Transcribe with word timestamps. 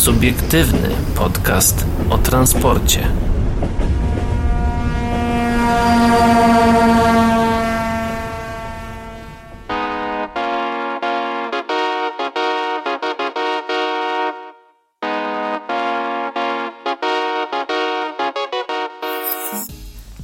Subiektywny 0.00 0.88
podcast 1.14 1.86
o 2.10 2.18
transporcie. 2.18 3.00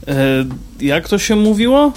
E, 0.08 0.44
jak 0.80 1.08
to 1.08 1.18
się 1.18 1.36
mówiło? 1.36 1.92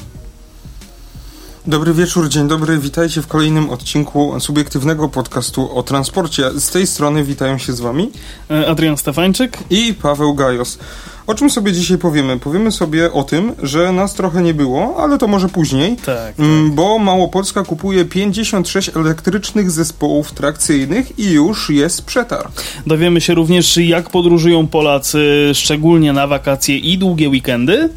Dobry 1.70 1.93
wieczór, 1.93 2.29
dzień 2.29 2.47
dobry, 2.47 2.77
witajcie 2.77 3.21
w 3.21 3.27
kolejnym 3.27 3.70
odcinku 3.70 4.39
subiektywnego 4.39 5.09
podcastu 5.09 5.77
o 5.77 5.84
transporcie. 5.84 6.52
Z 6.59 6.70
tej 6.70 6.88
strony 6.88 7.23
witają 7.23 7.57
się 7.57 7.73
z 7.73 7.80
wami 7.80 8.11
E, 8.52 8.67
Adrian 8.67 8.98
Stefańczyk. 8.98 9.57
i 9.70 9.94
Paweł 10.02 10.34
Gajos. 10.34 10.80
O 11.27 11.34
czym 11.35 11.49
sobie 11.49 11.73
dzisiaj 11.73 11.97
powiemy? 11.97 12.39
Powiemy 12.39 12.71
sobie 12.71 13.11
o 13.13 13.23
tym, 13.23 13.52
że 13.63 13.91
nas 13.91 14.13
trochę 14.13 14.41
nie 14.41 14.53
było, 14.53 14.95
ale 15.03 15.17
to 15.17 15.27
może 15.27 15.49
później. 15.49 15.95
Tak. 16.05 16.39
Mm, 16.39 16.71
Bo 16.71 16.99
Małopolska 16.99 17.63
kupuje 17.63 18.05
56 18.05 18.91
elektrycznych 18.95 19.72
zespołów 19.72 20.31
trakcyjnych 20.31 21.20
i 21.20 21.31
już 21.31 21.70
jest 21.70 22.05
przetarg. 22.05 22.63
Dowiemy 22.88 23.22
się 23.22 23.33
również, 23.33 23.77
jak 23.77 24.09
podróżują 24.09 24.67
Polacy, 24.67 25.52
szczególnie 25.53 26.13
na 26.13 26.27
wakacje 26.27 26.77
i 26.77 26.97
długie 26.97 27.30
weekendy. 27.30 27.89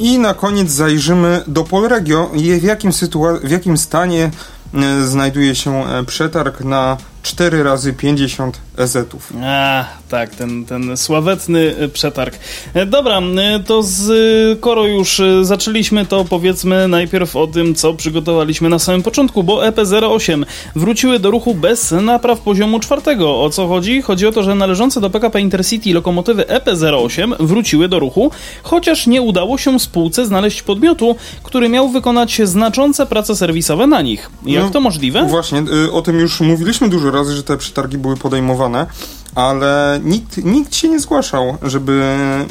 I 0.00 0.18
na 0.18 0.34
koniec 0.34 0.70
zajrzymy 0.70 1.42
do 1.46 1.64
Polregio 1.64 2.30
i 2.34 2.60
w 2.60 2.62
jakim, 2.62 2.90
sytua- 2.90 3.40
w 3.44 3.50
jakim 3.50 3.78
stanie 3.78 4.30
e, 4.74 5.04
znajduje 5.06 5.54
się 5.54 5.84
e, 5.88 6.04
przetarg 6.04 6.60
na 6.60 6.96
4 7.22 7.62
razy 7.62 7.92
50 7.92 8.58
EZ-ów. 8.80 9.32
A, 9.44 9.84
tak, 10.08 10.34
ten, 10.34 10.64
ten 10.64 10.96
sławetny 10.96 11.74
e, 11.78 11.88
przetarg. 11.88 12.38
E, 12.74 12.86
Dobra, 12.86 13.18
e, 13.18 13.60
to 13.60 13.82
skoro 13.82 14.86
już 14.86 15.20
e, 15.20 15.44
zaczęliśmy, 15.44 16.06
to 16.06 16.24
powiedzmy 16.24 16.88
najpierw 16.88 17.36
o 17.36 17.46
tym, 17.46 17.74
co 17.74 17.94
przygotowaliśmy 17.94 18.68
na 18.68 18.78
samym 18.78 19.02
początku, 19.02 19.42
bo 19.42 19.66
E 19.66 19.72
EP08 19.72 20.44
wróciły 20.76 21.18
do 21.18 21.30
ruchu 21.30 21.54
bez 21.54 21.92
napraw 21.92 22.40
poziomu 22.40 22.80
czwartego. 22.80 23.42
O 23.42 23.50
co 23.50 23.68
chodzi? 23.68 24.02
Chodzi 24.02 24.26
o 24.26 24.32
to, 24.32 24.42
że 24.42 24.54
należące 24.54 25.00
do 25.00 25.10
PKP 25.10 25.40
Intercity 25.40 25.94
lokomotywy 25.94 26.48
E 26.48 26.60
EP08 26.60 27.34
wróciły 27.40 27.88
do 27.88 27.98
ruchu, 27.98 28.30
chociaż 28.62 29.06
nie 29.06 29.22
udało 29.22 29.58
się 29.58 29.80
spółce 29.80 30.26
znaleźć 30.26 30.62
podmiotu, 30.62 31.16
który 31.42 31.68
miał 31.68 31.88
wykonać 31.88 32.40
znaczące 32.44 33.06
prace 33.06 33.36
serwisowe 33.36 33.86
na 33.86 34.02
nich. 34.02 34.30
Jak 34.46 34.64
No, 34.64 34.70
to 34.70 34.80
możliwe? 34.80 35.24
Właśnie, 35.24 35.64
y, 35.86 35.92
o 35.92 36.02
tym 36.02 36.18
już 36.18 36.40
mówiliśmy 36.40 36.88
dużo 36.88 37.10
razy, 37.10 37.36
że 37.36 37.42
te 37.42 37.56
przetargi 37.56 37.98
były 37.98 38.16
podejmowane, 38.16 38.69
呢 38.70 38.88
ale 39.34 40.00
nikt, 40.04 40.36
nikt 40.36 40.74
się 40.74 40.88
nie 40.88 41.00
zgłaszał, 41.00 41.56
żeby 41.62 41.92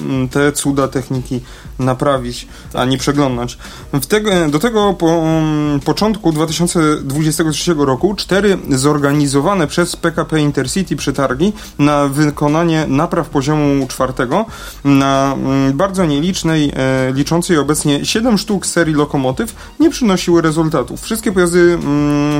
mm, 0.01 0.29
te 0.29 0.51
cuda 0.51 0.87
techniki 0.87 1.41
naprawić, 1.79 2.47
ani 2.73 2.97
przeglądać. 2.97 3.57
W 3.93 4.05
tego, 4.05 4.31
do 4.49 4.59
tego 4.59 4.93
po, 4.93 5.07
mm, 5.07 5.79
początku 5.79 6.31
2023 6.31 7.73
roku 7.77 8.15
cztery 8.15 8.57
zorganizowane 8.69 9.67
przez 9.67 9.95
PKP 9.95 10.39
Intercity 10.39 10.95
przetargi 10.95 11.53
na 11.79 12.07
wykonanie 12.07 12.85
napraw 12.87 13.29
poziomu 13.29 13.87
czwartego 13.87 14.45
na 14.83 15.33
mm, 15.37 15.77
bardzo 15.77 16.05
nielicznej, 16.05 16.71
e, 16.75 17.13
liczącej 17.13 17.57
obecnie 17.57 18.05
7 18.05 18.37
sztuk 18.37 18.65
serii 18.65 18.95
lokomotyw 18.95 19.55
nie 19.79 19.89
przynosiły 19.89 20.41
rezultatów. 20.41 21.01
Wszystkie 21.01 21.31
pojazdy 21.31 21.79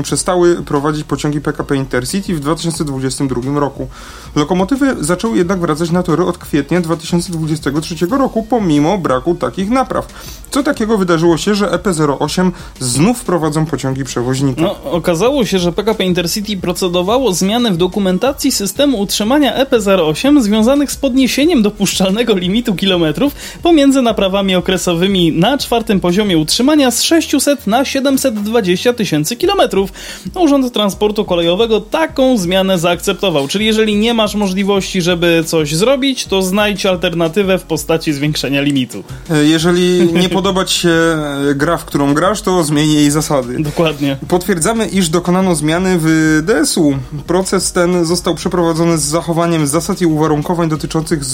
przestały 0.02 0.62
prowadzić 0.62 1.04
pociągi 1.04 1.40
PKP 1.40 1.76
Intercity 1.76 2.34
w 2.34 2.40
2022 2.40 3.60
roku. 3.60 3.88
Lokomotywy 4.34 4.96
zaczęły 5.00 5.38
jednak 5.38 5.60
wracać 5.60 5.90
na 5.90 6.02
tory 6.02 6.24
od 6.24 6.38
kwietnia 6.38 6.80
2023 6.80 8.06
roku, 8.06 8.46
pomimo 8.50 8.98
braku 8.98 9.34
takich 9.34 9.70
napraw. 9.70 10.06
Co 10.50 10.62
takiego 10.62 10.98
wydarzyło 10.98 11.36
się, 11.36 11.54
że 11.54 11.66
EP08 11.66 12.50
znów 12.80 13.24
prowadzą 13.24 13.66
pociągi 13.66 14.04
przewoźnika? 14.04 14.62
No, 14.62 14.76
okazało 14.84 15.44
się, 15.44 15.58
że 15.58 15.72
PKP 15.72 16.04
Intercity 16.04 16.56
procedowało 16.56 17.32
zmiany 17.32 17.70
w 17.70 17.76
dokumentacji 17.76 18.52
systemu 18.52 19.00
utrzymania 19.00 19.64
EP08 19.64 20.42
związanych 20.42 20.92
z 20.92 20.96
podniesieniem 20.96 21.62
dopuszczalnego 21.62 22.34
limitu 22.34 22.74
kilometrów 22.74 23.34
pomiędzy 23.62 24.02
naprawami 24.02 24.54
okresowymi 24.54 25.32
na 25.32 25.58
czwartym 25.58 26.00
poziomie 26.00 26.38
utrzymania 26.38 26.90
z 26.90 27.02
600 27.02 27.66
na 27.66 27.84
720 27.84 28.92
tysięcy 28.92 29.36
kilometrów. 29.36 29.92
No, 30.34 30.40
Urząd 30.40 30.72
Transportu 30.72 31.24
Kolejowego 31.24 31.80
taką 31.80 32.38
zmianę 32.38 32.78
zaakceptował, 32.78 33.48
czyli 33.48 33.66
jeżeli 33.66 33.96
nie 33.96 34.14
masz 34.20 34.34
możliwości, 34.34 35.02
żeby 35.02 35.44
coś 35.46 35.74
zrobić, 35.76 36.26
to 36.26 36.42
znajdź 36.42 36.86
alternatywę 36.86 37.58
w 37.58 37.62
postaci 37.62 38.12
zwiększenia 38.12 38.60
limitu. 38.62 39.04
E, 39.30 39.44
Jeżeli 39.44 40.12
nie 40.12 40.28
podoba 40.38 40.64
Ci 40.64 40.78
się 40.78 40.88
e, 40.88 41.54
gra, 41.54 41.76
w 41.76 41.84
którą 41.84 42.14
grasz, 42.14 42.42
to 42.42 42.64
zmień 42.64 42.90
jej 42.92 43.10
zasady. 43.10 43.56
Dokładnie. 43.58 44.16
Potwierdzamy, 44.28 44.86
iż 44.86 45.08
dokonano 45.08 45.54
zmiany 45.54 45.98
w 46.00 46.06
DSU. 46.46 46.92
Proces 47.26 47.72
ten 47.72 48.04
został 48.04 48.34
przeprowadzony 48.34 48.98
z 48.98 49.02
zachowaniem 49.02 49.66
zasad 49.66 50.00
i 50.00 50.06
uwarunkowań 50.06 50.68
dotyczących, 50.68 51.24
z, 51.24 51.32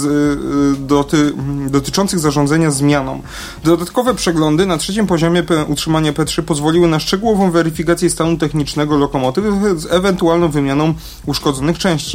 z, 0.00 0.04
y, 0.04 0.80
doty, 0.80 1.32
dotyczących 1.70 2.18
zarządzania 2.18 2.70
zmianą. 2.70 3.22
Dodatkowe 3.64 4.14
przeglądy 4.14 4.66
na 4.66 4.78
trzecim 4.78 5.06
poziomie 5.06 5.42
P, 5.42 5.64
utrzymania 5.64 6.12
P3 6.12 6.42
pozwoliły 6.42 6.88
na 6.88 7.00
szczegółową 7.00 7.50
weryfikację 7.50 8.10
stanu 8.10 8.36
technicznego 8.36 8.96
lokomotywy 8.96 9.80
z 9.80 9.86
ewentualną 9.92 10.48
wymianą 10.48 10.94
uszkodzonych 11.26 11.78
części 11.78 12.07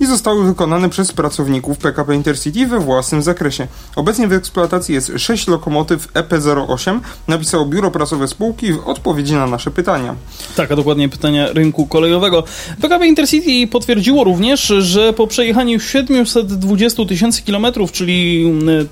i 0.00 0.06
zostały 0.06 0.44
wykonane 0.44 0.88
przez 0.88 1.12
pracowników 1.12 1.78
PKP 1.78 2.14
Intercity 2.14 2.66
we 2.66 2.80
własnym 2.80 3.22
zakresie. 3.22 3.66
Obecnie 3.96 4.28
w 4.28 4.32
eksploatacji 4.32 4.94
jest 4.94 5.12
6 5.16 5.48
lokomotyw 5.48 6.12
EP08, 6.12 7.00
napisało 7.28 7.66
biuro 7.66 7.90
prasowe 7.90 8.28
spółki 8.28 8.72
w 8.72 8.88
odpowiedzi 8.88 9.32
na 9.32 9.46
nasze 9.46 9.70
pytania. 9.70 10.14
Tak, 10.56 10.72
a 10.72 10.76
dokładnie 10.76 11.08
pytania 11.08 11.52
rynku 11.52 11.86
kolejowego. 11.86 12.44
PKP 12.80 13.06
Intercity 13.06 13.66
potwierdziło 13.66 14.24
również, 14.24 14.66
że 14.78 15.12
po 15.12 15.26
przejechaniu 15.26 15.80
720 15.80 17.04
tysięcy 17.04 17.42
kilometrów, 17.42 17.92
czyli 17.92 18.46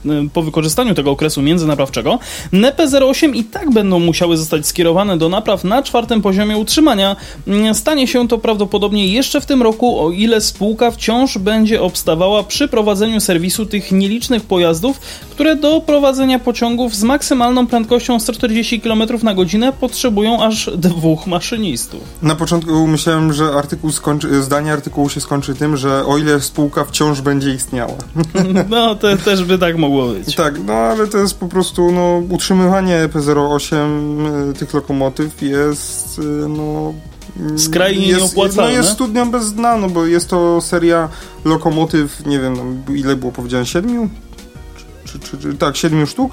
y, 0.07 0.11
y, 0.27 0.31
po 0.31 0.43
wykorzystaniu 0.43 0.95
tego 0.95 1.11
okresu 1.11 1.43
międzynaprawczego, 1.43 2.19
NEP08 2.53 3.37
i 3.37 3.45
tak 3.45 3.71
będą 3.71 3.99
musiały 3.99 4.37
zostać 4.37 4.67
skierowane 4.67 5.19
do 5.19 5.29
napraw 5.29 5.65
na 5.65 5.83
czwartym 5.83 6.23
poziomie 6.23 6.57
utrzymania. 6.57 7.17
Y, 7.71 7.75
Stanie 7.75 8.07
się 8.07 8.29
to 8.29 8.39
prawdopodobnie 8.39 9.07
jeszcze 9.09 9.41
w 9.41 9.47
tym 9.47 9.63
roku, 9.63 10.01
o 10.07 10.11
ile 10.11 10.41
spółka 10.47 10.91
wciąż 10.91 11.39
będzie 11.39 11.83
obstawała 11.83 12.43
przy 12.45 12.69
prowadzeniu 12.69 13.21
serwisu 13.21 13.67
tych 13.67 13.93
nielicznych 13.93 14.43
pojazdów, 14.43 15.01
które 15.31 15.57
do 15.57 15.81
prowadzenia 15.81 16.39
pociągów 16.39 16.95
z 16.95 17.03
maksymalną 17.03 17.67
prędkością 17.67 18.21
140 18.21 18.81
km 18.81 19.03
na 19.23 19.35
godzinę 19.35 19.73
potrzebują 19.73 20.43
aż 20.43 20.71
dwóch 20.77 21.27
maszynistów. 21.27 22.01
Na 22.23 22.35
początku 22.35 22.87
myślałem, 22.87 23.33
że 23.33 23.45
artykuł 23.45 23.93
skończy, 23.93 24.43
zdanie 24.43 24.73
artykułu 24.73 25.09
się 25.09 25.21
skończy 25.21 25.55
tym, 25.55 25.77
że 25.77 26.07
o 26.07 26.19
ile 26.19 26.41
spółka 26.41 26.85
wciąż 26.85 27.21
będzie 27.21 27.55
istniała. 27.55 27.95
No, 28.71 28.95
to 28.95 29.17
też 29.17 29.45
by 29.45 29.59
tak 29.59 29.77
mogło 29.79 30.09
być. 30.09 30.35
tak, 30.35 30.65
no 30.65 30.73
ale 30.73 31.07
to 31.07 31.19
jest 31.19 31.39
po 31.39 31.49
prostu, 31.49 31.93
no, 31.93 32.23
utrzymywanie 32.29 33.09
EP08 33.09 34.51
y, 34.51 34.55
tych 34.55 34.75
lokomotyw 34.75 35.43
jest, 35.43 36.19
y, 36.19 36.23
no... 36.49 36.95
y, 37.55 37.59
Skrajnie 37.59 38.07
jest, 38.07 38.21
nieopłacalne. 38.21 38.71
No 38.71 38.77
jest 38.79 38.91
studnią 38.91 39.31
bez 39.31 39.55
dna, 39.55 39.77
no 39.77 39.89
bo 39.89 40.07
jest 40.07 40.29
to 40.29 40.61
seria 40.61 41.09
lokomotyw, 41.45 42.27
nie 42.27 42.41
wiem, 42.41 42.57
no, 42.57 42.95
ile 42.95 43.17
było 43.17 43.33
powiedziane, 43.33 43.67
siedmiu? 43.67 44.09
Czy, 45.05 45.19
czy, 45.19 45.39
czy, 45.39 45.55
tak, 45.55 45.77
siedmiu 45.77 46.07
sztuk. 46.07 46.33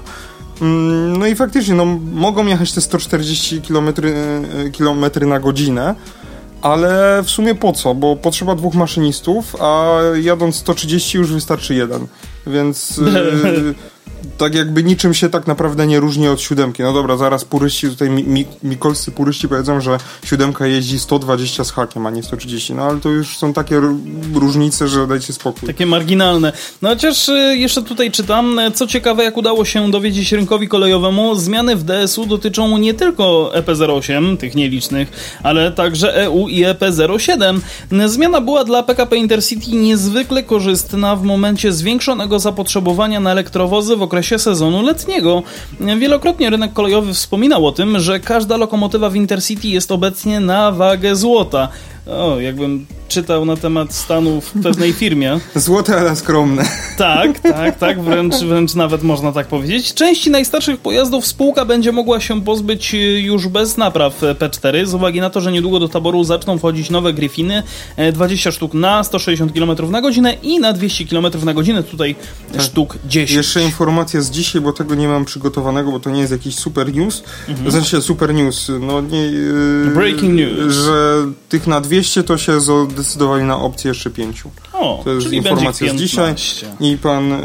Mm, 0.60 1.16
No 1.16 1.26
i 1.26 1.34
faktycznie, 1.34 1.74
no, 1.74 1.84
mogą 2.12 2.46
jechać 2.46 2.72
te 2.72 2.80
140 2.80 3.62
km, 3.62 3.92
kilometry 4.72 5.26
na 5.26 5.40
godzinę, 5.40 5.94
ale 6.62 7.22
w 7.24 7.30
sumie 7.30 7.54
po 7.54 7.72
co? 7.72 7.94
Bo 7.94 8.16
potrzeba 8.16 8.54
dwóch 8.54 8.74
maszynistów, 8.74 9.56
a 9.60 9.98
jadąc 10.22 10.56
130 10.56 11.18
już 11.18 11.32
wystarczy 11.32 11.74
jeden. 11.74 12.06
Więc 12.46 12.96
yy, 12.96 13.74
tak 14.38 14.54
jakby 14.54 14.84
niczym 14.84 15.14
się 15.14 15.28
tak 15.28 15.46
naprawdę 15.46 15.86
nie 15.86 16.00
różni 16.00 16.28
od 16.28 16.40
siódemki. 16.40 16.82
No 16.82 16.92
dobra, 16.92 17.16
zaraz 17.16 17.44
puryści, 17.44 17.88
tutaj 17.88 18.10
mi, 18.10 18.24
mi, 18.24 18.44
mikolscy 18.62 19.10
puryści 19.10 19.48
powiedzą, 19.48 19.80
że 19.80 19.98
siódemka 20.24 20.66
jeździ 20.66 20.98
120 20.98 21.64
z 21.64 21.70
hakiem, 21.70 22.06
a 22.06 22.10
nie 22.10 22.22
130. 22.22 22.74
No 22.74 22.82
ale 22.82 23.00
to 23.00 23.08
już 23.08 23.36
są 23.38 23.52
takie 23.52 23.80
różnice, 24.34 24.88
że 24.88 25.06
dajcie 25.06 25.32
spokój. 25.32 25.68
Takie 25.68 25.86
marginalne. 25.86 26.52
No 26.82 26.88
chociaż 26.88 27.28
y, 27.28 27.56
jeszcze 27.56 27.82
tutaj 27.82 28.10
czytam, 28.10 28.58
y, 28.58 28.70
co 28.70 28.86
ciekawe, 28.86 29.24
jak 29.24 29.36
udało 29.36 29.64
się 29.64 29.90
dowiedzieć 29.90 30.32
rynkowi 30.32 30.68
kolejowemu, 30.68 31.34
zmiany 31.34 31.76
w 31.76 31.84
DSU 31.84 32.26
dotyczą 32.26 32.78
nie 32.78 32.94
tylko 32.94 33.52
EP08, 33.54 34.36
tych 34.36 34.54
nielicznych, 34.54 35.38
ale 35.42 35.72
także 35.72 36.14
EU 36.14 36.48
i 36.48 36.64
EP07. 36.64 37.60
Y, 37.92 38.08
Zmiana 38.08 38.40
była 38.40 38.64
dla 38.64 38.82
PKP 38.82 39.16
Intercity 39.16 39.70
niezwykle 39.70 40.42
korzystna 40.42 41.16
w 41.16 41.22
momencie 41.22 41.72
zwiększonego 41.72 42.38
zapotrzebowania 42.38 43.20
na 43.20 43.32
elektrowozy 43.32 43.93
w 43.96 44.02
okresie 44.02 44.38
sezonu 44.38 44.82
letniego. 44.82 45.42
Wielokrotnie 45.98 46.50
rynek 46.50 46.72
kolejowy 46.72 47.14
wspominał 47.14 47.66
o 47.66 47.72
tym, 47.72 47.98
że 47.98 48.20
każda 48.20 48.56
lokomotywa 48.56 49.10
w 49.10 49.16
Intercity 49.16 49.68
jest 49.68 49.92
obecnie 49.92 50.40
na 50.40 50.72
wagę 50.72 51.16
złota. 51.16 51.68
O, 52.06 52.40
jakbym 52.40 52.86
czytał 53.08 53.44
na 53.44 53.56
temat 53.56 53.94
stanu 53.94 54.40
w 54.40 54.52
pewnej 54.62 54.92
firmie. 54.92 55.40
Złote, 55.54 55.96
ale 55.96 56.16
skromne. 56.16 56.64
Tak, 56.98 57.38
tak, 57.40 57.78
tak, 57.78 58.02
wręcz, 58.02 58.34
wręcz 58.34 58.74
nawet 58.74 59.02
można 59.02 59.32
tak 59.32 59.46
powiedzieć. 59.46 59.94
Części 59.94 60.30
najstarszych 60.30 60.80
pojazdów 60.80 61.26
spółka 61.26 61.64
będzie 61.64 61.92
mogła 61.92 62.20
się 62.20 62.42
pozbyć 62.42 62.94
już 63.18 63.48
bez 63.48 63.76
napraw 63.76 64.20
P4, 64.20 64.86
z 64.86 64.94
uwagi 64.94 65.20
na 65.20 65.30
to, 65.30 65.40
że 65.40 65.52
niedługo 65.52 65.80
do 65.80 65.88
taboru 65.88 66.24
zaczną 66.24 66.58
wchodzić 66.58 66.90
nowe 66.90 67.12
Griffiny, 67.12 67.62
20 68.12 68.52
sztuk 68.52 68.74
na 68.74 69.04
160 69.04 69.52
km 69.52 69.90
na 69.90 70.00
godzinę 70.00 70.36
i 70.42 70.60
na 70.60 70.72
200 70.72 71.04
km 71.04 71.26
na 71.44 71.54
godzinę, 71.54 71.82
tutaj 71.82 72.16
tak. 72.52 72.62
sztuk 72.62 72.98
10. 73.08 73.30
Jeszcze 73.30 73.62
informacja 73.62 74.20
z 74.20 74.30
dzisiaj, 74.30 74.62
bo 74.62 74.72
tego 74.72 74.94
nie 74.94 75.08
mam 75.08 75.24
przygotowanego, 75.24 75.92
bo 75.92 76.00
to 76.00 76.10
nie 76.10 76.20
jest 76.20 76.32
jakiś 76.32 76.54
super 76.54 76.94
news, 76.94 77.22
mhm. 77.48 77.70
w 77.70 77.72
sensie 77.72 78.02
super 78.02 78.34
news, 78.34 78.70
no 78.80 79.00
nie... 79.00 79.22
Yy, 79.22 79.90
Breaking 79.94 80.34
news. 80.34 80.74
Że 80.74 81.26
tych 81.48 81.66
na 81.66 81.80
200 81.80 81.93
to 82.26 82.38
się 82.38 82.60
zdecydowali 82.60 83.44
na 83.44 83.58
opcję 83.58 83.88
jeszcze 83.88 84.10
5. 84.10 84.42
O, 84.72 85.00
to 85.04 85.10
jest 85.10 85.32
informacja 85.32 85.92
z 85.92 85.96
dzisiaj 85.96 86.34
i 86.80 86.98
pan 86.98 87.32
e, 87.32 87.38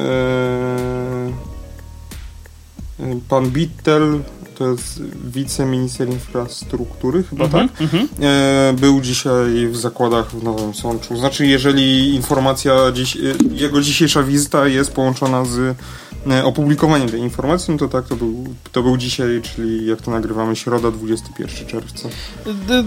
e, 3.00 3.20
pan 3.30 3.50
Bittel 3.50 4.20
to 4.60 4.72
jest 4.72 5.04
wiceminister 5.24 6.10
infrastruktury, 6.10 7.24
chyba 7.24 7.46
mm 7.46 7.68
-hmm, 7.68 7.70
tak? 7.70 7.82
Mm 7.82 7.92
-hmm. 7.92 8.08
E, 8.24 8.74
był 8.74 9.02
dzisiaj 9.02 9.68
w 9.68 9.78
zakładach 9.78 10.32
w 10.32 10.44
Nowym 10.44 10.74
Sączu. 10.74 11.18
Znaczy, 11.18 11.48
jeżeli 11.48 12.16
informacja, 12.16 12.74
dziś, 12.94 13.16
e, 13.16 13.20
jego 13.52 13.82
dzisiejsza 13.82 14.24
wizyta 14.24 14.68
jest 14.68 14.92
połączona 14.92 15.46
z 15.46 15.78
opublikowaniem 16.44 17.10
tej 17.10 17.20
informacji, 17.20 17.72
no 17.72 17.78
to 17.78 17.88
tak, 17.88 18.08
to 18.08 18.16
był, 18.16 18.46
to 18.72 18.84
był 18.84 18.98
dzisiaj, 18.98 19.42
czyli 19.42 19.86
jak 19.86 20.02
to 20.02 20.12
nagrywamy, 20.12 20.56
środa, 20.56 20.92
21 20.92 21.68
czerwca. 21.68 22.10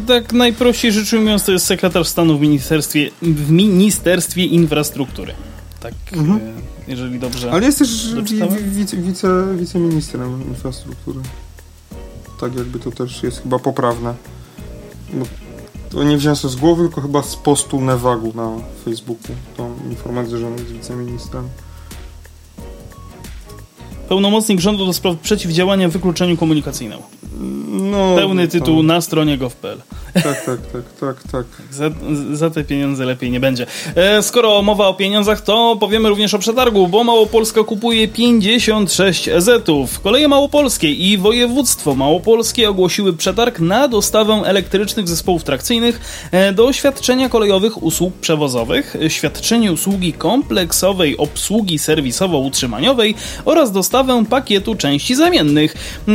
Tak 0.07 0.33
najprościej 0.33 0.93
rzecz 0.93 1.13
ujmując, 1.13 1.45
to 1.45 1.53
jest 1.53 1.67
sekretarz 1.67 2.09
stanu 2.09 2.39
w 2.39 2.41
Ministerstwie, 2.41 3.11
w 3.23 3.51
ministerstwie 3.51 4.45
Infrastruktury. 4.45 5.35
Tak, 5.81 5.95
mhm. 6.13 6.41
jeżeli 6.89 7.19
dobrze. 7.19 7.53
Ale 7.53 7.67
jest 7.67 7.79
też 7.79 8.15
wice, 8.65 8.97
wice, 8.97 9.29
wiceministrem 9.59 10.49
infrastruktury 10.49 11.21
tak 12.43 12.55
jakby 12.55 12.79
to 12.79 12.91
też 12.91 13.23
jest 13.23 13.43
chyba 13.43 13.59
poprawne. 13.59 14.15
No, 15.13 15.25
to 15.91 16.05
nie 16.05 16.17
wziąłem 16.17 16.37
sobie 16.37 16.55
z 16.55 16.57
głowy, 16.57 16.83
tylko 16.83 17.01
chyba 17.01 17.23
z 17.23 17.37
postu 17.37 17.81
Nevagu 17.81 18.33
na 18.35 18.51
Facebooku, 18.85 19.35
tą 19.57 19.75
informację, 19.91 20.39
że 20.39 20.47
on 20.47 20.53
jest 20.53 20.73
wiceministrem. 20.73 21.49
Pełnomocnik 24.13 24.61
rządu 24.61 24.87
do 24.87 24.93
spraw 24.93 25.17
przeciwdziałania 25.17 25.89
wykluczeniu 25.89 26.37
komunikacyjnemu. 26.37 27.03
No, 27.71 28.17
Pełny 28.17 28.49
tytuł 28.49 28.77
tam. 28.77 28.87
na 28.87 29.01
stronie 29.01 29.39
gov.pl. 29.39 29.81
Tak, 30.15 30.45
tak, 30.45 30.61
tak, 30.73 30.83
tak, 31.01 31.23
tak. 31.33 31.47
Za, 31.71 31.85
za, 32.33 32.51
te 32.51 32.65
pieniądze 32.65 33.05
lepiej 33.05 33.31
nie 33.31 33.41
będzie. 33.41 33.67
E, 33.95 34.23
skoro 34.23 34.63
mowa 34.63 34.89
o 34.89 34.95
pieniądzach, 34.95 35.41
to 35.41 35.77
powiemy 35.81 36.09
również 36.09 36.35
o 36.35 36.39
przetargu, 36.39 36.89
bo 36.89 37.05
Małopolska 37.05 37.65
kupuje 37.65 38.09
56 38.09 39.29
EZ-ów. 39.29 40.01
Koleje 40.01 40.29
Małopolskie 40.29 40.93
i 40.93 41.19
województwo 41.19 41.95
małopolskie 41.95 42.71
ogłosiły 42.71 43.13
przetarg 43.13 43.61
na 43.61 43.89
dostawę 43.89 44.43
elektrycznych 44.45 45.09
zespołów 45.09 45.45
trakcyjnych 45.45 46.01
e, 46.33 46.53
do 46.53 46.73
świadczenia 46.73 47.29
kolejowych 47.29 47.83
usług 47.83 48.15
przewozowych, 48.15 48.97
świadczenie 49.09 49.73
usługi 49.73 50.13
kompleksowej 50.13 51.17
obsługi 51.17 51.79
serwisowo-utrzymaniowej 51.79 53.15
oraz 53.45 53.73
dostawę 53.73 54.25
pakietu 54.31 54.75
części 54.75 55.15
zamiennych. 55.15 55.75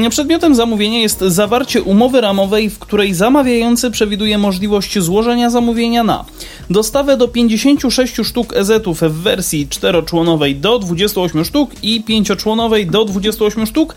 Przedmiotem 0.10 0.56
zamówienia 0.56 1.00
jest 1.00 1.20
zawarcie 1.20 1.82
umowy 1.82 2.22
ramowej, 2.22 2.70
w 2.70 2.80
której 2.80 3.14
zamawiający 3.14 3.87
przewiduje 3.92 4.38
możliwość 4.38 5.00
złożenia 5.00 5.50
zamówienia 5.50 6.04
na 6.04 6.26
dostawę 6.70 7.18
do 7.18 7.28
56 7.28 8.16
sztuk 8.24 8.54
EZ-ów 8.56 9.02
w 9.02 9.12
wersji 9.12 9.68
czteroczłonowej 9.68 10.56
do 10.56 10.80
28 10.80 11.46
sztuk 11.46 11.72
i 11.84 12.04
pięcioczłonowej 12.04 12.88
do 12.88 13.06
28 13.06 13.66
sztuk 13.66 13.96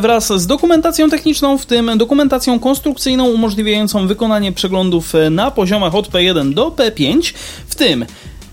wraz 0.00 0.32
z 0.32 0.46
dokumentacją 0.46 1.10
techniczną, 1.10 1.58
w 1.58 1.66
tym 1.66 1.90
dokumentacją 1.98 2.58
konstrukcyjną 2.58 3.28
umożliwiającą 3.28 4.06
wykonanie 4.06 4.52
przeglądów 4.52 5.12
na 5.30 5.50
poziomach 5.50 5.94
od 5.94 6.08
P1 6.08 6.54
do 6.54 6.70
P5, 6.70 7.34
w 7.66 7.74
tym 7.74 8.06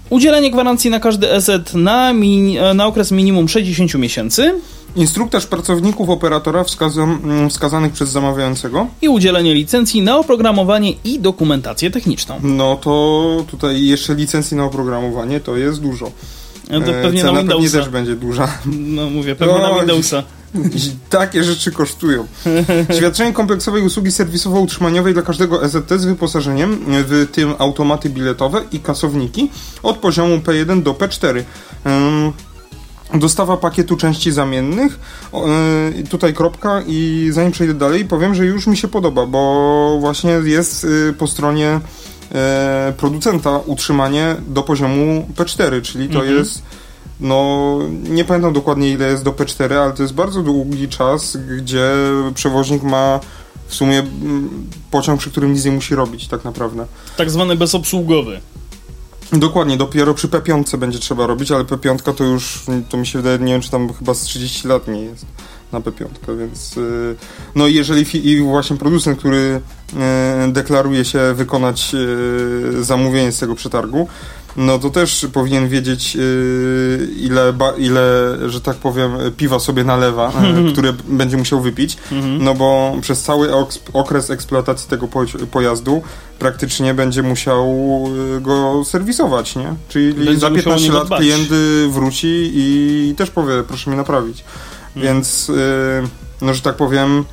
udzielenie 0.10 0.52
gwarancji 0.52 0.90
na 0.90 1.00
każdy 1.00 1.32
EZ 1.32 1.52
na, 1.74 2.14
na 2.76 2.86
okres 2.86 3.12
minimum 3.12 3.50
60 3.50 3.94
miesięcy, 3.94 4.54
Instruktaż 4.96 5.48
pracowników 5.48 6.10
operatora 6.10 6.66
mm, 6.98 7.50
wskazanych 7.50 7.94
przez 7.94 8.10
zamawiającego. 8.10 8.88
I 9.02 9.10
udzielenie 9.10 9.54
licencji 9.54 10.02
na 10.02 10.18
oprogramowanie 10.18 10.92
i 11.04 11.20
dokumentację 11.20 11.92
techniczną. 11.92 12.40
No 12.44 12.76
to 12.76 13.46
tutaj 13.52 13.86
jeszcze 13.86 14.16
licencji 14.16 14.58
na 14.58 14.64
oprogramowanie 14.64 15.40
to 15.40 15.58
jest 15.58 15.82
dużo. 15.82 16.12
No 16.70 16.82
to 16.82 16.92
pewnie 16.92 17.22
Cena 17.22 17.34
na 17.34 17.40
Windowsa. 17.40 17.64
pewnie 17.64 17.80
też 17.80 17.90
będzie 17.90 18.16
duża. 18.16 18.48
No 18.66 19.10
mówię, 19.10 19.36
pewnie 19.36 19.54
no, 19.54 19.74
na 19.74 19.80
Windowsa. 19.80 20.24
Takie 21.10 21.44
rzeczy 21.44 21.72
kosztują. 21.72 22.28
Świadczenie 22.98 23.34
kompleksowej 23.34 23.84
usługi 23.84 24.10
serwisowo-utrzymaniowej 24.12 25.14
dla 25.14 25.22
każdego 25.22 25.64
EZT 25.66 25.92
z 25.98 26.06
wyposażeniem, 26.06 26.86
w 26.88 27.28
tym 27.32 27.54
automaty 27.60 28.10
biletowe 28.10 28.62
i 28.72 28.80
kasowniki 28.80 29.50
od 29.84 29.98
poziomu 29.98 30.38
P1 30.38 30.84
do 30.84 30.94
P4. 30.94 31.44
Dostawa 33.14 33.58
pakietu 33.58 33.98
części 33.98 34.32
zamiennych. 34.32 35.00
Yy, 35.98 36.04
tutaj 36.04 36.34
kropka 36.34 36.82
i 36.88 37.30
zanim 37.32 37.52
przejdę 37.52 37.74
dalej, 37.74 38.06
powiem, 38.06 38.36
że 38.36 38.46
już 38.46 38.68
mi 38.68 38.78
się 38.78 38.88
podoba, 38.88 39.26
bo 39.26 39.98
właśnie 40.00 40.32
jest 40.32 40.84
yy, 40.84 41.14
po 41.18 41.28
stronie 41.28 41.80
yy, 42.32 42.38
producenta 42.98 43.58
utrzymanie 43.58 44.36
do 44.48 44.64
poziomu 44.64 45.28
P4, 45.36 45.82
czyli 45.82 46.10
to 46.10 46.20
mhm. 46.20 46.38
jest 46.38 46.62
no, 47.20 47.80
nie 48.10 48.26
pamiętam 48.26 48.54
dokładnie 48.54 48.90
ile 48.90 49.08
jest 49.08 49.24
do 49.24 49.32
P4, 49.32 49.74
ale 49.74 49.94
to 49.94 50.04
jest 50.04 50.16
bardzo 50.16 50.44
długi 50.44 50.90
czas, 50.90 51.38
gdzie 51.58 51.92
przewoźnik 52.36 52.84
ma 52.84 53.20
w 53.68 53.76
sumie 53.76 54.00
mm, 54.00 54.70
pociąg, 54.92 55.20
przy 55.20 55.32
którym 55.32 55.54
nic 55.54 55.66
nie 55.66 55.72
musi 55.72 55.96
robić 55.96 56.28
tak 56.28 56.44
naprawdę. 56.44 56.86
Tak 57.18 57.32
zwany 57.32 57.56
bezobsługowy. 57.56 58.42
Dokładnie, 59.34 59.78
dopiero 59.78 60.14
przy 60.14 60.28
P5 60.28 60.78
będzie 60.78 61.00
trzeba 61.00 61.28
robić, 61.28 61.52
ale 61.52 61.64
P5 61.64 62.14
to 62.14 62.24
już, 62.24 62.64
to 62.90 62.98
mi 62.98 63.08
się 63.08 63.20
wydaje, 63.20 63.40
nie 63.40 63.54
wiem, 63.54 63.62
czy 63.62 63.72
tam 63.72 63.94
chyba 63.94 64.14
z 64.14 64.22
30 64.22 64.68
lat 64.68 64.88
nie 64.88 65.02
jest 65.02 65.26
na 65.72 65.80
P5, 65.80 66.08
więc 66.40 66.76
yy, 66.76 67.16
no 67.56 67.68
jeżeli 67.68 68.28
i 68.32 68.42
właśnie 68.42 68.78
producent, 68.78 69.20
który 69.20 69.62
yy, 69.94 70.52
deklaruje 70.52 71.06
się 71.06 71.20
wykonać 71.34 71.94
yy, 71.94 72.84
zamówienie 72.84 73.32
z 73.32 73.40
tego 73.40 73.56
przetargu, 73.56 74.08
no 74.58 74.80
to 74.80 74.90
też 74.90 75.28
powinien 75.34 75.70
wiedzieć, 75.70 76.16
yy, 76.16 77.08
ile, 77.18 77.54
ile, 77.78 78.38
że 78.48 78.62
tak 78.62 78.78
powiem, 78.78 79.12
piwa 79.38 79.60
sobie 79.60 79.84
nalewa, 79.84 80.32
yy, 80.66 80.74
które 80.74 80.94
będzie 81.08 81.38
musiał 81.38 81.62
wypić, 81.62 81.98
mhm. 82.12 82.44
no 82.44 82.54
bo 82.54 82.96
przez 83.02 83.24
cały 83.24 83.50
okres 83.94 84.30
eksploatacji 84.30 84.90
tego 84.90 85.08
pojazdu 85.52 86.02
praktycznie 86.40 86.94
będzie 86.94 87.24
musiał 87.24 87.68
yy, 88.34 88.42
go 88.42 88.84
serwisować, 88.86 89.56
nie? 89.56 89.74
Czyli 89.90 90.14
będzie 90.14 90.38
za 90.38 90.52
15 90.52 90.92
lat 90.92 91.06
dbać. 91.06 91.20
klient 91.20 91.50
wróci 91.90 92.52
i 92.54 93.14
też 93.18 93.30
powie, 93.30 93.64
proszę 93.68 93.90
mnie 93.90 93.98
naprawić. 93.98 94.44
Mhm. 94.96 95.16
Więc, 95.16 95.48
yy, 95.48 95.56
no 96.42 96.54
że 96.54 96.62
tak 96.62 96.76
powiem, 96.76 97.26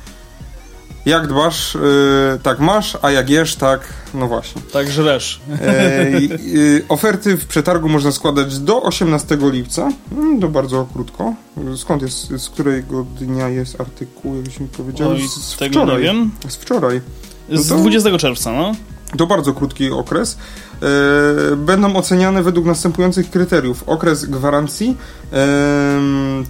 jak 1.05 1.27
dbasz, 1.27 1.75
yy, 1.75 2.39
tak 2.43 2.59
masz, 2.59 2.97
a 3.01 3.11
jak 3.11 3.29
jesz, 3.29 3.55
tak, 3.55 3.81
no 4.13 4.27
właśnie. 4.27 4.61
Tak 4.73 4.91
żresz. 4.91 5.41
Yy, 5.49 6.39
yy, 6.47 6.83
oferty 6.89 7.37
w 7.37 7.45
przetargu 7.45 7.89
można 7.89 8.11
składać 8.11 8.59
do 8.59 8.83
18 8.83 9.37
lipca. 9.41 9.89
Mm, 10.11 10.41
to 10.41 10.47
bardzo 10.47 10.87
krótko. 10.93 11.33
Skąd 11.77 12.01
jest, 12.01 12.27
z 12.37 12.49
którego 12.49 13.03
dnia 13.03 13.49
jest 13.49 13.81
artykuł, 13.81 14.35
jakbyś 14.35 14.59
mi 14.59 14.67
powiedział? 14.67 15.17
z, 15.17 15.45
z 15.45 15.53
wczoraj. 15.53 15.97
Nie 15.97 16.03
wiem. 16.03 16.31
Z 16.47 16.55
wczoraj. 16.55 17.01
No 17.49 17.61
z 17.61 17.67
20 17.67 18.17
czerwca, 18.17 18.51
no. 18.51 18.71
To 19.17 19.27
bardzo 19.27 19.53
krótki 19.53 19.91
okres. 19.91 20.37
E, 20.81 21.55
będą 21.55 21.95
oceniane 21.95 22.43
według 22.43 22.65
następujących 22.65 23.29
kryteriów. 23.29 23.83
Okres 23.87 24.25
gwarancji 24.25 24.97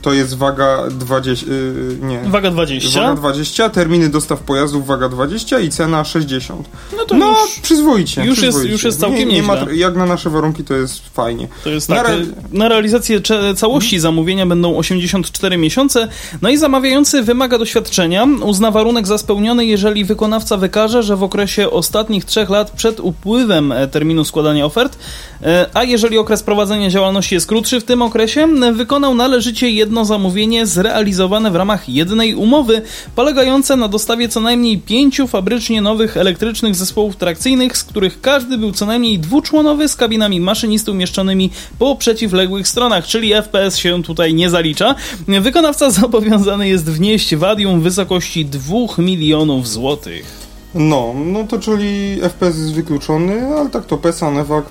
to 0.02 0.14
jest 0.14 0.38
waga 0.38 0.84
20, 0.90 1.46
e, 1.46 2.06
nie. 2.06 2.20
Waga 2.20 2.52
20. 2.52 3.02
Waga 3.02 3.16
20, 3.16 3.70
terminy 3.70 4.10
dostaw 4.10 4.40
pojazdów 4.40 4.88
waga 4.88 5.10
20 5.10 5.60
i 5.60 5.70
cena 5.70 6.04
60. 6.04 6.70
No 6.98 7.06
to 7.06 7.16
no, 7.16 7.30
już, 7.30 7.60
przyzwoicie. 7.60 8.26
Już, 8.26 8.38
przyzwoicie. 8.38 8.70
Jest, 8.70 8.72
już 8.72 8.84
jest 8.84 9.00
całkiem 9.00 9.30
nie, 9.30 9.36
nie 9.36 9.44
ma, 9.44 9.58
Jak 9.74 9.96
na 9.96 10.06
nasze 10.06 10.30
warunki 10.30 10.64
to 10.64 10.74
jest 10.74 11.10
fajnie. 11.10 11.48
To 11.64 11.70
jest 11.70 11.88
tak, 11.88 12.08
na, 12.08 12.14
re... 12.14 12.26
na 12.52 12.70
realizację 12.70 13.22
całości 13.56 13.90
hmm. 13.90 14.02
zamówienia 14.02 14.46
będą 14.46 14.78
84 14.78 15.58
miesiące, 15.58 16.08
no 16.42 16.50
i 16.50 16.58
zamawiający 16.58 17.22
wymaga 17.22 17.58
doświadczenia, 17.58 18.28
uzna 18.44 18.72
warunek 18.72 19.08
za 19.08 19.18
spełniony, 19.18 19.66
jeżeli 19.66 20.06
wykonawca 20.06 20.58
wykaże, 20.58 21.04
że 21.04 21.16
w 21.16 21.24
okresie 21.24 21.70
ostatnich 21.70 22.26
trzech 22.26 22.50
lat 22.50 22.72
przed 22.72 23.00
upływem 23.00 23.72
e, 23.72 23.88
terminu 24.22 24.26
składania 24.26 24.66
ofert, 24.66 24.98
e, 25.44 25.66
a 25.74 25.84
jeżeli 25.84 26.18
okres 26.18 26.44
prowadzenia 26.44 26.90
działalności 26.90 27.36
jest 27.36 27.48
krótszy 27.48 27.80
w 27.80 27.84
tym 27.84 28.02
okresie, 28.02 28.42
e, 28.42 28.74
wykonał 28.74 29.16
należycie 29.16 29.70
jedno 29.70 30.06
zamówienie 30.06 30.66
zrealizowane 30.66 31.52
w 31.52 31.56
ramach 31.56 31.90
jednej 31.90 32.36
umowy, 32.36 32.82
polegające 33.16 33.76
na 33.76 33.88
dostawie 33.88 34.30
co 34.30 34.40
najmniej 34.40 34.78
pięciu 34.78 35.28
fabrycznie 35.28 35.82
nowych 35.82 36.18
elektrycznych 36.18 36.76
zespołów 36.76 37.16
trakcyjnych, 37.16 37.78
z 37.78 37.84
których 37.84 38.22
każdy 38.22 38.58
był 38.58 38.72
co 38.72 38.86
najmniej 38.86 39.20
dwuczłonowy 39.20 39.88
z 39.88 39.96
kabinami 39.96 40.40
maszynisty 40.40 40.92
umieszczonymi 40.92 41.50
po 41.80 41.96
przeciwległych 41.96 42.68
stronach, 42.68 43.06
czyli 43.06 43.34
FPS 43.34 43.78
się 43.78 44.04
tutaj 44.04 44.34
nie 44.34 44.50
zalicza. 44.50 44.96
Wykonawca 45.28 45.92
zobowiązany 46.02 46.68
jest 46.68 46.86
wnieść 46.92 47.36
wadium 47.36 47.80
w 47.80 47.84
wysokości 47.84 48.46
2 48.46 48.76
milionów 48.98 49.68
złotych. 49.68 50.51
No, 50.76 51.14
no 51.26 51.44
to 51.44 51.60
czyli 51.60 52.20
FPS 52.22 52.58
jest 52.58 52.74
wykluczony, 52.74 53.56
ale 53.56 53.70
tak 53.70 53.86
to 53.86 53.98
PESA, 53.98 54.32
Nevak, 54.32 54.66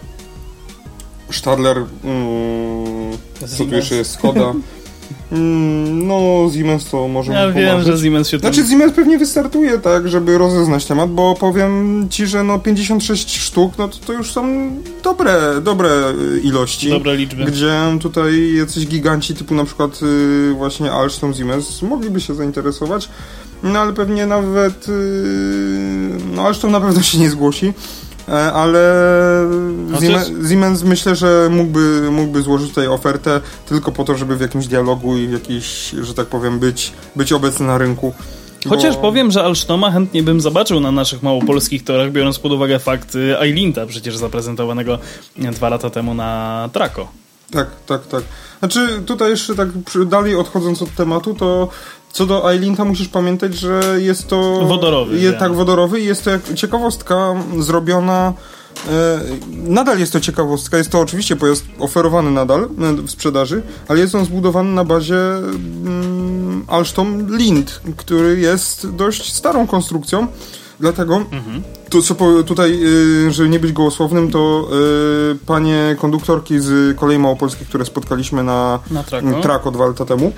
Stadler, 1.30 1.76
mm, 2.04 3.19
co 3.57 3.64
tu 3.64 3.75
jeszcze 3.75 3.95
jest, 3.95 4.11
Skoda. 4.11 4.52
Mm, 5.33 6.07
no, 6.07 6.50
Siemens 6.54 6.85
to 6.90 7.09
może 7.09 7.33
Ja 7.33 7.50
wiem, 7.52 7.69
pomarzyć. 7.69 7.97
że 7.97 8.04
Siemens 8.04 8.28
się. 8.28 8.38
Znaczy 8.38 8.66
Siemens 8.66 8.92
pewnie 8.92 9.19
wystartuje, 9.19 9.78
tak, 9.78 10.09
żeby 10.09 10.38
rozeznać 10.38 10.85
temat, 10.87 11.11
bo 11.11 11.35
powiem 11.35 12.07
ci, 12.11 12.26
że 12.26 12.45
no 12.45 12.59
56 12.59 13.38
sztuk, 13.38 13.73
no 13.78 13.88
to, 13.88 13.99
to 14.07 14.12
już 14.12 14.33
są 14.33 14.71
dobre, 15.02 15.61
dobre 15.62 15.90
y, 16.35 16.40
ilości. 16.40 16.90
Dobre 16.90 17.16
liczby. 17.16 17.45
Gdzie 17.45 17.73
tutaj 18.00 18.54
jacyś 18.54 18.87
giganci 18.87 19.35
typu 19.35 19.54
na 19.54 19.64
przykład 19.64 20.00
y, 20.02 20.54
właśnie 20.57 20.92
Alstom, 20.92 21.35
Siemens 21.35 21.83
mogliby 21.83 22.21
się 22.21 22.35
zainteresować, 22.35 23.09
no 23.62 23.79
ale 23.79 23.93
pewnie 23.93 24.26
nawet 24.26 24.88
y, 24.88 24.93
no 26.35 26.43
Alstom 26.43 26.71
na 26.73 26.81
pewno 26.81 27.02
się 27.02 27.19
nie 27.19 27.31
zgłosi. 27.31 27.73
e, 28.29 28.52
Ale 28.52 28.81
Siemens, 30.00 30.31
Siemens 30.49 30.83
myślę, 30.83 31.17
że 31.17 31.49
mógłby, 31.50 32.11
mógłby 32.11 32.43
złożyć 32.43 32.69
tutaj 32.69 32.87
ofertę 32.87 33.40
tylko 33.69 33.93
po 33.93 34.05
to, 34.05 34.17
żeby 34.17 34.37
w 34.37 34.40
jakimś 34.40 34.67
dialogu 34.67 35.17
i 35.17 35.29
w 35.29 35.33
jakiś, 35.33 35.95
że 36.02 36.14
tak 36.14 36.26
powiem, 36.26 36.59
być, 36.59 36.93
być 37.17 37.33
obecny 37.33 37.67
na 37.67 37.79
rynku. 37.79 38.14
Chociaż 38.69 38.95
Bo- 38.95 39.00
powiem, 39.02 39.31
że 39.31 39.45
Alstoma 39.45 39.90
chętnie 39.90 40.23
bym 40.23 40.40
zobaczył 40.40 40.81
na 40.81 40.93
naszych 40.93 41.23
małopolskich 41.23 41.85
torach, 41.85 42.12
biorąc 42.12 42.38
pod 42.38 42.52
uwagę 42.52 42.79
fakt 42.79 43.14
y, 43.14 43.38
Eilinta, 43.40 43.87
przecież 43.87 44.17
zaprezentowanego 44.17 44.99
dwa 45.37 45.69
lata 45.69 45.90
temu 45.90 46.14
na 46.14 46.69
Traco. 46.73 47.09
Tak, 47.50 47.67
tak, 47.87 48.07
tak. 48.07 48.23
Znaczy 48.59 49.02
tutaj 49.07 49.31
jeszcze 49.31 49.55
tak 49.55 49.69
dalej 50.07 50.37
odchodząc 50.37 50.83
od 50.83 50.95
tematu, 50.95 51.35
to 51.35 51.69
co 52.12 52.26
do 52.26 52.52
Eilinta 52.52 52.85
musisz 52.85 53.09
pamiętać, 53.09 53.55
że 53.55 53.83
jest 53.99 54.29
to... 54.29 54.67
Wodorowy, 54.67 55.19
Je, 55.19 55.33
tak, 55.33 55.55
wodorowy 55.55 56.00
i 56.00 56.05
jest 56.05 56.25
to 56.25 56.31
jak 56.31 56.55
ciekawostka 56.55 57.35
zrobiona... 57.59 58.33
E, 58.88 59.21
nadal 59.50 59.99
jest 59.99 60.12
to 60.12 60.21
ciekawostka, 60.21 60.79
jest 60.79 60.90
to 60.90 61.00
oczywiście 61.00 61.37
pojazd 61.37 61.64
oferowany 61.79 62.31
nadal 62.31 62.62
e, 62.62 62.93
w 62.93 63.11
sprzedaży, 63.11 63.62
ale 63.88 64.00
jest 64.00 64.14
on 64.14 64.25
zbudowany 64.25 64.73
na 64.73 64.85
bazie 64.85 65.17
mm, 65.17 66.64
Alstom 66.69 67.37
Lind, 67.37 67.81
który 67.97 68.40
jest 68.40 68.90
dość 68.90 69.33
starą 69.33 69.67
konstrukcją, 69.67 70.26
dlatego 70.81 71.25
to 71.90 72.02
co 72.02 72.43
tutaj, 72.43 72.81
y, 73.26 73.33
żeby 73.33 73.49
nie 73.49 73.59
być 73.59 73.73
gołosłownym, 73.73 74.31
to 74.31 74.69
y, 75.33 75.47
panie 75.47 75.97
konduktorki 75.99 76.61
z 76.61 76.99
kolei 76.99 77.19
małopolskich, 77.19 77.69
które 77.69 77.85
spotkaliśmy 77.85 78.43
na 78.43 78.79
Na 78.90 79.71
dwa 79.71 79.87
lata 79.87 80.05
temu, 80.05 80.33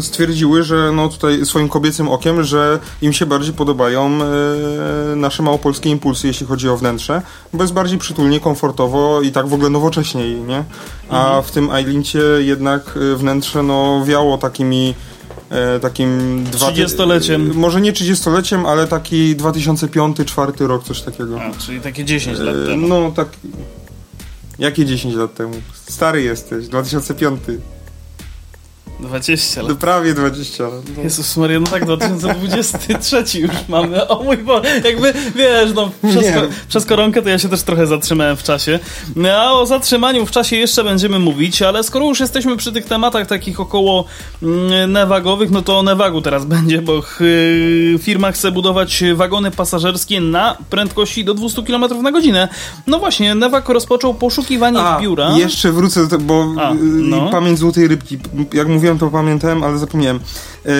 stwierdziły, 0.00 0.62
że 0.62 0.92
no 0.92 1.08
tutaj 1.08 1.46
swoim 1.46 1.68
kobiecym 1.68 2.08
okiem, 2.08 2.42
że 2.44 2.78
im 3.02 3.12
się 3.12 3.26
bardziej 3.26 3.54
podobają 3.54 4.18
y, 5.12 5.16
nasze 5.16 5.42
małopolskie 5.42 5.90
impulsy, 5.90 6.26
jeśli 6.26 6.46
chodzi 6.46 6.68
o 6.68 6.76
wnętrze, 6.76 7.22
bo 7.52 7.62
jest 7.64 7.72
bardziej 7.74 7.98
przytulnie, 7.98 8.40
komfortowo 8.40 9.20
i 9.22 9.32
tak 9.32 9.46
w 9.48 9.54
ogóle 9.54 9.70
nowocześniej, 9.70 10.34
nie? 10.40 10.64
A 11.08 11.24
Mhm. 11.26 11.42
w 11.44 11.50
tym 11.50 11.70
Eilincie 11.70 12.20
jednak 12.38 12.96
y, 12.96 13.16
wnętrze 13.16 13.62
no 13.62 14.04
wiało 14.06 14.38
takimi 14.38 14.94
e, 15.50 15.80
takim... 15.80 16.44
dwa- 16.44 16.70
30-leciem. 16.72 17.50
e, 17.50 17.54
Może 17.54 17.80
nie 17.80 17.92
30-leciem, 17.92 18.66
ale 18.66 18.86
taki 18.86 19.36
2005-2004 19.36 20.66
rok, 20.66 20.84
coś 20.84 21.00
takiego. 21.02 21.40
A, 21.42 21.50
czyli 21.60 21.80
takie 21.80 22.04
10 22.04 22.38
lat 22.38 22.56
E, 22.56 22.66
temu. 22.66 22.88
No 22.88 23.10
tak... 23.16 23.28
Jakie 24.58 24.84
10 24.86 25.14
lat 25.14 25.34
temu? 25.34 25.52
Stary 25.88 26.22
jesteś, 26.22 26.68
2005. 26.68 27.40
20 29.00 29.60
lat. 29.62 29.68
No 29.70 29.76
prawie 29.76 30.14
20 30.14 30.64
lat. 30.64 30.72
No. 30.96 31.02
Jezus 31.02 31.36
Maria, 31.36 31.60
no 31.60 31.66
tak, 31.66 31.84
2023 31.84 33.40
już 33.40 33.50
mamy. 33.68 34.08
O 34.08 34.22
mój 34.22 34.38
Boże, 34.38 34.80
jakby, 34.84 35.12
wiesz, 35.34 35.70
no, 35.74 35.90
przez, 36.10 36.34
ko- 36.34 36.48
przez 36.68 36.84
koronkę 36.86 37.22
to 37.22 37.28
ja 37.28 37.38
się 37.38 37.48
też 37.48 37.62
trochę 37.62 37.86
zatrzymałem 37.86 38.36
w 38.36 38.42
czasie. 38.42 38.78
A 39.38 39.52
o 39.52 39.66
zatrzymaniu 39.66 40.26
w 40.26 40.30
czasie 40.30 40.56
jeszcze 40.56 40.84
będziemy 40.84 41.18
mówić, 41.18 41.62
ale 41.62 41.82
skoro 41.84 42.06
już 42.06 42.20
jesteśmy 42.20 42.56
przy 42.56 42.72
tych 42.72 42.84
tematach 42.84 43.26
takich 43.26 43.60
około 43.60 44.04
mm, 44.42 44.92
newagowych, 44.92 45.50
no 45.50 45.62
to 45.62 45.78
o 45.78 45.82
newagu 45.82 46.22
teraz 46.22 46.44
będzie, 46.44 46.82
bo 46.82 47.02
firma 48.02 48.32
chce 48.32 48.52
budować 48.52 49.04
wagony 49.14 49.50
pasażerskie 49.50 50.20
na 50.20 50.56
prędkości 50.70 51.24
do 51.24 51.34
200 51.34 51.62
km 51.62 52.02
na 52.02 52.12
godzinę. 52.12 52.48
No 52.86 52.98
właśnie, 52.98 53.34
Newag 53.34 53.68
rozpoczął 53.68 54.14
poszukiwanie 54.14 54.78
A, 54.80 55.00
biura. 55.00 55.36
jeszcze 55.38 55.72
wrócę 55.72 56.00
do 56.02 56.06
tego, 56.08 56.22
bo 56.24 56.46
A, 56.62 56.72
y, 56.72 56.76
no. 56.82 57.30
pamięć 57.30 57.58
złotej 57.58 57.88
rybki. 57.88 58.18
Jak 58.52 58.68
mówiłem, 58.84 58.98
to 58.98 59.10
pamiętałem, 59.10 59.62
ale 59.62 59.78
zapomniałem. 59.78 60.20
Yy, 60.64 60.72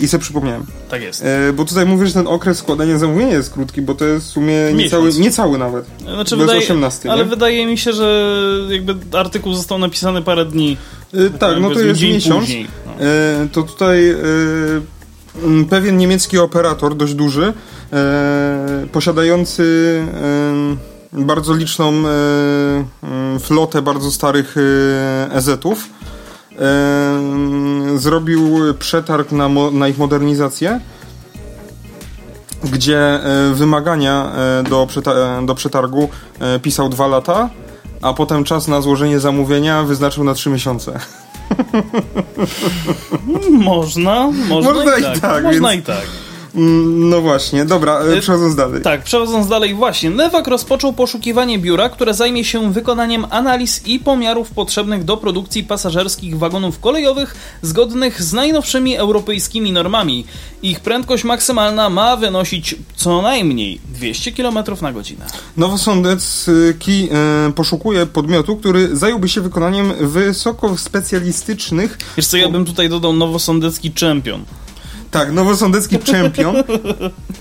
I 0.00 0.08
sobie 0.08 0.22
przypomniałem. 0.22 0.66
Tak 0.90 1.02
jest. 1.02 1.24
Yy, 1.24 1.52
bo 1.52 1.64
tutaj 1.64 1.86
mówię, 1.86 2.06
że 2.06 2.12
ten 2.12 2.26
okres 2.26 2.58
składania 2.58 2.98
zamówienia 2.98 3.32
jest 3.32 3.52
krótki, 3.52 3.82
bo 3.82 3.94
to 3.94 4.04
jest 4.04 4.26
w 4.26 4.30
sumie 4.30 4.54
niecały, 4.74 5.12
niecały 5.12 5.58
nawet. 5.58 5.86
Znaczy, 6.00 6.36
wydaje, 6.36 6.58
18, 6.58 7.10
ale 7.10 7.24
nie? 7.24 7.30
wydaje 7.30 7.66
mi 7.66 7.78
się, 7.78 7.92
że 7.92 8.34
jakby 8.68 9.18
artykuł 9.18 9.54
został 9.54 9.78
napisany 9.78 10.22
parę 10.22 10.44
dni. 10.44 10.76
Yy, 11.12 11.30
tak, 11.30 11.60
no 11.60 11.70
to 11.70 11.80
jest 11.80 12.02
miesiąc. 12.02 12.40
Później. 12.40 12.66
No. 12.86 12.92
E, 12.92 13.48
to 13.52 13.62
tutaj 13.62 14.10
e, 14.10 14.16
m, 15.44 15.64
pewien 15.64 15.96
niemiecki 15.96 16.38
operator, 16.38 16.96
dość 16.96 17.14
duży, 17.14 17.52
e, 17.92 18.86
posiadający 18.92 19.62
bardzo 21.12 21.54
liczną 21.54 22.02
flotę 23.40 23.82
bardzo 23.82 24.10
starych 24.10 24.56
EZ-ów, 25.30 25.88
e, 26.60 27.98
zrobił 27.98 28.58
przetarg 28.78 29.32
na, 29.32 29.48
mo, 29.48 29.70
na 29.70 29.88
ich 29.88 29.98
modernizację, 29.98 30.80
gdzie 32.64 32.98
e, 32.98 33.54
wymagania 33.54 34.32
e, 34.60 34.62
do, 34.62 34.86
przeta- 34.86 35.46
do 35.46 35.54
przetargu 35.54 36.08
e, 36.40 36.58
pisał 36.58 36.88
dwa 36.88 37.06
lata, 37.06 37.50
a 38.02 38.12
potem 38.14 38.44
czas 38.44 38.68
na 38.68 38.80
złożenie 38.80 39.20
zamówienia 39.20 39.82
wyznaczył 39.82 40.24
na 40.24 40.34
trzy 40.34 40.50
miesiące. 40.50 40.98
Można, 43.50 44.30
można, 44.48 44.72
Można 44.72 44.96
i 44.96 45.00
i 45.00 45.02
tak. 45.04 45.18
tak, 45.18 45.44
można 45.44 45.70
więc- 45.70 45.82
i 45.82 45.86
tak. 45.86 46.06
Mm, 46.54 47.08
No 47.08 47.20
właśnie, 47.20 47.64
dobra, 47.64 48.00
Y, 48.06 48.20
przechodząc 48.20 48.54
dalej. 48.54 48.82
Tak, 48.82 49.02
przechodząc 49.02 49.48
dalej, 49.48 49.74
właśnie, 49.74 50.10
Newak 50.10 50.46
rozpoczął 50.46 50.92
poszukiwanie 50.92 51.58
biura, 51.58 51.88
które 51.88 52.14
zajmie 52.14 52.44
się 52.44 52.72
wykonaniem 52.72 53.26
analiz 53.30 53.86
i 53.86 53.98
pomiarów 53.98 54.50
potrzebnych 54.50 55.04
do 55.04 55.16
produkcji 55.16 55.64
pasażerskich 55.64 56.38
wagonów 56.38 56.80
kolejowych 56.80 57.34
zgodnych 57.62 58.22
z 58.22 58.32
najnowszymi 58.32 58.96
europejskimi 58.96 59.72
normami. 59.72 60.24
Ich 60.62 60.80
prędkość 60.80 61.24
maksymalna 61.24 61.90
ma 61.90 62.16
wynosić 62.16 62.74
co 62.96 63.22
najmniej 63.22 63.80
200 63.94 64.32
km 64.32 64.58
na 64.82 64.92
godzinę. 64.92 65.26
Nowosądecki 65.56 67.08
e, 67.48 67.52
poszukuje 67.52 68.06
podmiotu, 68.06 68.56
który 68.56 68.96
zająłby 68.96 69.28
się 69.28 69.40
wykonaniem 69.40 69.92
wysoko 70.00 70.78
specjalistycznych 70.78 71.98
Wiesz 72.16 72.26
co, 72.26 72.36
ja 72.36 72.48
bym 72.48 72.64
tutaj 72.64 72.88
dodał 72.88 73.12
nowosądecki 73.12 73.90
czempion. 73.92 74.44
Tak, 75.12 75.32
nowosądecki 75.32 75.98
champion. 76.12 76.54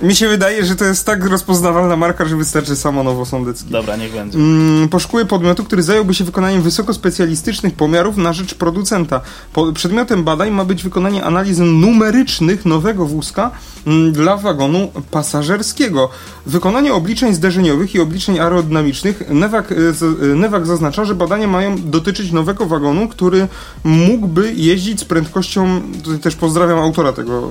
Mi 0.01 0.15
się 0.15 0.27
wydaje, 0.27 0.65
że 0.65 0.75
to 0.75 0.85
jest 0.85 1.05
tak 1.05 1.25
rozpoznawalna 1.25 1.95
marka, 1.95 2.25
że 2.25 2.35
wystarczy 2.35 2.75
samo 2.75 3.03
nowosądecki. 3.03 3.69
Dobra, 3.71 3.95
niech 3.95 4.13
będzie. 4.13 4.37
Mm, 4.37 4.89
podmiotu, 5.29 5.63
który 5.63 5.83
zająłby 5.83 6.13
się 6.13 6.23
wykonaniem 6.23 6.61
wysokospecjalistycznych 6.61 7.73
pomiarów 7.73 8.17
na 8.17 8.33
rzecz 8.33 8.53
producenta. 8.55 9.21
Po, 9.53 9.71
przedmiotem 9.73 10.23
badań 10.23 10.51
ma 10.51 10.65
być 10.65 10.83
wykonanie 10.83 11.23
analiz 11.23 11.57
numerycznych 11.59 12.65
nowego 12.65 13.05
wózka 13.05 13.51
mm, 13.87 14.11
dla 14.11 14.37
wagonu 14.37 14.91
pasażerskiego. 15.11 16.09
Wykonanie 16.45 16.93
obliczeń 16.93 17.33
zderzeniowych 17.35 17.95
i 17.95 17.99
obliczeń 17.99 18.39
aerodynamicznych. 18.39 19.23
Newak, 19.29 19.71
e, 19.71 19.75
z- 19.93 20.03
e, 20.23 20.25
Newak 20.35 20.65
zaznacza, 20.67 21.05
że 21.05 21.15
badania 21.15 21.47
mają 21.47 21.75
dotyczyć 21.77 22.31
nowego 22.31 22.65
wagonu, 22.65 23.07
który 23.07 23.47
mógłby 23.83 24.53
jeździć 24.53 24.99
z 24.99 25.05
prędkością, 25.05 25.81
tutaj 26.03 26.19
też 26.19 26.35
pozdrawiam 26.35 26.79
autora 26.79 27.13
tego, 27.13 27.49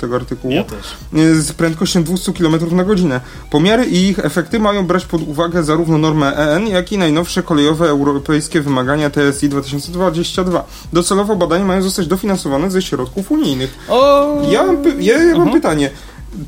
tego 0.00 0.16
artykułu, 0.16 0.54
Ja 0.54 0.64
też. 0.64 0.96
z 1.42 1.52
prędkością 1.52 2.04
200 2.04 2.32
km 2.32 2.76
na 2.76 2.84
godzinę. 2.84 3.20
Pomiary 3.50 3.84
i 3.86 4.08
ich 4.08 4.18
efekty 4.18 4.58
mają 4.60 4.86
brać 4.86 5.06
pod 5.06 5.22
uwagę 5.28 5.62
zarówno 5.62 5.98
normę 5.98 6.36
EN, 6.36 6.66
jak 6.68 6.92
i 6.92 6.98
najnowsze 6.98 7.42
kolejowe 7.42 7.88
europejskie 7.88 8.60
wymagania 8.60 9.10
TSI 9.10 9.48
2022. 9.48 10.64
Docelowo 10.92 11.36
badania 11.36 11.64
mają 11.64 11.82
zostać 11.82 12.06
dofinansowane 12.06 12.70
ze 12.70 12.82
środków 12.82 13.30
unijnych. 13.32 13.78
O, 13.88 14.28
Ja 14.50 14.62
mam, 14.66 14.76
py- 14.76 14.96
ja 15.02 15.38
mam 15.38 15.52
pytanie. 15.52 15.90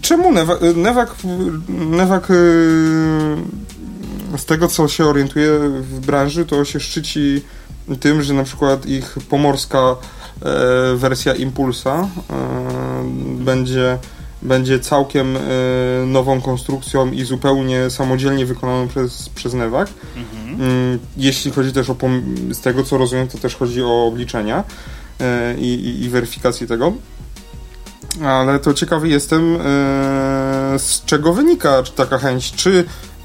Czemu 0.01 0.33
Newak, 0.33 0.59
Newak, 0.77 1.15
Newak 1.69 2.31
y, 2.31 2.35
z 4.39 4.45
tego 4.45 4.69
co 4.69 4.89
się 4.89 5.07
orientuje 5.07 5.59
w 5.81 6.01
branży, 6.07 6.47
to 6.47 6.65
się 6.65 6.81
szczyci 6.81 7.43
tym, 8.01 8.23
że 8.23 8.35
na 8.35 8.45
przykład 8.45 8.87
ich 8.87 9.17
pomorska 9.29 9.97
wersja 10.97 11.35
Impulsa 11.35 12.01
e, 12.01 12.09
będzie, 13.45 13.99
będzie 14.43 14.81
całkiem 14.81 15.37
e, 15.37 15.41
nową 16.07 16.41
konstrukcją 16.41 17.11
i 17.11 17.25
zupełnie 17.25 17.91
samodzielnie 17.91 18.47
wykonaną 18.47 18.89
przez, 18.89 19.29
przez 19.29 19.55
Newak. 19.55 19.89
Mm, 20.61 20.99
Jeśli 21.17 21.51
chodzi 21.51 21.73
też 21.73 21.91
o, 21.91 21.97
z 22.53 22.61
tego 22.61 22.85
co 22.85 22.99
rozumiem, 22.99 23.29
to 23.29 23.39
też 23.39 23.57
chodzi 23.57 23.83
o 23.83 24.07
obliczenia 24.07 24.65
e, 25.21 25.55
i, 25.59 25.75
i, 25.75 26.05
i 26.05 26.09
weryfikację 26.09 26.67
tego. 26.67 26.93
Ale 28.25 28.59
to 28.59 28.75
ciekawy 28.75 29.09
jestem, 29.09 29.57
e, 29.57 29.59
z 30.79 31.03
czego 31.07 31.35
wynika 31.35 31.83
taka 31.97 32.19
chęć. 32.19 32.53
Czy 32.53 32.85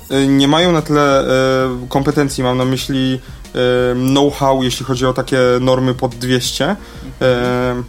e, 0.09 0.27
nie 0.27 0.47
mają 0.47 0.71
na 0.71 0.81
tyle 0.81 1.21
e, 1.21 1.87
kompetencji, 1.89 2.43
mam 2.43 2.57
na 2.57 2.65
myśli 2.65 3.13
e, 3.13 3.38
know-how, 4.13 4.63
jeśli 4.63 4.85
chodzi 4.85 5.05
o 5.05 5.13
takie 5.13 5.39
normy 5.61 5.93
pod 5.93 6.15
200. 6.15 6.75
E, 7.21 7.83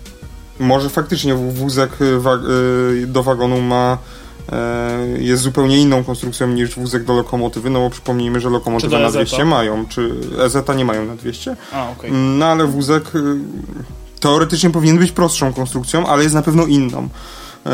może 0.61 0.89
faktycznie 0.89 1.35
wózek 1.35 1.91
wa- 2.19 2.35
e, 2.35 3.07
do 3.07 3.23
wagonu 3.23 3.61
ma 3.61 3.99
e, 4.53 4.99
jest 5.19 5.43
zupełnie 5.43 5.79
inną 5.81 6.05
konstrukcją 6.05 6.49
niż 6.49 6.75
wózek 6.75 7.05
do 7.05 7.13
lokomotywy, 7.15 7.71
no 7.71 7.79
bo 7.81 7.91
przypomnijmy, 7.91 8.41
że 8.41 8.51
lokomotywy 8.51 8.91
na 8.99 9.09
EZ-a? 9.09 9.19
200 9.19 9.45
mają, 9.45 9.87
czy 9.89 10.11
EZ 10.39 10.57
nie 10.77 10.85
mają 10.85 11.05
na 11.07 11.17
200. 11.17 11.57
A, 11.73 11.91
okej. 11.91 12.13
No 12.13 12.47
ale 12.47 12.65
wózek 12.67 13.15
y, 13.15 13.21
teoretycznie 14.21 14.71
powinien 14.71 14.99
być 14.99 15.13
prostszą 15.13 15.53
konstrukcją, 15.53 16.07
ale 16.07 16.23
jest 16.23 16.35
na 16.35 16.43
pewno 16.43 16.67
inną. 16.67 17.09
E, 17.67 17.71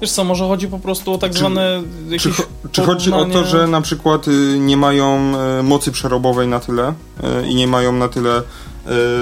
Wiesz 0.00 0.10
co, 0.12 0.24
może 0.24 0.44
chodzi 0.44 0.68
po 0.68 0.78
prostu 0.78 1.12
o 1.12 1.18
tak 1.18 1.32
Czy- 1.32 1.38
zwane 1.38 1.82
Czy, 2.20 2.30
cho- 2.30 2.46
czy 2.72 2.82
chodzi 2.82 3.12
o 3.12 3.24
to, 3.24 3.44
że 3.44 3.66
na 3.66 3.80
przykład 3.80 4.28
y, 4.28 4.58
nie 4.60 4.76
mają 4.76 5.32
e, 5.38 5.62
mocy 5.62 5.92
przerobowej 5.92 6.48
na 6.48 6.60
tyle 6.60 6.92
e, 7.22 7.46
i 7.48 7.54
nie 7.54 7.66
mają 7.66 7.92
na 7.92 8.08
tyle 8.08 8.42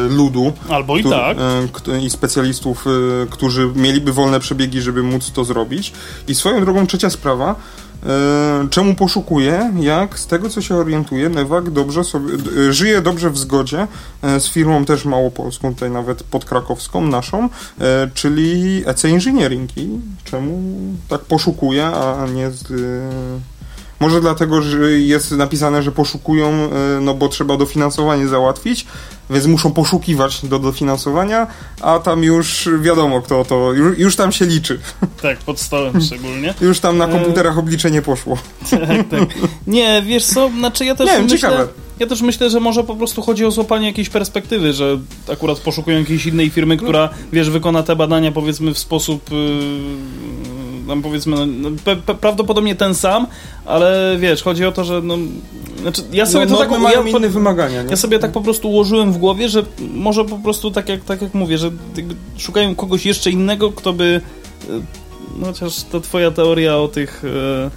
ludu 0.09 0.53
Albo 0.69 0.97
i 0.97 1.05
tak. 1.05 1.37
e, 1.89 2.01
i 2.01 2.11
specjalistów, 2.11 2.85
e, 2.87 2.91
którzy 3.31 3.71
mieliby 3.77 4.13
wolne 4.13 4.41
przebiegi, 4.41 4.81
żeby 4.81 5.03
móc 5.03 5.31
to 5.31 5.45
zrobić. 5.45 5.93
I 6.29 6.35
swoją 6.35 6.61
drogą 6.61 6.87
trzecia 6.87 7.11
sprawa, 7.11 7.55
e, 8.07 8.69
czemu 8.71 8.95
poszukuje, 8.95 9.73
jak 9.81 10.19
z 10.19 10.27
tego 10.27 10.49
co 10.49 10.63
się 10.63 10.75
orientuje, 10.75 11.31
Newak 11.31 11.71
dobrze 11.71 12.05
sobie, 12.05 12.35
e, 12.69 12.73
żyje 12.73 13.03
dobrze 13.03 13.31
w 13.31 13.39
zgodzie 13.39 13.87
e, 14.23 14.41
z 14.41 14.49
firmą 14.49 14.85
też 14.85 15.05
małopolską, 15.05 15.75
tutaj 15.75 15.91
nawet 15.91 16.23
podkrakowską, 16.23 17.07
naszą, 17.07 17.49
e, 17.81 18.11
czyli 18.15 18.83
EC 18.87 19.05
Engineering. 19.05 19.71
I 19.77 19.89
czemu 20.25 20.63
tak 21.09 21.21
poszukuje, 21.21 21.87
a 21.87 22.27
nie 22.27 22.51
z... 22.51 22.73
Może 24.03 24.21
dlatego, 24.21 24.63
że 24.63 24.93
jest 24.93 25.31
napisane, 25.31 25.83
że 25.83 25.93
poszukują, 25.93 26.49
e, 26.49 26.69
no 27.01 27.15
bo 27.15 27.29
trzeba 27.29 27.57
dofinansowanie 27.57 28.29
załatwić, 28.29 28.87
więc 29.31 29.47
muszą 29.47 29.73
poszukiwać 29.73 30.47
do 30.47 30.59
dofinansowania, 30.59 31.47
a 31.81 31.99
tam 31.99 32.25
już 32.25 32.69
wiadomo 32.81 33.23
kto 33.23 33.45
to, 33.45 33.73
już, 33.73 33.99
już 33.99 34.17
tam 34.17 34.33
się 34.33 34.45
liczy. 34.47 34.81
Tak, 35.23 35.39
pod 35.39 35.61
stołem 35.61 36.01
szczególnie. 36.07 36.55
Już 36.61 36.81
tam 36.81 36.99
na 36.99 37.07
E, 37.07 37.13
komputerach 37.13 37.59
obliczenie 37.59 38.03
poszło. 38.03 38.39
tak, 38.71 39.09
tak. 39.11 39.29
Nie, 39.67 40.03
wiesz 40.07 40.25
co, 40.25 40.51
znaczy 40.59 40.85
ja 40.85 40.95
też 40.95 41.07
Nie 41.07 41.13
wiem, 41.13 41.23
myślę, 41.23 41.39
ciekawe. 41.39 41.69
ja 42.01 42.07
też 42.07 42.23
myślę, 42.23 42.51
że 42.51 42.61
może 42.61 42.85
po 42.85 42.97
prostu 42.97 43.23
chodzi 43.23 43.45
o 43.45 43.51
złapanie 43.51 43.87
jakiejś 43.87 44.09
perspektywy, 44.09 44.73
że 44.73 44.99
akurat 45.33 45.59
poszukują 45.59 45.99
jakiejś 45.99 46.27
innej 46.27 46.51
firmy, 46.51 46.77
która, 46.77 47.09
wiesz, 47.33 47.51
wykona 47.51 47.83
te 47.83 47.97
badania 47.97 48.33
powiedzmy 48.33 48.75
w 48.75 48.79
sposób 48.79 49.31
yy, 49.31 50.52
tam 50.89 51.03
powiedzmy, 51.03 51.37
no, 51.37 51.47
no, 51.47 51.77
pe, 51.85 51.97
prawdopodobnie 51.97 52.75
ten 52.75 52.95
sam, 52.95 53.27
ale 53.65 54.17
wiesz, 54.21 54.43
chodzi 54.43 54.65
o 54.65 54.73
to, 54.73 54.85
że 54.85 55.01
no, 55.03 55.19
znaczy 55.83 56.03
ja 56.13 56.27
sobie 56.27 56.47
to 56.47 56.57
tak 56.57 56.71
No, 56.71 56.79
mają 56.79 57.05
ja, 57.07 57.11
inne 57.19 57.29
wymagania, 57.29 57.83
nie? 57.83 57.91
ja 57.91 57.97
sobie 57.97 58.19
tak 58.19 58.33
po 58.33 58.41
prostu 58.41 58.71
ułożyłem 58.71 59.13
w 59.13 59.19
głowie, 59.19 59.49
że 59.49 59.63
może 59.95 60.25
po 60.25 60.39
prostu 60.39 60.71
tak 60.71 60.89
jak, 60.89 61.05
tak 61.05 61.23
jak 61.23 61.35
mówię, 61.35 61.59
że 61.59 61.71
szukają 62.39 62.75
kogoś 62.75 63.07
jeszcze 63.07 63.31
innego, 63.31 63.73
kto 63.73 63.93
by. 63.93 64.21
e, 64.69 64.73
No 65.41 65.47
chociaż 65.47 65.85
to 65.85 66.01
twoja 66.01 66.31
teoria 66.31 66.77
o 66.77 66.89
tych. 66.89 67.23
e, 67.25 67.71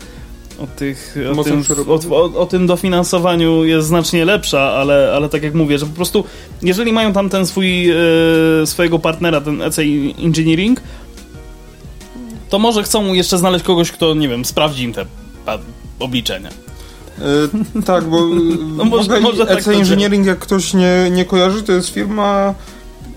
O, 0.63 0.67
tych, 0.67 1.15
o, 1.39 1.43
tym, 1.43 1.63
o, 1.87 2.15
o, 2.15 2.23
o 2.41 2.45
tym 2.45 2.67
dofinansowaniu 2.67 3.63
jest 3.65 3.87
znacznie 3.87 4.25
lepsza, 4.25 4.61
ale, 4.61 5.11
ale 5.15 5.29
tak 5.29 5.43
jak 5.43 5.53
mówię, 5.53 5.79
że 5.79 5.85
po 5.85 5.95
prostu 5.95 6.23
jeżeli 6.61 6.93
mają 6.93 7.13
tam 7.13 7.29
ten 7.29 7.45
swój 7.45 7.89
e, 7.89 7.95
swojego 8.65 8.99
partnera, 8.99 9.41
ten 9.41 9.61
EC 9.61 9.79
Engineering, 10.23 10.81
to 12.49 12.59
może 12.59 12.83
chcą 12.83 13.13
jeszcze 13.13 13.37
znaleźć 13.37 13.65
kogoś, 13.65 13.91
kto, 13.91 14.13
nie 14.13 14.29
wiem, 14.29 14.45
sprawdzi 14.45 14.83
im 14.83 14.93
te 14.93 15.05
obliczenia. 15.99 16.49
E, 17.19 17.81
tak, 17.81 18.03
bo 18.03 18.21
No 18.77 18.85
może- 18.85 19.19
może 19.19 19.45
tak 19.45 19.57
EC 19.57 19.65
to 19.65 19.73
Engineering, 19.73 20.25
jak 20.25 20.39
ktoś 20.39 20.73
nie, 20.73 21.09
nie 21.11 21.25
kojarzy, 21.25 21.63
to 21.63 21.71
jest 21.71 21.89
firma 21.89 22.53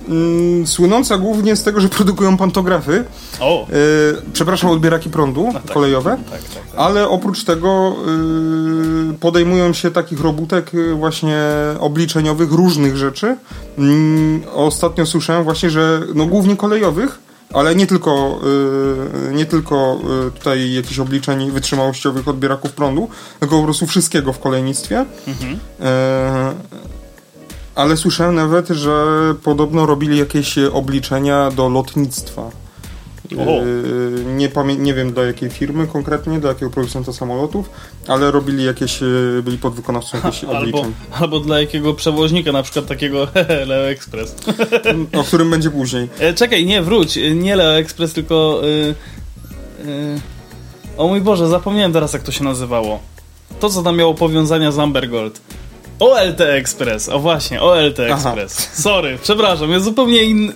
mm, 0.08 0.66
słynąca 0.66 1.18
głównie 1.18 1.56
z 1.56 1.62
tego, 1.62 1.80
że 1.80 1.88
produkują 1.88 2.36
pantografy. 2.36 3.04
O! 3.40 3.66
E, 3.66 3.72
przepraszam, 4.32 4.70
odbieraki 4.70 5.10
prądu 5.10 5.48
tak. 5.52 5.72
kolejowe. 5.72 6.10
Tak, 6.30 6.40
tak, 6.42 6.50
tak. 6.54 6.62
Ale 6.76 7.08
oprócz 7.08 7.44
tego 7.44 7.96
podejmują 9.20 9.72
się 9.72 9.90
takich 9.90 10.20
robótek 10.20 10.70
właśnie 10.94 11.38
obliczeniowych, 11.80 12.52
różnych 12.52 12.96
rzeczy. 12.96 13.36
Mm, 13.78 14.42
ostatnio 14.54 15.06
słyszałem 15.06 15.44
właśnie, 15.44 15.70
że 15.70 16.00
no 16.14 16.26
głównie 16.26 16.56
kolejowych, 16.56 17.27
ale 17.52 17.74
nie 17.74 17.86
tylko, 17.86 18.40
y, 19.30 19.34
nie 19.34 19.46
tylko 19.46 19.98
y, 20.28 20.30
tutaj 20.30 20.72
jakichś 20.72 20.98
obliczeń 20.98 21.50
wytrzymałościowych 21.50 22.28
odbieraków 22.28 22.72
prądu, 22.72 23.08
tylko 23.40 23.58
po 23.58 23.64
prostu 23.64 23.86
wszystkiego 23.86 24.32
w 24.32 24.38
kolejnictwie. 24.38 25.04
Mhm. 25.26 25.58
E, 25.80 26.54
ale 27.74 27.96
słyszałem 27.96 28.34
nawet, 28.34 28.68
że 28.68 29.06
podobno 29.42 29.86
robili 29.86 30.18
jakieś 30.18 30.58
obliczenia 30.58 31.50
do 31.50 31.68
lotnictwa. 31.68 32.50
E, 33.32 34.24
Nie, 34.64 34.76
nie 34.78 34.94
wiem 34.94 35.12
do 35.12 35.24
jakiej 35.24 35.50
firmy 35.50 35.86
konkretnie, 35.86 36.40
do 36.40 36.48
jakiego 36.48 36.70
producenta 36.70 37.12
samolotów, 37.12 37.70
ale 38.08 38.30
robili 38.30 38.64
jakieś, 38.64 39.02
e, 39.02 39.06
byli 39.42 39.58
podwykonawcą 39.58 40.16
jakichś 40.24 40.44
Albo, 40.44 40.58
obliczeń, 40.58 40.94
albo 41.20 41.40
dla 41.40 41.60
jakiego 41.60 41.94
przewoźnika, 41.94 42.52
na 42.52 42.62
przykład 42.62 42.86
takiego 42.86 43.28
Leo 43.68 43.88
Express. 43.90 44.34
o 45.12 45.24
którym 45.24 45.50
będzie 45.50 45.70
później. 45.70 46.08
E, 46.18 46.34
czekaj, 46.34 46.66
nie, 46.66 46.82
wróć. 46.82 47.18
E, 47.18 47.34
Nie 47.34 47.56
Leo 47.56 47.76
Express, 47.78 48.12
tylko... 48.12 48.60
Y, 48.64 48.94
y, 49.88 50.20
o 50.96 51.08
mój 51.08 51.20
Boże, 51.20 51.48
zapomniałem 51.48 51.92
teraz 51.92 52.12
jak 52.12 52.22
to 52.22 52.32
się 52.32 52.44
nazywało. 52.44 53.00
To, 53.60 53.70
co 53.70 53.82
tam 53.82 53.96
miało 53.96 54.14
powiązania 54.14 54.72
z 54.72 54.78
Amber 54.78 55.08
Gold. 55.08 55.40
OLT 56.00 56.40
Express, 56.40 57.08
o 57.08 57.18
właśnie, 57.18 57.62
OLT 57.62 57.96
Aha. 58.12 58.14
Express. 58.30 58.68
Sorry, 58.82 59.18
przepraszam, 59.22 59.70
jest 59.70 59.84
zupełnie 59.84 60.22
inny. 60.22 60.52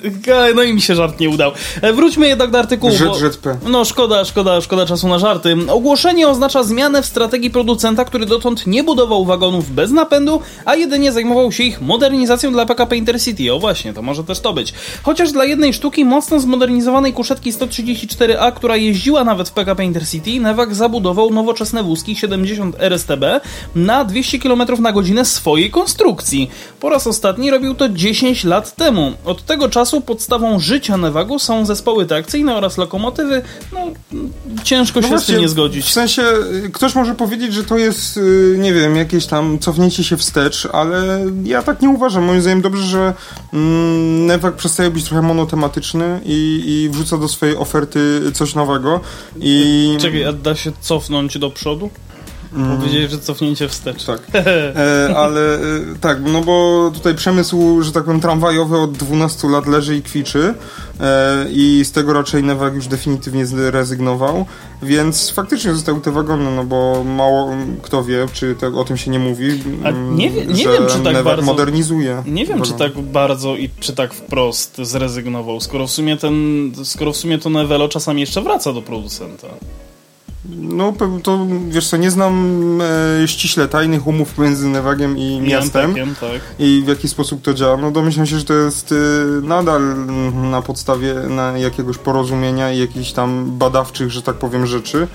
No 0.54 0.62
i 0.62 0.72
mi 0.74 0.80
się 0.80 0.94
żart 0.94 1.20
nie 1.20 1.30
udał. 1.30 1.52
E, 1.82 1.92
Wróćmy 1.92 2.28
jednak 2.28 2.50
do 2.50 2.58
artykułu. 2.58 2.92
bo- 3.06 3.14
ZZP. 3.14 3.56
no 3.68 3.84
szkoda, 3.84 4.24
szkoda, 4.24 4.60
szkoda 4.60 4.86
czasu 4.86 5.08
na 5.08 5.18
żarty. 5.18 5.56
Ogłoszenie 5.68 6.28
oznacza 6.28 6.62
zmianę 6.62 7.02
w 7.02 7.06
strategii 7.06 7.50
producenta, 7.50 8.04
który 8.04 8.26
dotąd 8.26 8.66
nie 8.66 8.84
budował 8.84 9.24
wagonów 9.24 9.70
bez 9.70 9.90
napędu, 9.90 10.40
a 10.64 10.74
jedynie 10.76 11.12
zajmował 11.12 11.52
się 11.52 11.62
ich 11.62 11.80
modernizacją 11.80 12.52
dla 12.52 12.66
PKP 12.66 12.96
Intercity. 12.96 13.52
O 13.54 13.58
właśnie, 13.58 13.92
to 13.92 14.02
może 14.02 14.24
też 14.24 14.40
to 14.40 14.52
być. 14.52 14.74
Chociaż 15.02 15.32
dla 15.32 15.44
jednej 15.44 15.74
sztuki 15.74 16.04
mocno 16.04 16.40
zmodernizowanej 16.40 17.12
kuszetki 17.12 17.52
134A, 17.52 18.52
która 18.52 18.76
jeździła 18.76 19.24
nawet 19.24 19.48
w 19.48 19.52
PKP 19.52 19.84
Intercity, 19.84 20.38
Newak 20.38 20.74
zabudował 20.74 21.30
nowoczesne 21.30 21.82
wózki 21.82 22.16
70 22.16 22.76
RSTB 22.78 23.24
na 23.74 24.04
200 24.04 24.38
km 24.38 24.62
na 24.82 24.92
godzinę 24.92 25.24
swojej 25.32 25.70
konstrukcji. 25.70 26.50
Po 26.80 26.88
raz 26.88 27.06
ostatni 27.06 27.50
robił 27.50 27.74
to 27.74 27.88
10 27.88 28.44
lat 28.44 28.76
temu. 28.76 29.12
Od 29.24 29.44
tego 29.44 29.68
czasu 29.68 30.00
podstawą 30.00 30.60
życia 30.60 30.96
Newagu 30.96 31.38
są 31.38 31.66
zespoły 31.66 32.06
trakcyjne 32.06 32.56
oraz 32.56 32.78
lokomotywy. 32.78 33.42
No, 33.72 33.80
ciężko 34.64 35.02
się 35.02 35.08
z 35.08 35.10
No 35.10 35.16
właśnie, 35.16 35.34
tym 35.34 35.42
nie 35.42 35.48
zgodzić. 35.48 35.86
W 35.86 35.92
sensie, 35.92 36.22
y, 36.64 36.70
ktoś 36.70 36.94
może 36.94 37.14
powiedzieć, 37.14 37.54
że 37.54 37.64
to 37.64 37.78
jest, 37.78 38.16
y, 38.16 38.56
nie 38.58 38.72
wiem, 38.72 38.96
jakieś 38.96 39.26
tam 39.26 39.58
cofnięcie 39.58 40.04
się 40.04 40.16
wstecz, 40.16 40.68
ale 40.72 41.26
ja 41.44 41.62
tak 41.62 41.82
nie 41.82 41.88
uważam. 41.88 42.24
Moim 42.24 42.40
zdaniem 42.40 42.62
dobrze, 42.62 42.82
że 42.82 43.14
mm, 43.52 44.40
przestaje 44.56 44.90
być 44.90 45.04
trochę 45.04 45.22
monotematyczny 45.22 46.20
i, 46.24 46.62
i 46.66 46.90
wrzuca 46.90 47.18
do 47.18 47.28
swojej 47.28 47.56
oferty 47.56 48.20
coś 48.34 48.54
nowego. 48.54 49.00
I 49.40 49.96
Czekaj, 50.00 50.24
a 50.24 50.32
da 50.32 50.56
się 50.56 50.72
cofnąć 50.80 51.38
do 51.38 51.50
przodu? 51.50 51.90
Mm. 52.54 52.76
Powiedzieli, 52.78 53.08
że 53.08 53.18
cofnięcie 53.18 53.68
wstecz. 53.68 54.04
Tak. 54.04 54.20
E, 54.34 55.16
ale 55.16 55.54
e, 55.54 55.60
tak, 56.00 56.18
no 56.32 56.40
bo 56.40 56.90
tutaj 56.94 57.14
przemysł, 57.14 57.82
że 57.82 57.92
tak 57.92 58.04
powiem, 58.04 58.20
tramwajowy 58.20 58.78
od 58.78 58.92
12 58.92 59.48
lat 59.48 59.66
leży 59.66 59.96
i 59.96 60.02
kwiczy 60.02 60.54
e, 61.00 61.46
i 61.50 61.84
z 61.84 61.92
tego 61.92 62.12
raczej 62.12 62.44
Newak 62.44 62.74
już 62.74 62.86
definitywnie 62.86 63.46
zrezygnował, 63.46 64.46
więc 64.82 65.30
faktycznie 65.30 65.72
zostały 65.74 66.00
te 66.00 66.10
wagony, 66.10 66.50
no 66.56 66.64
bo 66.64 67.04
mało 67.04 67.50
kto 67.82 68.04
wie, 68.04 68.26
czy 68.32 68.54
te, 68.54 68.66
o 68.74 68.84
tym 68.84 68.96
się 68.96 69.10
nie 69.10 69.18
mówi, 69.18 69.62
A 69.84 69.90
nie 69.90 70.30
wie- 70.30 70.46
nie 70.46 70.64
że 70.64 70.72
wiem, 70.72 70.82
czy 70.88 70.94
tak 70.94 71.04
Newak 71.04 71.24
bardzo- 71.24 71.42
modernizuje. 71.42 72.22
Nie 72.26 72.46
wiem, 72.46 72.62
czy 72.62 72.72
tak 72.72 73.00
bardzo 73.00 73.56
i 73.56 73.70
czy 73.80 73.92
tak 73.92 74.14
wprost 74.14 74.76
zrezygnował, 74.82 75.60
skoro 75.60 75.86
w 75.86 75.90
sumie 75.90 76.16
ten, 76.16 76.34
skoro 76.84 77.12
w 77.12 77.16
sumie 77.16 77.38
to 77.38 77.50
Nevelo 77.50 77.88
czasami 77.88 78.20
jeszcze 78.20 78.40
wraca 78.42 78.72
do 78.72 78.82
producenta. 78.82 79.48
No 80.50 80.92
to 81.22 81.46
wiesz 81.68 81.88
co, 81.88 81.96
nie 81.96 82.10
znam 82.10 82.78
e, 83.22 83.28
ściśle 83.28 83.68
tajnych 83.68 84.06
umów 84.06 84.38
między 84.38 84.68
Newagiem 84.68 85.18
i 85.18 85.40
miastem. 85.40 85.94
Tak. 86.20 86.40
i 86.58 86.82
w 86.84 86.88
jaki 86.88 87.08
sposób 87.08 87.42
to 87.42 87.54
działa. 87.54 87.76
No 87.76 87.90
domyślam 87.90 88.26
się, 88.26 88.38
że 88.38 88.44
to 88.44 88.54
jest 88.54 88.92
y, 88.92 88.96
nadal 89.42 90.06
na 90.50 90.62
podstawie 90.62 91.14
na 91.14 91.58
jakiegoś 91.58 91.98
porozumienia 91.98 92.72
i 92.72 92.78
jakichś 92.78 93.12
tam 93.12 93.58
badawczych, 93.58 94.10
że 94.10 94.22
tak 94.22 94.36
powiem, 94.36 94.66
rzeczy. 94.66 94.98
Ym, 94.98 95.08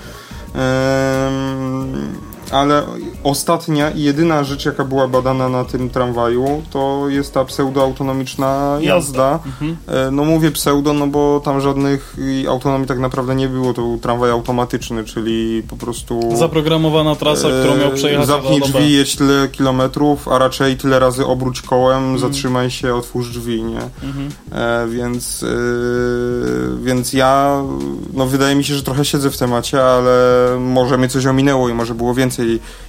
ale 2.52 2.82
ostatnia 3.24 3.90
i 3.90 4.02
jedyna 4.02 4.44
rzecz, 4.44 4.64
jaka 4.66 4.84
była 4.84 5.08
badana 5.08 5.48
na 5.48 5.64
tym 5.64 5.90
tramwaju, 5.90 6.62
to 6.70 7.04
jest 7.08 7.34
ta 7.34 7.44
pseudoautonomiczna 7.44 8.78
jazda. 8.80 9.38
Mhm. 9.46 9.76
E, 9.86 10.10
No 10.10 10.24
mówię 10.24 10.50
pseudo, 10.50 10.92
no 10.92 11.06
bo 11.06 11.40
tam 11.44 11.60
żadnych 11.60 12.16
autonomii 12.48 12.86
tak 12.88 12.98
naprawdę 12.98 13.34
nie 13.34 13.48
było. 13.48 13.74
To 13.74 13.82
był 13.82 13.98
tramwaj 13.98 14.30
automatyczny, 14.30 15.04
czyli 15.04 15.62
po 15.68 15.76
prostu... 15.76 16.36
Zaprogramowana 16.36 17.14
trasa, 17.16 17.48
którą 17.60 17.76
miał 17.76 17.88
E, 17.92 17.94
przejechać 17.94 18.26
Zamknij 18.26 18.60
drzwi, 18.60 18.92
jedź 18.92 19.16
tyle 19.16 19.48
kilometrów, 19.48 20.28
a 20.28 20.38
raczej 20.38 20.76
tyle 20.76 20.98
razy 20.98 21.26
obróć 21.26 21.62
kołem, 21.62 21.98
Mhm. 21.98 22.18
zatrzymaj 22.18 22.70
się, 22.70 22.94
otwórz 22.94 23.30
drzwi, 23.30 23.62
nie? 23.62 23.80
Mhm. 24.02 24.28
E, 24.52 24.88
więc, 24.88 25.42
e, 25.42 25.46
więc 26.84 27.12
ja, 27.12 27.62
no 28.14 28.26
wydaje 28.26 28.56
mi 28.56 28.64
się, 28.64 28.74
że 28.74 28.82
trochę 28.82 29.04
siedzę 29.04 29.30
w 29.30 29.36
temacie, 29.38 29.84
ale 29.84 30.10
może 30.60 30.98
mnie 30.98 31.08
coś 31.08 31.26
ominęło 31.26 31.68
i 31.68 31.74
może 31.74 31.94
było 31.94 32.14
więcej 32.14 32.37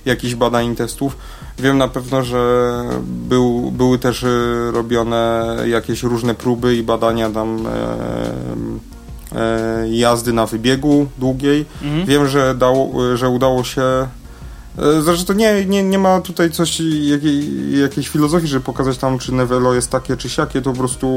jakichś 0.05 0.35
badań 0.35 0.71
i 0.71 0.75
testów. 0.75 1.17
Wiem 1.59 1.77
na 1.77 1.87
pewno, 1.87 2.23
że 2.23 2.63
był, 3.03 3.71
były 3.71 3.99
też 3.99 4.23
e, 4.23 4.27
robione 4.71 5.55
jakieś 5.67 6.03
różne 6.03 6.35
próby 6.35 6.75
i 6.75 6.83
badania 6.83 7.29
tam 7.29 7.67
e, 7.67 9.39
e, 9.39 9.89
jazdy 9.89 10.33
na 10.33 10.45
wybiegu 10.45 11.07
długiej. 11.17 11.65
Mhm. 11.83 12.05
Wiem, 12.05 12.27
że, 12.27 12.55
dało, 12.55 13.17
że 13.17 13.29
udało 13.29 13.63
się. 13.63 13.81
e, 13.81 15.01
Zresztą 15.01 15.25
to 15.25 15.33
nie, 15.33 15.65
nie, 15.65 15.83
nie 15.83 15.99
ma 15.99 16.21
tutaj 16.21 16.51
coś, 16.51 16.79
jakiej, 17.01 17.49
jakiejś 17.81 18.07
filozofii, 18.09 18.47
żeby 18.47 18.65
pokazać 18.65 18.97
tam, 18.97 19.19
czy 19.19 19.33
Nevelo 19.33 19.73
jest 19.73 19.89
takie, 19.89 20.17
czy 20.17 20.29
siakie. 20.29 20.61
To 20.61 20.71
po 20.71 20.77
prostu 20.77 21.07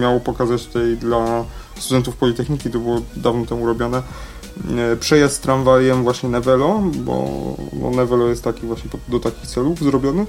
miało 0.00 0.20
pokazać 0.20 0.66
tutaj 0.66 0.96
dla 0.96 1.44
studentów 1.78 2.16
Politechniki, 2.16 2.70
to 2.70 2.78
było 2.78 3.00
dawno 3.16 3.46
temu 3.46 3.66
robione. 3.66 4.02
E, 4.92 4.96
Przejazd 4.96 5.42
tramwajem 5.42 6.02
właśnie 6.02 6.28
Nevelo, 6.28 6.82
bo, 6.94 7.28
bo 7.72 7.90
Nevelo 7.90 8.28
jest 8.28 8.44
taki 8.44 8.66
właśnie 8.66 8.90
do 9.08 9.20
takich 9.20 9.46
celów 9.46 9.78
zrobiony. 9.78 10.26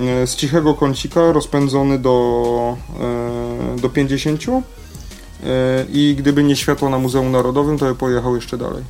e, 0.00 0.26
Z 0.26 0.36
cichego 0.36 0.74
kącika 0.74 1.32
rozpędzony 1.32 1.98
do, 1.98 2.76
e, 3.00 3.80
do 3.80 3.88
50 3.88 4.42
e, 4.48 5.86
i 5.92 6.14
gdyby 6.18 6.44
nie 6.44 6.56
światło 6.56 6.90
na 6.90 6.98
Muzeum 6.98 7.32
Narodowym, 7.32 7.78
to 7.78 7.84
by 7.84 7.94
pojechał 7.94 8.34
jeszcze 8.36 8.58
dalej. 8.58 8.84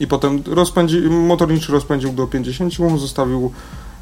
I 0.00 0.06
potem 0.06 0.42
rozpędzi, 0.46 1.00
motorniczy 1.00 1.72
rozpędził 1.72 2.12
do 2.12 2.26
50, 2.26 2.74
zostawił 2.96 3.52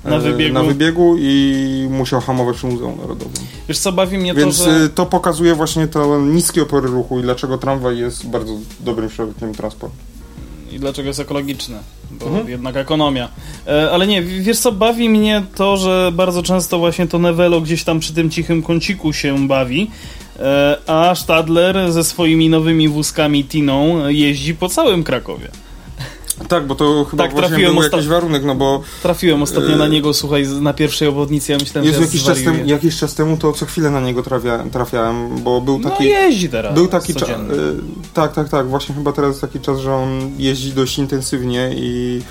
Na 0.05 0.19
wybiegu. 0.19 0.55
na 0.55 0.63
wybiegu 0.63 1.17
i 1.19 1.87
musiał 1.91 2.21
hamować 2.21 2.57
przy 2.57 2.67
Muzeum 2.67 2.99
Narodowym. 3.01 3.33
Wiesz 3.69 3.79
co, 3.79 3.93
bawi 3.93 4.19
mnie 4.19 4.35
Więc 4.35 4.59
to, 4.59 4.65
że... 4.65 4.85
y, 4.85 4.89
to 4.89 5.07
pokazuje 5.07 5.55
właśnie 5.55 5.87
ten 5.89 6.35
niski 6.35 6.61
opór 6.61 6.91
ruchu 6.91 7.19
i 7.19 7.23
dlaczego 7.23 7.59
tramwaj 7.59 7.99
jest 7.99 8.27
bardzo 8.27 8.53
dobrym 8.81 9.11
środkiem 9.11 9.55
transportu. 9.55 9.97
i 10.73 10.79
dlaczego 10.79 11.09
jest 11.09 11.21
ekologiczne, 11.21 11.79
bo 12.11 12.27
Mhm. 12.27 12.49
jednak 12.49 12.77
ekonomia. 12.77 13.29
E, 13.67 13.91
ale 13.91 14.07
nie, 14.07 14.23
w- 14.23 14.29
wiesz 14.43 14.59
co, 14.59 14.73
bawi 14.73 15.09
mnie 15.09 15.43
to, 15.55 15.77
że 15.77 16.13
bardzo 16.15 16.43
często 16.43 16.79
właśnie 16.79 17.07
to 17.07 17.19
Nevelo 17.19 17.61
gdzieś 17.61 17.85
tam 17.85 18.01
przy 18.01 18.15
tym 18.15 18.31
cichym 18.31 18.63
kąciku 18.63 19.13
się 19.13 19.49
bawi, 19.49 19.91
e, 20.39 20.77
a 20.87 21.15
Stadler 21.15 21.93
ze 21.93 22.05
swoimi 22.05 22.49
nowymi 22.49 22.89
wózkami 22.89 23.45
Tiną 23.45 24.09
jeździ 24.09 24.55
po 24.55 24.69
całym 24.69 25.05
Krakowie. 25.05 25.49
Tak, 26.49 26.67
bo 26.67 26.75
to 26.75 27.05
chyba 27.11 27.23
Tak, 27.25 27.33
właśnie 27.33 27.67
był 27.67 27.83
jakiś 27.83 28.07
warunek, 28.07 28.45
no 28.45 28.55
bo 28.55 28.83
Trafiłem 29.03 29.43
ostatnio 29.43 29.75
E, 29.75 29.77
na 29.77 29.87
niego, 29.87 30.15
słuchaj, 30.15 30.47
na 30.49 30.73
pierwszej 30.73 31.09
obwodnicy, 31.09 31.53
ja 31.53 31.59
myślałem, 31.59 31.87
Jezu, 31.87 31.99
że 31.99 32.05
jakiś, 32.05 32.21
ja 32.21 32.27
czas 32.27 32.43
temu, 32.45 32.65
jakiś 32.67 32.97
czas 32.97 33.15
temu 33.15 33.37
to 33.37 33.53
co 33.53 33.67
chwilę 33.67 33.91
na 33.91 34.01
niego 34.01 34.23
trafia, 34.23 34.65
trafiałem, 34.73 35.43
bo 35.43 35.61
był 35.61 35.79
No 35.79 35.91
taki... 35.91 36.05
jeździ 36.05 36.49
teraz. 36.49 36.75
Był 36.75 36.89
taki 36.89 37.15
czas. 37.15 37.23
codziennie. 37.29 37.55
Tak, 38.15 38.35
tak, 38.35 38.49
tak. 38.49 38.69
Właśnie 38.69 38.95
chyba 38.95 39.13
teraz 39.13 39.29
jest 39.31 39.41
taki 39.41 39.61
czas, 39.61 39.79
że 39.79 39.95
on 39.95 40.31
jeździ 40.39 40.73
dość 40.73 40.99
intensywnie 40.99 41.71
i, 41.77 42.23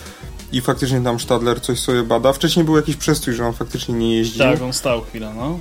i 0.52 0.62
faktycznie 0.62 1.02
tam 1.02 1.20
Stadler 1.20 1.62
coś 1.62 1.80
sobie 1.80 2.04
bada. 2.04 2.34
Wcześniej 2.34 2.66
był 2.66 2.76
jakiś 2.76 2.96
przestój, 2.96 3.34
że 3.34 3.46
on 3.46 3.54
faktycznie 3.54 3.96
nie 3.96 4.16
jeździł. 4.18 4.44
Tak, 4.44 4.62
on 4.62 4.74
stał 4.74 5.02
chwilę, 5.02 5.34
no. 5.38 5.60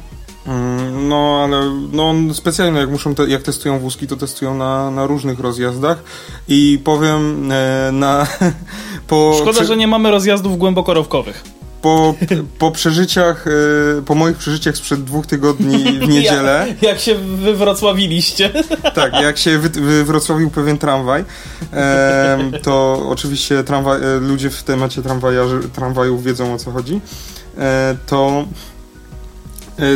Mm, 0.48 1.09
No, 1.09 1.40
ale 1.44 1.61
no, 1.92 2.14
specjalnie 2.35 2.80
jak 2.80 2.90
muszą, 2.90 3.14
te, 3.14 3.28
jak 3.28 3.42
testują 3.42 3.78
wózki, 3.78 4.06
to 4.06 4.16
testują 4.16 4.54
na, 4.54 4.90
na 4.90 5.06
różnych 5.06 5.40
rozjazdach 5.40 6.02
i 6.48 6.80
powiem 6.85 7.52
e, 7.52 7.90
na... 7.92 8.26
Po, 9.09 9.35
Szkoda, 9.37 9.52
prze- 9.61 9.64
że 9.64 9.76
nie 9.76 9.87
mamy 9.88 10.11
rozjazdów 10.11 10.59
głębokorowkowych. 10.59 11.44
po, 11.82 12.14
po 12.59 12.70
przeżyciach, 12.70 13.44
e, 13.98 14.02
po 14.02 14.14
moich 14.14 14.37
przeżyciach 14.37 14.76
sprzed 14.76 15.04
dwóch 15.04 15.26
tygodni 15.26 15.78
w 15.98 16.09
niedzielę, 16.14 16.64
Jak, 16.68 16.82
jak 16.82 16.98
się 17.00 17.14
wywrocławiliście. 17.14 18.50
tak, 18.94 19.12
jak 19.12 19.38
się 19.38 19.59
wy, 19.59 19.68
wywrocławił 19.68 20.50
pewien 20.50 20.78
tramwaj, 20.78 21.24
to 22.62 23.02
oczywiście 23.09 23.64
tramwaj, 23.64 24.00
e, 24.02 24.20
ludzie 24.20 24.50
w 24.50 24.62
temacie 24.62 25.02
tramwajów 25.74 26.22
wiedzą 26.24 26.54
o 26.54 26.59
co 26.59 26.70
chodzi, 26.70 27.00
e, 27.59 27.96
to 28.06 28.44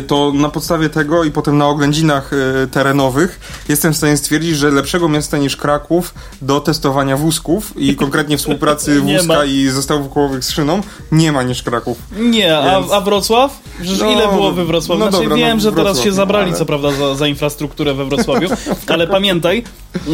to 0.06 0.32
na 0.34 0.48
podstawie 0.48 0.88
tego 0.88 1.24
i 1.24 1.30
potem 1.30 1.58
na 1.58 1.68
oględzinach 1.68 2.30
e, 2.32 2.66
terenowych 2.66 3.40
jestem 3.68 3.92
w 3.92 3.96
stanie 3.96 4.16
stwierdzić, 4.16 4.56
że 4.56 4.70
lepszego 4.70 5.08
miasta 5.08 5.38
niż 5.38 5.56
Kraków 5.56 6.14
do 6.42 6.60
testowania 6.60 7.16
wózków 7.16 7.72
i 7.76 7.96
konkretnie 7.96 8.38
współpracy 8.38 9.00
wózka 9.00 9.44
i 9.44 9.68
zestawów 9.68 10.12
kołowych 10.12 10.44
z 10.44 10.50
szyną 10.50 10.80
nie 11.12 11.32
ma 11.32 11.42
niż 11.42 11.62
Kraków. 11.62 11.98
Nie, 12.18 12.58
a, 12.58 12.80
Więc- 12.80 12.92
a 12.92 13.00
Wrocław? 13.00 13.60
Przecież 13.80 14.00
No, 14.00 14.12
ile 14.12 14.28
było 14.28 14.52
we 14.52 14.64
Wrocławiu? 14.64 15.00
no 15.04 15.10
Znaczy, 15.10 15.24
dobra, 15.24 15.36
wiem, 15.36 15.56
no, 15.56 15.62
że 15.62 15.70
teraz 15.70 15.84
Wrocław, 15.84 16.04
się 16.04 16.12
zabrali, 16.12 16.48
ale- 16.48 16.58
co 16.58 16.66
prawda, 16.66 16.92
za, 16.92 17.14
za 17.14 17.26
infrastrukturę 17.26 17.94
we 17.94 18.04
Wrocławiu, 18.04 18.48
ale 18.86 19.06
pamiętaj, 19.06 19.64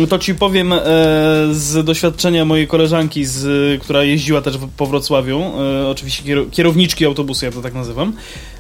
to 0.09 0.19
ci 0.19 0.35
powiem 0.35 0.73
e, 0.73 0.79
z 1.53 1.85
doświadczenia 1.85 2.45
mojej 2.45 2.67
koleżanki, 2.69 3.25
z, 3.25 3.83
która 3.83 4.03
jeździła 4.03 4.43
też 4.43 4.59
po 4.77 4.87
Wrocławiu, 4.87 5.41
e, 5.41 5.89
oczywiście 5.89 6.23
kier- 6.25 6.51
kierowniczki 6.51 7.07
autobusu, 7.07 7.45
ja 7.45 7.53
to 7.53 7.63
tak 7.63 7.75
nazywam, 7.75 8.13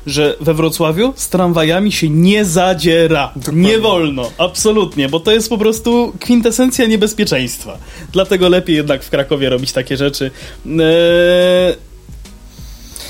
że 0.06 0.36
we 0.40 0.54
Wrocławiu 0.54 1.12
z 1.16 1.28
tramwajami 1.28 1.92
się 1.92 2.08
nie 2.08 2.44
zadziera. 2.44 3.32
Dokładnie. 3.36 3.62
Nie 3.62 3.78
wolno, 3.78 4.30
absolutnie, 4.38 5.08
bo 5.08 5.20
to 5.20 5.32
jest 5.32 5.48
po 5.48 5.58
prostu 5.58 6.12
kwintesencja 6.20 6.86
niebezpieczeństwa. 6.86 7.78
Dlatego 8.12 8.48
lepiej 8.48 8.76
jednak 8.76 9.04
w 9.04 9.10
Krakowie 9.10 9.48
robić 9.50 9.72
takie 9.72 9.96
rzeczy. 9.96 10.30
Eee, 10.66 10.76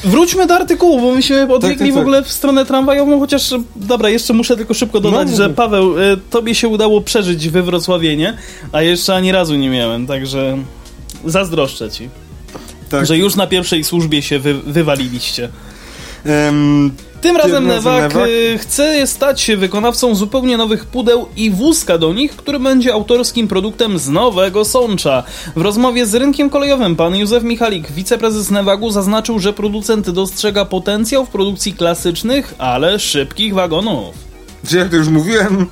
Wróćmy 0.04 0.46
do 0.46 0.54
artykułu, 0.54 1.00
bo 1.00 1.14
myśmy 1.14 1.54
odbiegli 1.54 1.78
tak, 1.78 1.88
w 1.90 1.94
tak. 1.94 2.00
ogóle 2.02 2.22
w 2.22 2.32
stronę 2.32 2.64
tramwajową, 2.66 3.20
chociaż 3.20 3.54
dobra, 3.76 4.08
jeszcze 4.08 4.32
muszę 4.32 4.56
tylko 4.56 4.74
szybko 4.74 5.00
dodać, 5.00 5.28
No, 5.30 5.36
że. 5.36 5.50
Paweł, 5.50 5.98
e, 5.98 6.16
tobie 6.30 6.54
się 6.54 6.68
udało 6.68 7.00
przeżyć 7.00 7.48
we 7.48 7.62
Wrocławienie, 7.62 8.36
a 8.72 8.82
jeszcze 8.82 9.14
ani 9.14 9.32
razu 9.32 9.54
nie 9.54 9.70
miałem, 9.70 10.06
także 10.06 10.58
zazdroszczę 11.24 11.90
ci, 11.90 12.08
Tak. 12.90 13.06
że 13.06 13.18
już 13.18 13.36
na 13.36 13.46
pierwszej 13.46 13.84
służbie 13.84 14.22
się 14.22 14.38
wy, 14.38 14.54
wywaliliście. 14.54 15.48
Em, 16.26 16.90
Tym 17.20 17.36
razem 17.36 17.66
Newak 17.66 18.14
Newak. 18.14 18.28
e, 18.54 18.58
chce 18.58 19.06
stać 19.06 19.40
się 19.40 19.56
wykonawcą 19.56 20.14
zupełnie 20.14 20.56
nowych 20.56 20.84
pudeł 20.86 21.26
i 21.36 21.50
wózka 21.50 21.98
do 21.98 22.12
nich, 22.12 22.36
który 22.36 22.58
będzie 22.60 22.92
autorskim 22.92 23.48
produktem 23.48 23.98
z 23.98 24.08
Nowego 24.08 24.64
Sącza. 24.64 25.22
W 25.56 25.60
rozmowie 25.60 26.06
z 26.06 26.14
rynkiem 26.14 26.50
kolejowym 26.50 26.96
pan 26.96 27.16
Józef 27.16 27.42
Michalik, 27.42 27.92
wiceprezes 27.92 28.50
Newagu, 28.50 28.90
zaznaczył, 28.90 29.38
że 29.38 29.52
producent 29.52 30.10
dostrzega 30.10 30.64
potencjał 30.64 31.26
w 31.26 31.28
produkcji 31.28 31.72
klasycznych, 31.72 32.54
ale 32.58 32.98
szybkich 32.98 33.54
wagonów. 33.54 34.14
Jak 34.72 34.88
to 34.90 34.96
już 34.96 35.08
mówiłem, 35.08 35.66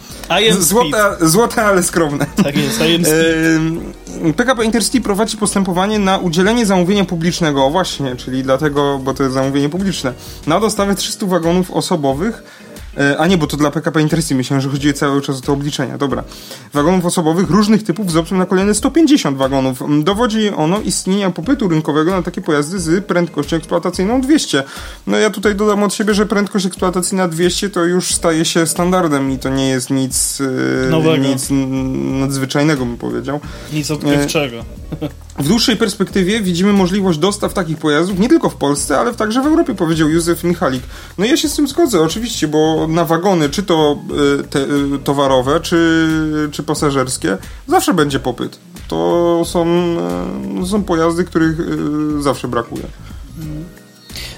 złote, 0.58 1.16
złote, 1.20 1.62
ale 1.62 1.82
skromne. 1.82 2.26
Tak 2.44 2.56
jest, 2.56 2.80
I 2.80 2.94
am 2.94 3.04
speed. 3.04 3.93
PKP 4.36 4.64
Intercity 4.64 5.00
prowadzi 5.00 5.36
postępowanie 5.36 5.98
na 5.98 6.18
udzielenie 6.18 6.66
zamówienia 6.66 7.04
publicznego, 7.04 7.70
właśnie, 7.70 8.16
czyli 8.16 8.42
dlatego, 8.42 8.98
bo 8.98 9.14
to 9.14 9.22
jest 9.22 9.34
zamówienie 9.34 9.68
publiczne, 9.68 10.12
na 10.46 10.60
dostawę 10.60 10.94
300 10.94 11.26
wagonów 11.26 11.70
osobowych 11.70 12.63
a 13.18 13.26
nie, 13.26 13.38
bo 13.38 13.46
to 13.46 13.56
dla 13.56 13.70
PKP 13.70 14.00
Intercity. 14.00 14.34
Myślałem, 14.34 14.60
że 14.60 14.68
chodzi 14.68 14.94
cały 14.94 15.22
czas 15.22 15.38
o 15.38 15.40
te 15.40 15.52
obliczenia. 15.52 15.98
Dobra. 15.98 16.24
Wagonów 16.72 17.06
osobowych 17.06 17.50
różnych 17.50 17.82
typów 17.82 18.12
z 18.12 18.16
opcją 18.16 18.36
na 18.36 18.46
kolejne 18.46 18.74
150 18.74 19.36
wagonów. 19.36 19.82
Dowodzi 20.04 20.50
ono 20.50 20.80
istnienia 20.80 21.30
popytu 21.30 21.68
rynkowego 21.68 22.10
na 22.10 22.22
takie 22.22 22.40
pojazdy 22.40 22.80
z 22.80 23.04
prędkością 23.04 23.56
eksploatacyjną 23.56 24.20
200. 24.20 24.62
No 25.06 25.18
ja 25.18 25.30
tutaj 25.30 25.54
dodam 25.54 25.82
od 25.82 25.94
siebie, 25.94 26.14
że 26.14 26.26
prędkość 26.26 26.66
eksploatacyjna 26.66 27.28
200 27.28 27.70
to 27.70 27.84
już 27.84 28.14
staje 28.14 28.44
się 28.44 28.66
standardem 28.66 29.30
i 29.30 29.38
to 29.38 29.48
nie 29.48 29.68
jest 29.68 29.90
nic, 29.90 30.40
e, 30.86 30.90
Nowego. 30.90 31.16
nic 31.16 31.48
nadzwyczajnego, 32.20 32.86
bym 32.86 32.96
powiedział. 32.96 33.40
Nic 33.72 33.90
odkrywczego. 33.90 34.64
W 35.38 35.48
dłuższej 35.48 35.76
perspektywie 35.76 36.40
widzimy 36.40 36.72
możliwość 36.72 37.18
dostaw 37.18 37.54
takich 37.54 37.78
pojazdów 37.78 38.18
nie 38.18 38.28
tylko 38.28 38.50
w 38.50 38.54
Polsce, 38.54 38.98
ale 38.98 39.14
także 39.14 39.42
w 39.42 39.46
Europie, 39.46 39.74
powiedział 39.74 40.08
Józef 40.08 40.44
Michalik. 40.44 40.82
No 41.18 41.24
i 41.24 41.28
ja 41.28 41.36
się 41.36 41.48
z 41.48 41.56
tym 41.56 41.68
zgodzę, 41.68 42.00
oczywiście, 42.00 42.48
bo 42.48 42.83
na 42.88 43.04
wagony, 43.04 43.50
czy 43.50 43.62
to 43.62 43.98
y, 44.40 44.44
te, 44.44 44.58
y, 44.58 44.98
towarowe, 45.04 45.60
czy, 45.60 46.08
czy 46.52 46.62
pasażerskie, 46.62 47.38
zawsze 47.66 47.94
będzie 47.94 48.20
popyt. 48.20 48.58
To 48.88 49.42
są, 49.44 49.66
y, 50.62 50.66
są 50.66 50.84
pojazdy, 50.84 51.24
których 51.24 51.56
zawsze 52.20 52.48
brakuje. 52.48 52.84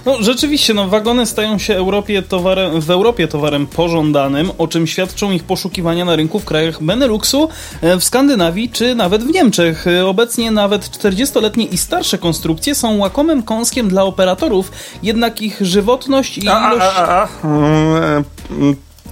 No 0.07 0.17
rzeczywiście, 0.21 0.75
no 0.75 0.89
wagony 0.89 1.27
stają 1.27 1.59
się 1.59 1.77
Europie 1.77 2.23
towarem, 2.23 2.81
w 2.81 2.91
Europie 2.91 3.29
towarem 3.29 3.67
pożądanym, 3.67 4.51
o 4.59 4.69
czym 4.69 4.87
świadczą 4.87 5.31
ich 5.31 5.45
poszukiwania 5.45 6.05
na 6.05 6.17
rynku 6.17 6.41
w 6.41 6.45
krajach 6.45 6.83
Beneluxu, 6.83 7.49
e, 7.81 7.97
w 7.97 8.05
Skandynawii 8.05 8.71
czy 8.71 8.95
nawet 8.95 9.25
w 9.25 9.31
Niemczech. 9.35 9.87
E, 9.87 10.07
Obecnie 10.07 10.51
nawet 10.51 10.91
40-letnie 10.91 11.65
i 11.65 11.79
starsze 11.79 12.19
konstrukcje 12.19 12.75
są 12.75 12.97
łakomym 12.97 13.43
kąskiem 13.43 13.89
dla 13.89 14.05
operatorów, 14.05 14.73
jednak 15.03 15.43
ich 15.43 15.59
żywotność 15.61 16.39
i 16.39 16.45
ilość... 16.45 16.87
a. 16.97 17.29
Mm, 17.45 17.65
mm, 17.65 18.25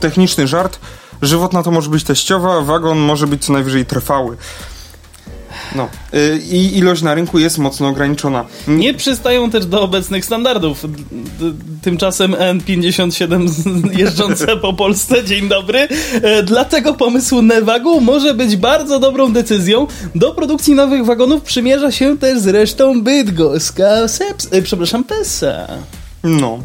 Techniczny 0.01 0.47
żart. 0.47 0.79
Żywotna 1.23 1.63
to 1.63 1.71
może 1.71 1.91
być 1.91 2.05
teściowa, 2.05 2.61
wagon 2.61 2.99
może 2.99 3.27
być 3.27 3.45
co 3.45 3.53
najwyżej 3.53 3.87
trwały. 3.87 4.37
No. 5.75 5.89
Y, 6.15 6.39
I 6.51 6.79
ilość 6.79 7.03
na 7.03 7.15
rynku 7.15 7.39
jest 7.39 7.59
mocno 7.59 7.89
ograniczona. 7.89 8.45
Nie 8.69 8.95
przystają 8.95 9.51
też 9.51 9.67
do 9.67 9.83
obecnych 9.83 10.25
standardów. 10.25 10.85
Tymczasem 11.83 12.33
N57 12.33 13.49
z- 13.49 13.65
jeżdżące 13.99 14.57
po 14.57 14.73
Polsce, 14.73 15.25
dzień 15.25 15.49
dobry. 15.49 15.89
E, 16.23 16.43
Dlatego 16.43 16.95
pomysł 16.95 17.43
Nevagu 17.43 18.01
może 18.01 18.35
być 18.35 18.57
bardzo 18.57 18.99
dobrą 18.99 19.33
decyzją. 19.33 19.87
Do 20.15 20.35
produkcji 20.35 20.75
nowych 20.75 21.05
wagonów 21.05 21.43
przymierza 21.43 21.91
się 21.93 22.19
też 22.19 22.39
zresztą 22.41 23.03
bydgoska, 23.03 24.09
Seps, 24.09 24.49
e, 24.51 24.63
przepraszam, 24.63 25.05
Pesa. 25.05 25.67
No. 26.25 26.59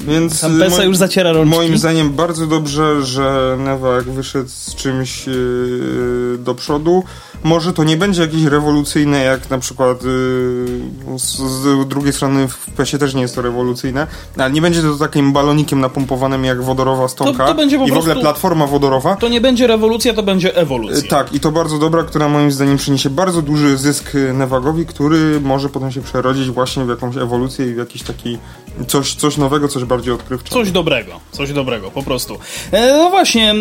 Więc 0.00 0.42
moim- 0.42 0.84
już 0.84 0.96
zaciera 0.96 1.32
rączki. 1.32 1.56
Moim 1.56 1.78
zdaniem 1.78 2.12
bardzo 2.12 2.46
dobrze, 2.46 3.02
że 3.02 3.56
Newak 3.60 4.04
wyszedł 4.04 4.48
z 4.48 4.74
czymś 4.74 5.26
yy, 5.26 6.38
do 6.38 6.54
przodu. 6.54 7.04
Może 7.44 7.72
to 7.72 7.84
nie 7.84 7.96
będzie 7.96 8.22
jakieś 8.22 8.44
rewolucyjne, 8.44 9.24
jak 9.24 9.50
na 9.50 9.58
przykład 9.58 10.02
yy, 10.02 11.18
z, 11.18 11.36
z 11.36 11.88
drugiej 11.88 12.12
strony 12.12 12.48
w 12.48 12.70
PESie 12.70 12.98
też 12.98 13.14
nie 13.14 13.22
jest 13.22 13.34
to 13.34 13.42
rewolucyjne, 13.42 14.06
ale 14.36 14.50
nie 14.50 14.62
będzie 14.62 14.82
to 14.82 14.94
takim 14.94 15.32
balonikiem 15.32 15.80
napompowanym 15.80 16.44
jak 16.44 16.62
wodorowa 16.62 17.08
stonka 17.08 17.46
to 17.46 17.54
będzie 17.54 17.78
po 17.78 17.86
i 17.86 17.90
w 17.90 17.98
ogóle 17.98 18.16
platforma 18.16 18.66
wodorowa. 18.66 19.16
To 19.16 19.28
nie 19.28 19.40
będzie 19.40 19.66
rewolucja, 19.66 20.14
to 20.14 20.22
będzie 20.22 20.48
Yy, 20.48 20.54
ewolucja. 20.54 21.10
Tak, 21.10 21.34
i 21.34 21.40
to 21.40 21.52
bardzo 21.52 21.78
dobra, 21.78 22.02
która 22.02 22.28
moim 22.28 22.52
zdaniem 22.52 22.76
przyniesie 22.76 23.10
bardzo 23.10 23.42
duży 23.42 23.76
zysk 23.76 24.14
yy, 24.14 24.32
Nevagowi, 24.32 24.86
który 24.86 25.40
może 25.40 25.68
potem 25.68 25.92
się 25.92 26.02
przerodzić 26.02 26.50
właśnie 26.50 26.84
w 26.84 26.88
jakąś 26.88 27.16
ewolucję 27.16 27.66
i 27.66 27.74
w 27.74 27.76
jakiś 27.76 28.02
taki 28.02 28.38
coś, 28.86 29.14
coś 29.14 29.36
nowego, 29.36 29.68
coś 29.68 29.84
bardziej 29.84 30.14
odkrywczego. 30.14 30.54
Coś 30.54 30.70
dobrego, 30.70 31.20
coś 31.32 31.52
dobrego, 31.52 31.90
po 31.90 32.02
prostu. 32.02 32.38
E, 32.72 32.96
no 32.96 33.10
właśnie, 33.10 33.54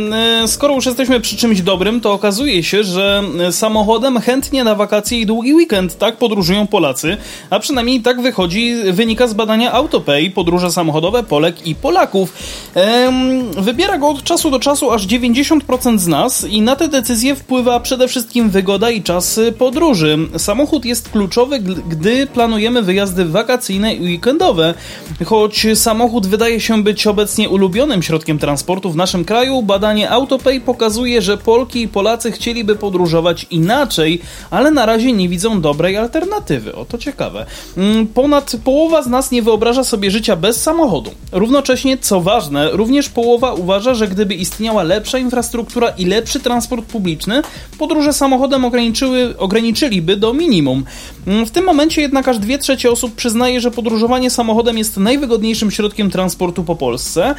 e, 0.43 0.47
skoro 0.47 0.75
już 0.75 0.85
jesteśmy 0.85 1.19
przy 1.19 1.37
czymś 1.37 1.61
dobrym, 1.61 2.01
to 2.01 2.13
okazuje 2.13 2.63
się, 2.63 2.83
że 2.83 3.23
e, 3.39 3.51
samochodem 3.67 4.19
chętnie 4.19 4.63
na 4.63 4.75
wakacje 4.75 5.19
i 5.19 5.25
długi 5.25 5.53
weekend 5.53 5.97
tak 5.97 6.17
podróżują 6.17 6.67
Polacy, 6.67 7.17
a 7.49 7.59
przynajmniej 7.59 8.01
tak 8.01 8.21
wychodzi, 8.21 8.75
wynika 8.91 9.27
z 9.27 9.33
badania 9.33 9.71
Autopay, 9.71 10.29
podróże 10.29 10.71
samochodowe 10.71 11.23
Polek 11.23 11.67
i 11.67 11.75
Polaków. 11.75 12.33
Em, 12.75 13.51
wybiera 13.51 13.97
go 13.97 14.09
od 14.09 14.23
czasu 14.23 14.51
do 14.51 14.59
czasu 14.59 14.91
aż 14.91 15.07
90% 15.07 15.99
z 15.99 16.07
nas 16.07 16.45
i 16.49 16.61
na 16.61 16.75
te 16.75 16.87
decyzje 16.87 17.35
wpływa 17.35 17.79
przede 17.79 18.07
wszystkim 18.07 18.49
wygoda 18.49 18.91
i 18.91 19.03
czas 19.03 19.39
podróży. 19.57 20.17
Samochód 20.37 20.85
jest 20.85 21.09
kluczowy, 21.09 21.59
gdy 21.59 22.27
planujemy 22.27 22.81
wyjazdy 22.81 23.25
wakacyjne 23.25 23.93
i 23.93 24.01
weekendowe. 24.01 24.73
Choć 25.25 25.67
samochód 25.75 26.27
wydaje 26.27 26.59
się 26.59 26.83
być 26.83 27.07
obecnie 27.07 27.49
ulubionym 27.49 28.03
środkiem 28.03 28.39
transportu 28.39 28.91
w 28.91 28.95
naszym 28.95 29.25
kraju, 29.25 29.61
badanie 29.61 30.09
Autopay 30.09 30.61
pokazuje, 30.61 31.21
że 31.21 31.37
Polki 31.37 31.81
i 31.81 31.87
Polacy 31.87 32.31
chcieliby 32.31 32.75
podróżować 32.75 33.45
inaczej, 33.57 34.21
ale 34.51 34.71
na 34.71 34.85
razie 34.85 35.13
nie 35.13 35.29
widzą 35.29 35.61
dobrej 35.61 35.97
alternatywy. 35.97 36.75
O 36.75 36.85
to 36.85 36.97
ciekawe. 36.97 37.45
Mm, 37.77 38.07
Ponad 38.07 38.55
połowa 38.63 39.01
z 39.01 39.07
nas 39.07 39.31
nie 39.31 39.41
wyobraża 39.41 39.83
sobie 39.83 40.11
życia 40.11 40.35
bez 40.35 40.61
samochodu. 40.63 41.11
Równocześnie, 41.31 41.97
co 41.97 42.21
ważne, 42.21 42.71
również 42.71 43.09
połowa 43.09 43.53
uważa, 43.53 43.93
że 43.93 44.07
gdyby 44.07 44.35
istniała 44.35 44.83
lepsza 44.83 45.17
infrastruktura 45.17 45.89
i 45.89 46.05
lepszy 46.05 46.39
transport 46.39 46.85
publiczny, 46.85 47.41
podróże 47.77 48.13
samochodem 48.13 48.65
ograniczyły, 48.65 49.37
ograniczyliby 49.37 50.17
do 50.17 50.33
minimum. 50.33 50.83
Mm, 51.27 51.45
W 51.45 51.51
tym 51.51 51.65
momencie 51.65 52.01
jednak 52.01 52.27
aż 52.27 52.39
dwie 52.39 52.57
trzecie 52.57 52.91
osób 52.91 53.15
przyznaje, 53.15 53.61
że 53.61 53.71
podróżowanie 53.71 54.29
samochodem 54.29 54.77
jest 54.77 54.97
najwygodniejszym 54.97 55.71
środkiem 55.71 56.11
transportu 56.11 56.63
po 56.63 56.75
Polsce. 56.75 57.35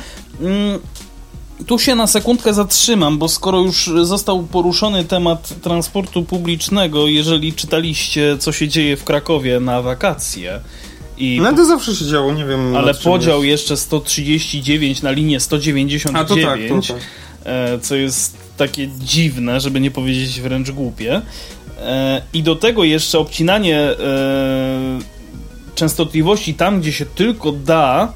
Tu 1.67 1.79
się 1.79 1.95
na 1.95 2.07
sekundkę 2.07 2.55
zatrzymam, 2.55 3.19
bo 3.19 3.29
skoro 3.29 3.61
już 3.61 3.91
został 4.03 4.43
poruszony 4.43 5.05
temat 5.05 5.55
transportu 5.63 6.23
publicznego, 6.23 7.07
jeżeli 7.07 7.53
czytaliście, 7.53 8.37
co 8.39 8.53
się 8.53 8.69
dzieje 8.69 8.97
w 8.97 9.05
Krakowie 9.05 9.61
na 9.61 9.83
wakacje 9.83 10.61
i 11.19 11.41
No 11.43 11.53
to 11.53 11.65
zawsze 11.65 11.97
się 11.97 12.05
działo, 12.05 12.33
nie 12.33 12.45
wiem. 12.45 12.77
ale 12.77 12.95
podział 12.95 13.45
jest. 13.45 13.63
jeszcze 13.63 13.77
139 13.77 15.03
na 15.03 15.11
linię 15.11 15.41
199, 15.41 16.17
A 16.17 16.29
to 16.29 16.35
tak, 16.37 16.61
to 16.69 16.95
tak. 16.95 17.03
e, 17.45 17.79
co 17.79 17.95
jest 17.95 18.37
takie 18.57 18.89
dziwne, 18.99 19.61
żeby 19.61 19.81
nie 19.81 19.91
powiedzieć 19.91 20.41
wręcz 20.41 20.71
głupie. 20.71 21.21
E, 21.81 22.23
I 22.33 22.43
do 22.43 22.57
tego 22.57 22.85
jeszcze 22.85 23.19
obcinanie 23.19 23.79
e, 23.81 23.97
częstotliwości 25.75 26.55
tam, 26.55 26.81
gdzie 26.81 26.93
się 26.93 27.07
tylko 27.07 27.53
da. 27.53 28.13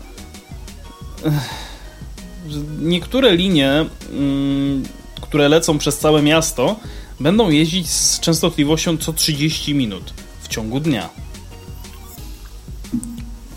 Niektóre 2.81 3.37
linie, 3.37 3.85
mm, 4.13 4.83
które 5.21 5.49
lecą 5.49 5.79
przez 5.79 5.99
całe 5.99 6.23
miasto, 6.23 6.77
będą 7.21 7.51
jeździć 7.51 7.91
z 7.91 8.21
częstotliwością 8.21 8.97
co 8.97 9.13
30 9.13 9.75
minut 9.75 10.13
w 10.43 10.49
ciągu 10.49 10.81
dnia. 10.81 11.09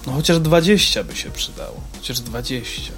No 0.08 0.14
chociaż 0.14 0.40
20 0.40 1.04
by 1.04 1.16
się 1.16 1.30
przydało. 1.30 1.82
Chociaż 1.98 2.20
20. 2.20 2.92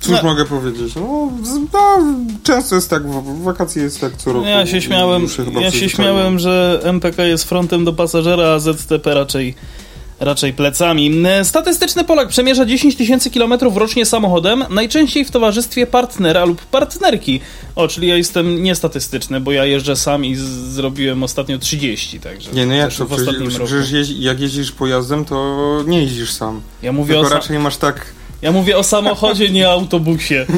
Cóż 0.00 0.12
No. 0.12 0.22
mogę 0.22 0.44
powiedzieć? 0.44 0.94
No, 0.94 1.30
no, 1.72 1.98
często 2.42 2.74
jest 2.74 2.90
tak, 2.90 3.02
wakacje 3.42 3.82
jest 3.82 4.00
tak 4.00 4.16
co 4.16 4.32
roku. 4.32 4.46
Ja 4.46 4.66
się 4.66 4.82
śmiałem, 4.82 5.26
ja 5.60 5.70
się 5.70 5.88
śmiałem, 5.88 6.38
że 6.38 6.80
MPK 6.82 7.22
jest 7.24 7.44
frontem 7.44 7.84
do 7.84 7.92
pasażera, 7.92 8.48
a 8.48 8.58
ZTP 8.58 9.14
raczej, 9.14 9.54
raczej 10.20 10.52
plecami. 10.52 11.10
Statystyczny 11.42 12.04
Polak 12.04 12.28
przemierza 12.28 12.64
10 12.66 12.96
tysięcy 12.96 13.30
kilometrów 13.30 13.76
rocznie 13.76 14.06
samochodem, 14.06 14.64
najczęściej 14.70 15.24
w 15.24 15.30
towarzystwie 15.30 15.86
partnera 15.86 16.44
lub 16.44 16.60
partnerki. 16.66 17.40
O, 17.74 17.88
czyli 17.88 18.08
ja 18.08 18.16
jestem 18.16 18.62
niestatystyczny, 18.62 19.40
bo 19.40 19.52
ja 19.52 19.64
jeżdżę 19.64 19.96
sam 19.96 20.24
i 20.24 20.36
zrobiłem 20.70 21.22
ostatnio 21.22 21.58
30, 21.58 22.20
także 22.20 22.50
Nie, 22.52 22.66
no 22.66 22.74
jak 22.74 22.94
to? 22.94 23.06
w 23.06 23.12
ostatnim 23.12 23.48
Przecież, 23.48 23.58
roku. 23.58 23.66
przecież 23.66 23.90
jeździ, 23.90 24.22
jak 24.22 24.40
jeździsz 24.40 24.72
pojazdem, 24.72 25.24
to 25.24 25.56
nie 25.86 26.02
jeździsz 26.02 26.32
sam. 26.32 26.60
Ja 26.82 26.92
mówię, 26.92 27.14
Tylko 27.14 27.26
o 27.28 27.30
raczej 27.30 27.58
masz 27.58 27.76
tak... 27.76 28.19
ja 28.42 28.52
mówię 28.52 28.78
o 28.78 28.82
samochodzie, 28.82 29.50
nie 29.50 29.70
autobusie. 29.70 30.46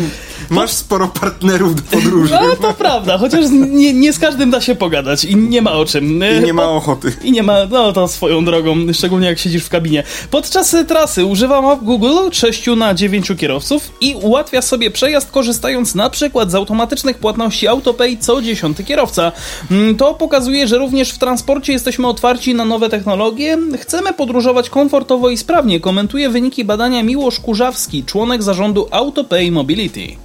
Masz 0.50 0.70
sporo 0.70 1.08
partnerów 1.08 1.74
do 1.74 1.82
podróży 1.82 2.34
No 2.34 2.56
to 2.68 2.74
prawda, 2.74 3.18
chociaż 3.18 3.44
nie, 3.50 3.92
nie 3.92 4.12
z 4.12 4.18
każdym 4.18 4.50
da 4.50 4.60
się 4.60 4.74
pogadać 4.74 5.24
i 5.24 5.36
nie 5.36 5.62
ma 5.62 5.72
o 5.72 5.84
czym. 5.84 6.04
i 6.38 6.44
nie 6.44 6.52
ma 6.54 6.68
ochoty. 6.68 7.12
I 7.24 7.32
nie 7.32 7.42
ma, 7.42 7.66
no 7.70 7.92
to 7.92 8.08
swoją 8.08 8.44
drogą, 8.44 8.76
szczególnie 8.92 9.26
jak 9.26 9.38
siedzisz 9.38 9.64
w 9.64 9.68
kabinie. 9.68 10.02
Podczas 10.30 10.76
trasy 10.88 11.24
używa 11.24 11.62
map 11.62 11.80
Google 11.84 12.30
6 12.32 12.66
na 12.76 12.94
9 12.94 13.32
kierowców 13.38 13.90
i 14.00 14.14
ułatwia 14.22 14.62
sobie 14.62 14.90
przejazd 14.90 15.30
korzystając 15.30 15.94
na 15.94 16.10
przykład 16.10 16.50
z 16.50 16.54
automatycznych 16.54 17.18
płatności 17.18 17.68
AutoPay 17.68 18.16
co 18.20 18.42
10 18.42 18.76
kierowca. 18.86 19.32
Mm, 19.70 19.96
To 19.96 20.14
pokazuje, 20.14 20.66
że 20.68 20.78
również 20.78 21.10
w 21.10 21.18
transporcie 21.18 21.72
jesteśmy 21.72 22.06
otwarci 22.06 22.54
na 22.54 22.64
nowe 22.64 22.88
technologie. 22.88 23.58
Chcemy 23.80 24.12
podróżować 24.12 24.70
komfortowo 24.70 25.30
i 25.30 25.36
sprawnie, 25.36 25.80
komentuje 25.80 26.30
wyniki 26.30 26.64
badania 26.64 27.02
Miłosz 27.02 27.38
Członek 28.06 28.42
zarządu 28.42 28.88
AutoPay 28.90 29.50
Mobility. 29.50 30.16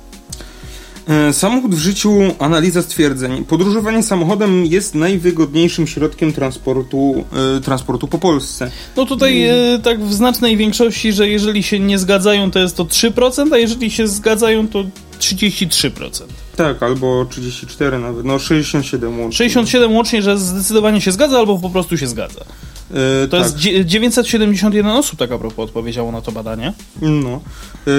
E, 1.07 1.33
Samochód 1.33 1.75
w 1.75 1.79
życiu, 1.79 2.19
analiza 2.39 2.81
stwierdzeń. 2.81 3.45
Podróżowanie 3.45 4.03
samochodem 4.03 4.65
jest 4.65 4.95
najwygodniejszym 4.95 5.87
środkiem 5.87 6.33
transportu, 6.33 7.25
e, 7.57 7.61
transportu 7.61 8.07
po 8.07 8.17
Polsce. 8.17 8.71
No 8.97 9.05
tutaj 9.05 9.43
e, 9.43 9.79
tak 9.83 10.03
w 10.03 10.13
znacznej 10.13 10.57
większości, 10.57 11.13
że 11.13 11.29
jeżeli 11.29 11.63
się 11.63 11.79
nie 11.79 11.99
zgadzają, 11.99 12.51
to 12.51 12.59
jest 12.59 12.77
to 12.77 12.85
3%, 12.85 13.53
a 13.53 13.57
jeżeli 13.57 13.91
się 13.91 14.07
zgadzają, 14.07 14.67
to 14.67 14.83
33%. 15.19 16.23
Tak, 16.55 16.83
albo 16.83 17.25
34 17.25 17.99
nawet, 17.99 18.25
no 18.25 18.39
67 18.39 19.19
łącznie. 19.19 19.37
67 19.37 19.91
łącznie, 19.91 20.21
że 20.21 20.37
zdecydowanie 20.37 21.01
się 21.01 21.11
zgadza, 21.11 21.37
albo 21.37 21.59
po 21.59 21.69
prostu 21.69 21.97
się 21.97 22.07
zgadza. 22.07 22.45
E, 22.91 23.27
To 23.27 23.37
tak. 23.37 23.45
jest 23.45 23.57
dzie- 23.57 23.85
971 23.85 24.91
osób, 24.91 25.19
tak 25.19 25.31
a 25.31 25.37
propos, 25.37 25.65
odpowiedziało 25.65 26.11
na 26.11 26.21
to 26.21 26.31
badanie. 26.31 26.73
No. 27.01 27.41
E, 27.87 27.91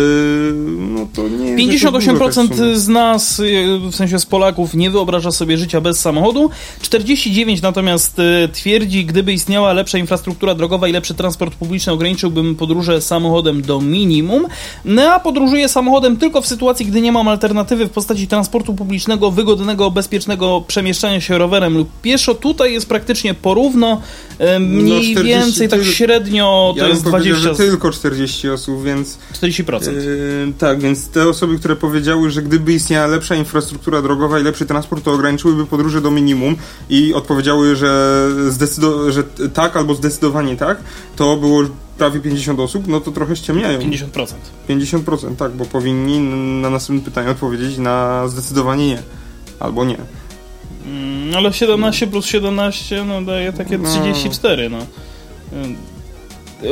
no 0.79 1.09
to 1.15 1.29
nie 1.29 1.47
jest 1.47 1.83
jakaś 1.83 1.83
duża 1.83 1.93
tak 1.93 2.01
w 2.01 2.37
58% 2.37 2.57
sumie. 2.57 2.79
z 2.79 2.89
nas, 2.89 3.41
y, 3.41 3.79
w 3.93 3.95
sensie 3.97 4.19
z 4.19 4.27
Polaków, 4.27 4.75
nie 4.75 4.91
wyobraża 4.91 5.31
sobie 5.31 5.59
życia 5.59 5.81
bez 5.81 6.01
samochodu. 6.01 6.51
49% 6.83 7.63
natomiast 7.63 8.19
y, 8.19 8.49
twierdzi, 8.53 9.05
gdyby 9.05 9.33
istniała 9.33 9.73
lepsza 9.73 9.99
infrastruktura 9.99 10.55
drogowa 10.55 10.89
i 10.89 10.93
lepszy 10.93 11.15
transport 11.15 11.55
publiczny, 11.55 11.93
ograniczyłbym 11.93 12.55
podróże 12.55 13.01
samochodem 13.01 13.63
do 13.63 13.81
minimum. 13.81 14.47
No 14.85 15.03
a 15.03 15.21
podróżuję 15.21 15.69
samochodem 15.69 16.17
tylko 16.17 16.41
w 16.41 16.47
sytuacji, 16.47 16.87
gdy 16.87 17.01
nie 17.01 17.13
mam 17.13 17.29
alternatywy 17.29 17.87
w 17.87 17.91
postaci 17.91 18.27
transportu 18.29 18.75
publicznego, 18.75 19.31
wygodnego, 19.31 19.91
bezpiecznego 19.91 20.65
przemieszczania 20.67 21.21
się 21.21 21.39
rowerem 21.39 21.77
lub 21.77 21.89
pieszo. 22.03 22.35
Tutaj 22.35 22.73
jest 22.73 22.89
praktycznie 22.89 23.35
porówno, 23.35 24.01
y, 24.41 24.78
mniej 24.83 25.13
40 25.13 25.25
więcej 25.25 25.69
tak 25.69 25.85
średnio 25.85 26.75
to 26.77 26.83
ja 26.83 26.89
jest 26.89 27.03
bym 27.03 27.13
powiedział, 27.13 27.37
20, 27.37 27.65
że 27.65 27.71
tylko 27.71 27.91
40 27.91 28.51
osób, 28.51 28.85
więc 28.85 29.19
40%. 29.35 29.93
Yy, 29.93 30.53
tak, 30.59 30.81
więc 30.81 31.09
te 31.09 31.29
osoby, 31.29 31.59
które 31.59 31.77
powiedziały, 31.77 32.31
że 32.31 32.43
gdyby 32.43 32.73
istniała 32.73 33.07
lepsza 33.07 33.35
infrastruktura 33.35 34.03
drogowa 34.03 34.41
i 34.41 34.43
lepszy 34.43 34.67
transport, 34.67 35.05
to 35.05 35.13
ograniczyłyby 35.13 35.67
podróże 35.67 36.01
do 36.01 36.11
minimum 36.11 36.57
i 36.91 37.15
odpowiedziały, 37.15 37.77
że, 37.77 38.31
że 39.09 39.25
tak 39.55 39.77
albo 39.77 39.95
zdecydowanie 39.95 40.57
tak, 40.57 40.79
to 41.17 41.37
było 41.37 41.63
prawie 41.99 42.21
50 42.21 42.61
osób, 42.61 42.87
no 42.87 43.01
to 43.01 43.13
trochę 43.13 43.37
ściemniają. 43.37 43.81
50%. 43.81 44.27
50%, 44.69 45.37
tak, 45.37 45.53
bo 45.53 45.65
powinni 45.65 46.21
na 46.61 46.71
następne 46.71 47.05
pytanie 47.05 47.31
odpowiedzieć 47.31 47.79
na 47.79 48.29
zdecydowanie 48.29 48.87
nie. 48.87 49.03
Albo 49.61 49.85
nie. 49.85 49.97
Mm, 50.89 51.37
ale 51.37 51.53
17 51.53 52.07
plus 52.07 52.27
17 52.27 53.05
no 53.05 53.23
daje 53.23 53.53
takie 53.53 53.79
No. 53.79 53.89
34, 53.91 54.71
no. 54.71 54.79
Ym, 55.53 55.77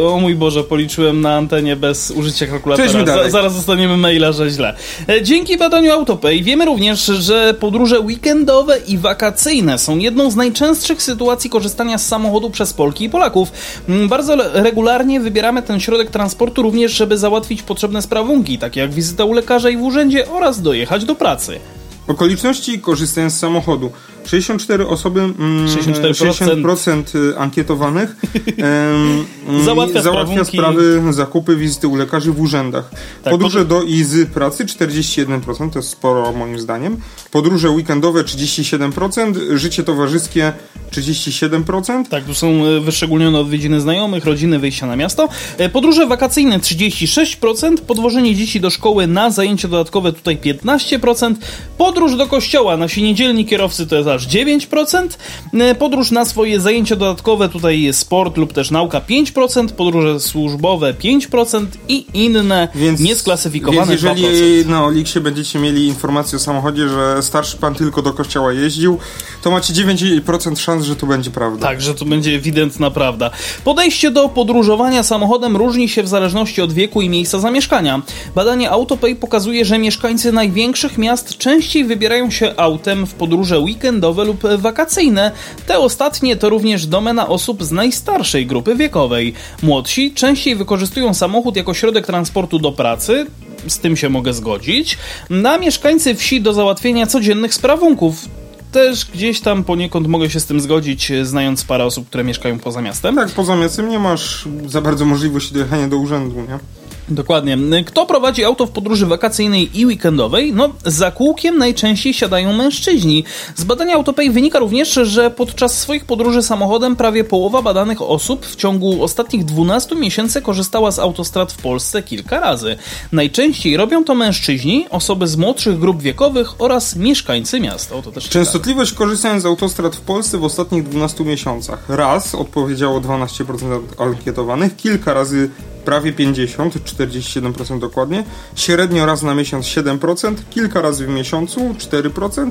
O 0.03 0.21
mój 0.21 0.35
Boże, 0.35 0.65
policzyłem 0.65 1.21
na 1.21 1.37
antenie 1.37 1.77
bez 1.77 2.11
użycia 2.11 2.47
kalkulatora. 2.47 3.07
Za, 3.07 3.31
zaraz 3.31 3.57
dostaniemy 3.57 3.97
maila, 3.97 4.33
że 4.33 4.51
źle. 4.51 4.75
E, 5.09 5.23
Dzięki 5.23 5.57
badaniu 5.59 5.93
Autopay 5.93 6.43
wiemy 6.43 6.65
również, 6.65 7.05
że 7.05 7.55
podróże 7.61 8.01
weekendowe 8.01 8.79
i 8.89 8.99
wakacyjne 8.99 9.79
są 9.79 9.99
jedną 9.99 10.31
z 10.31 10.37
najczęstszych 10.37 11.03
sytuacji 11.03 11.51
korzystania 11.51 11.99
z 11.99 12.07
samochodu 12.07 12.51
przez 12.51 12.73
Polki 12.73 13.05
i 13.05 13.11
Polaków. 13.11 13.53
Mm, 13.89 14.09
Bardzo 14.09 14.37
regularnie 14.53 15.21
wybieramy 15.21 15.63
ten 15.63 15.81
środek 15.81 16.11
transportu 16.11 16.63
również, 16.63 16.93
żeby 16.93 17.19
załatwić 17.19 17.63
potrzebne 17.63 18.03
sprawunki, 18.03 18.59
takie 18.59 18.81
jak 18.81 18.93
wizyta 18.93 19.25
u 19.25 19.33
lekarza 19.33 19.71
i 19.71 19.77
w 19.77 19.83
urzędzie 19.83 20.29
oraz 20.29 20.63
dojechać 20.63 21.05
do 21.05 21.15
pracy. 21.15 21.59
Okoliczności 22.07 22.81
korzystania 22.81 23.31
z 23.31 23.39
samochodu. 23.39 23.93
64 24.27 24.87
osoby, 24.87 25.21
mm, 25.21 25.69
64%. 25.69 26.15
60% 26.15 27.05
ankietowanych 27.39 28.11
em, 28.57 29.25
mm, 29.49 29.65
Załatwia 29.65 30.03
załatwia 30.03 30.45
sprawy, 30.45 31.03
zakupy, 31.11 31.57
wizyty 31.57 31.89
u 31.89 31.97
lekarzy 31.97 32.33
w 32.33 32.41
urzędach. 32.41 32.91
Tak, 33.23 33.31
Podróże 33.31 33.59
pod- 33.59 33.69
do 33.69 33.83
i 33.83 34.05
z 34.05 34.29
pracy 34.31 34.65
41%, 34.65 35.71
to 35.73 35.79
jest 35.79 35.89
sporo 35.89 36.33
moim 36.33 36.59
zdaniem. 36.59 36.97
Podróże 37.31 37.71
weekendowe 37.71 38.25
37%, 38.25 39.35
życie 39.57 39.83
towarzyskie 39.83 40.53
37%. 40.93 42.09
Tak, 42.09 42.25
tu 42.25 42.35
są 42.35 42.67
e, 42.67 42.81
wyszczególnione 42.81 43.39
odwiedziny 43.41 43.81
znajomych, 43.81 44.25
rodziny, 44.25 44.59
wyjścia 44.59 44.87
na 44.87 44.97
miasto. 44.97 45.29
E, 45.59 45.69
Podróże 45.69 46.07
wakacyjne 46.07 46.59
36%, 46.59 47.77
podwożenie 47.87 48.35
dzieci 48.35 48.61
do 48.61 48.71
szkoły 48.71 49.07
na 49.07 49.31
zajęcia 49.31 49.69
dodatkowe 49.69 50.13
tutaj 50.13 50.37
15%, 50.39 51.35
podróż 51.79 52.17
do 52.17 52.27
kościoła 52.27 52.77
nasi 52.77 53.03
niedzielni 53.03 53.47
kierowcy 53.47 53.87
to 53.87 53.97
jest 53.97 54.09
aż 54.17 54.27
9%, 54.27 55.19
e, 55.55 55.75
podróż 55.75 56.11
na 56.11 56.25
swoje 56.25 56.61
zajęcia 56.61 56.97
dodatkowe 56.97 57.49
tutaj 57.49 57.83
jest 57.83 57.99
sport 57.99 58.37
lub 58.37 58.53
też 58.53 58.71
nauka 58.71 59.01
5%, 59.01 59.73
podróże 59.73 60.21
służbowe 60.21 60.95
5% 60.95 61.67
i 61.89 62.07
inne 62.15 62.69
Więc, 62.75 63.01
niesklasyfikowane 63.01 63.79
więc 63.79 64.03
jeżeli 64.03 64.23
2%. 64.23 64.69
na 64.69 64.85
Oliksie 64.85 65.21
będziecie 65.21 65.59
mieli 65.59 65.87
informację 65.87 66.37
o 66.37 66.39
samochodzie, 66.39 66.89
że 66.89 67.23
starszy 67.23 67.57
pan 67.57 67.75
tylko 67.75 68.03
do 68.03 68.13
kościoła 68.13 68.53
jeździł, 68.53 68.99
to 69.47 69.51
macie 69.51 69.73
9% 69.73 70.57
szans, 70.59 70.85
że 70.85 70.97
to 70.97 71.07
będzie 71.07 71.31
prawda. 71.31 71.67
Tak, 71.67 71.81
że 71.81 71.95
to 71.95 72.05
będzie 72.05 72.35
ewidentna 72.35 72.91
prawda. 72.91 73.31
Podejście 73.65 74.11
do 74.11 74.29
podróżowania 74.29 75.03
samochodem 75.03 75.57
różni 75.57 75.89
się 75.89 76.03
w 76.03 76.09
zależności 76.09 76.63
od 76.63 76.73
wieku 76.73 77.03
i 77.03 77.09
miejsca 77.09 77.39
zamieszkania. 77.39 78.03
Badanie 78.35 78.71
Autopay 78.71 79.17
pokazuje, 79.17 79.65
że 79.65 79.79
mieszkańcy 79.79 80.33
największych 80.33 80.99
miast 80.99 81.39
częściej 81.39 81.85
wybierają 81.85 82.31
się 82.31 82.57
autem 82.57 83.07
w 83.07 83.15
podróże 83.15 83.59
weekendowe 83.59 84.25
lub 84.25 84.43
wakacyjne. 84.59 85.33
Te 85.67 85.79
ostatnie 85.79 86.37
to 86.37 86.49
również 86.49 86.87
domena 86.87 87.29
osób 87.29 87.65
z 87.65 87.73
najstarszej 87.73 88.47
grupy 88.47 88.77
wiekowej. 88.77 89.35
Młodsi 89.63 90.13
częściej 90.15 90.57
wykorzystują 90.57 91.15
samochód 91.15 91.57
jako 91.57 91.75
środek 91.75 92.07
transportu 92.07 92.59
do 92.59 92.73
pracy, 92.73 93.27
z 93.69 93.79
tym 93.79 93.97
się 93.97 94.09
mogę 94.09 94.33
zgodzić, 94.33 94.99
na 95.31 95.59
mieszkańcy 95.59 96.15
wsi 96.15 96.41
do 96.41 96.53
załatwienia 96.53 97.07
codziennych 97.07 97.55
sprawunków. 97.55 98.29
Też 98.73 99.05
gdzieś 99.05 99.41
tam 99.41 99.65
poniekąd 99.65 100.07
mogę 100.07 100.31
się 100.31 100.41
z 100.41 100.47
tym 100.47 100.61
zgodzić, 100.61 101.11
e, 101.11 101.25
znając 101.27 101.65
parę 101.65 101.85
osób, 101.85 102.09
które 102.09 102.25
mieszkają 102.25 102.59
poza 102.59 102.83
miastem. 102.83 103.15
Tak, 103.15 103.31
poza 103.31 103.57
miastem 103.57 103.89
nie 103.89 103.99
masz 103.99 104.49
za 104.67 104.81
bardzo 104.81 105.05
możliwości 105.05 105.55
dojechania 105.55 105.89
do 105.89 105.97
urzędu, 105.97 106.37
nie? 106.37 106.59
Dokładnie. 107.09 107.59
Kto 107.87 108.07
prowadzi 108.07 108.45
auto 108.45 108.67
w 108.67 108.71
podróży 108.71 109.07
wakacyjnej 109.07 109.81
i 109.81 109.87
weekendowej? 109.87 110.53
No, 110.53 110.73
za 110.85 111.11
kółkiem 111.11 111.59
najczęściej 111.59 112.15
siadają 112.15 112.53
mężczyźni. 112.53 113.25
Z 113.57 113.65
badania 113.65 113.95
Autopay 113.95 114.31
wynika 114.31 114.59
również, 114.59 114.93
że 114.93 115.31
podczas 115.31 115.79
swoich 115.79 116.05
podróży 116.05 116.43
samochodem 116.43 116.97
prawie 116.97 117.25
połowa 117.25 117.63
badanych 117.63 118.03
osób 118.03 118.47
w 118.47 118.57
ciągu 118.57 119.05
ostatnich 119.05 119.45
12 119.45 119.95
miesięcy 119.95 120.43
korzystała 120.43 120.91
z 120.91 120.99
autostrad 120.99 121.53
w 121.53 121.57
Polsce 121.57 122.03
kilka 122.03 122.41
razy. 122.41 122.77
Najczęściej 123.13 123.77
robią 123.77 124.05
to 124.05 124.15
mężczyźni, 124.15 124.87
osoby 124.91 125.27
z 125.27 125.37
młodszych 125.37 125.79
grup 125.79 126.03
wiekowych 126.03 126.61
oraz 126.61 126.97
mieszkańcy 126.97 127.61
miasta. 127.61 127.95
O, 127.95 128.03
to 128.03 128.13
też. 128.13 128.29
Częstotliwość 128.29 128.93
korzystania 128.93 129.41
z 129.41 129.47
autostrad 129.47 129.97
w 129.97 130.01
Polsce 130.01 130.39
w 130.39 130.45
ostatnich 130.45 130.89
12 130.89 131.25
miesiącach. 131.25 131.85
Raz 131.89 132.35
odpowiedziało 132.35 133.01
12% 133.01 133.81
ankietowanych, 133.99 134.77
kilka 134.77 135.15
razy 135.15 135.51
prawie 135.87 136.13
50, 136.13 136.75
47% 136.75 137.79
dokładnie, 137.79 138.25
średnio 138.55 139.07
raz 139.07 139.23
na 139.23 139.35
miesiąc 139.35 139.67
7%, 139.67 140.35
kilka 140.51 140.81
razy 140.81 141.07
w 141.07 141.09
miesiącu 141.09 141.61
4%, 141.61 142.51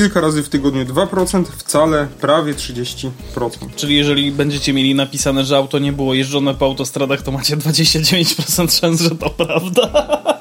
kilka 0.00 0.20
razy 0.20 0.42
w 0.42 0.48
tygodniu 0.48 0.84
2%, 0.84 1.44
wcale 1.56 2.06
prawie 2.20 2.54
30%. 2.54 3.10
Czyli 3.76 3.96
jeżeli 3.96 4.32
będziecie 4.32 4.72
mieli 4.72 4.94
napisane, 4.94 5.44
że 5.44 5.56
auto 5.56 5.78
nie 5.78 5.92
było 5.92 6.14
jeżdżone 6.14 6.54
po 6.54 6.64
autostradach, 6.64 7.22
to 7.22 7.32
macie 7.32 7.56
29% 7.56 8.80
szans, 8.80 9.00
że 9.00 9.10
to 9.10 9.30
prawda. 9.30 9.90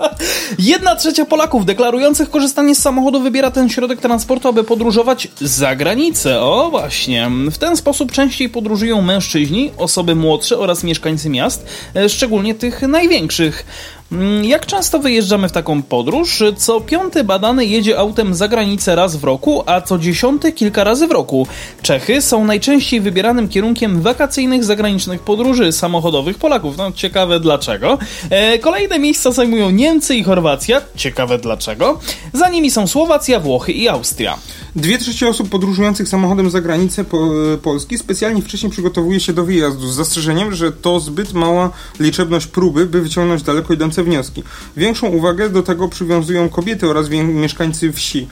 Jedna 0.60 0.96
trzecia 0.96 1.26
Polaków 1.26 1.66
deklarujących 1.66 2.30
korzystanie 2.30 2.76
z 2.76 2.82
samochodu 2.82 3.22
wybiera 3.22 3.52
ten 3.52 3.70
środek 3.70 4.00
transportu, 4.02 4.48
aby 4.48 4.64
podróżować 4.64 5.28
za 5.42 5.76
granicę. 5.76 6.42
O 6.42 6.68
właśnie. 6.70 7.32
W 7.52 7.58
ten 7.58 7.78
sposób 7.78 8.12
częściej 8.12 8.50
podróżują 8.50 9.02
mężczyźni, 9.02 9.72
osoby 9.78 10.16
młodsze 10.16 10.58
oraz 10.58 10.84
mieszkańcy 10.84 11.30
miast, 11.30 11.66
e, 11.96 12.10
szczególnie 12.10 12.56
tych 12.56 12.82
największych. 12.82 13.66
Mm, 14.12 14.46
Jak 14.46 14.66
często 14.66 15.00
wyjeżdżamy 15.00 15.50
w 15.50 15.52
taką 15.52 15.84
podróż? 15.84 16.44
Co 16.58 16.82
piąty 16.82 17.24
badany 17.24 17.66
jedzie 17.66 17.98
autem 18.00 18.34
za 18.36 18.48
granicę 18.48 18.96
raz 18.96 19.16
w 19.16 19.24
roku, 19.24 19.64
a 19.66 19.82
co 19.82 19.98
dziesiąty 19.98 20.52
kilka 20.52 20.84
razy 20.84 21.08
w 21.08 21.12
roku. 21.12 21.48
Czechy 21.82 22.22
są 22.22 22.46
najczęściej 22.46 23.02
wybieranym 23.02 23.50
kierunkiem 23.50 24.02
wakacyjnych 24.02 24.64
zagranicznych 24.64 25.22
podróży 25.22 25.72
samochodowych 25.72 26.38
Polaków. 26.38 26.78
No 26.78 26.92
ciekawe 26.92 27.40
dlaczego. 27.40 27.98
E, 28.30 28.60
kolejne 28.60 29.00
miejsca 29.00 29.32
zajmują 29.32 29.70
Niemcy 29.70 30.16
i 30.16 30.24
Chorwacja. 30.24 30.82
Ciekawe 30.96 31.38
dlaczego. 31.38 32.00
Za 32.34 32.50
nimi 32.50 32.72
są 32.72 32.88
Słowacja, 32.88 33.40
Włochy 33.40 33.72
i 33.72 33.88
Austria. 33.88 34.38
Dwie 34.76 34.98
trzecie 34.98 35.30
osób 35.30 35.50
podróżujących 35.50 36.10
samochodem 36.10 36.50
za 36.50 36.62
granicę 36.62 37.04
po, 37.04 37.30
Polski 37.64 37.98
specjalnie 37.98 38.42
wcześniej 38.42 38.72
przygotowuje 38.72 39.20
się 39.20 39.34
do 39.34 39.46
wyjazdu 39.46 39.88
z 39.88 39.96
zastrzeżeniem, 39.96 40.56
że 40.56 40.72
to 40.72 41.00
zbyt 41.00 41.34
mała 41.34 41.70
liczebność 42.00 42.48
próby, 42.48 42.86
by 42.86 43.02
wyciągnąć 43.02 43.44
daleko 43.44 43.74
idące 43.74 44.04
wnioski. 44.04 44.44
Większą 44.78 45.08
uwagę 45.08 45.50
do 45.50 45.64
tego 45.64 45.88
przywiązują 45.88 46.50
kobiety 46.50 46.90
oraz 46.90 47.10
mieszkańcy 47.10 47.94
wsi. 47.94 48.28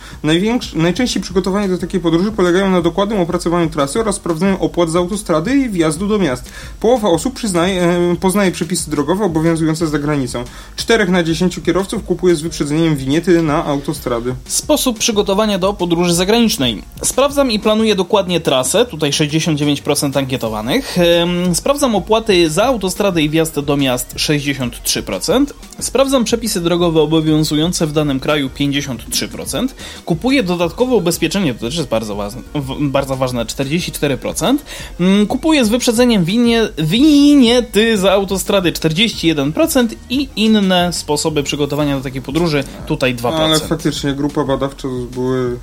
najczęściej 0.76 1.24
przygotowania 1.24 1.68
do 1.68 1.78
takiej 1.78 2.00
podróży 2.00 2.32
polegają 2.32 2.70
na 2.70 2.82
dokładnym 2.82 3.20
opracowaniu 3.20 3.70
trasy 3.70 4.00
oraz 4.00 4.16
sprawdzeniu 4.16 4.58
opłat 4.60 4.90
z 4.90 4.96
autostrady 4.96 5.56
i 5.56 5.70
wjazdu 5.70 6.08
do 6.08 6.20
miast. 6.20 6.50
Połowa 6.80 7.10
osób 7.10 7.34
przyznaje, 7.34 7.82
e, 7.82 8.16
poznaje 8.16 8.52
przepisy 8.52 8.90
drogowe 8.92 9.26
obowiązujące 9.26 9.88
za 9.88 10.00
granicą. 10.00 10.44
Czterech 10.76 11.10
na 11.10 11.24
dziesięciu 11.24 11.62
kierowców 11.62 12.04
kupuje 12.04 12.36
z 12.36 12.42
wyprzedzeniem 12.42 12.96
winiety 12.96 13.42
na 13.42 13.66
autostrady. 13.66 14.36
Sposób 14.46 15.00
przygotowania 15.00 15.60
do 15.60 15.74
podróży 15.74 16.14
zagranicznej. 16.28 16.82
Sprawdzam 17.04 17.52
i 17.52 17.60
planuję 17.60 17.96
dokładnie 17.96 18.40
trasę, 18.40 18.86
tutaj 18.86 19.12
69% 19.12 20.18
ankietowanych. 20.18 20.98
Sprawdzam 21.54 21.96
opłaty 21.96 22.50
za 22.50 22.66
autostradę 22.66 23.22
i 23.22 23.30
wjazd 23.30 23.60
do 23.60 23.78
miast 23.78 24.16
63%. 24.16 25.46
Sprawdzam 25.80 26.24
przepisy 26.24 26.62
drogowe 26.62 27.02
obowiązujące 27.02 27.88
w 27.88 27.92
danym 27.92 28.20
kraju 28.20 28.50
53%. 28.60 29.68
Kupuję 30.06 30.44
dodatkowe 30.44 30.96
ubezpieczenie, 30.96 31.54
to 31.54 31.60
też 31.60 31.78
jest 31.78 31.90
bardzo 31.90 32.16
ważne, 32.16 32.42
bardzo 32.80 33.16
ważne 33.16 33.46
44%. 33.46 34.58
Mm, 35.00 35.28
kupuję 35.28 35.66
z 35.66 35.70
wyprzedzeniem 35.70 36.26
winie, 36.26 36.68
winiety 36.78 37.98
za 37.98 38.12
autostrady 38.12 38.72
41% 38.72 39.88
i 40.10 40.30
inne 40.36 40.94
sposoby 40.94 41.44
przygotowania 41.44 41.98
do 41.98 42.04
takiej 42.04 42.22
podróży 42.22 42.64
tutaj 42.88 43.16
2%. 43.16 43.34
Ale 43.34 43.60
faktycznie 43.60 44.14
grupa 44.14 44.44
badawcza 44.44 44.88
były 45.12 45.58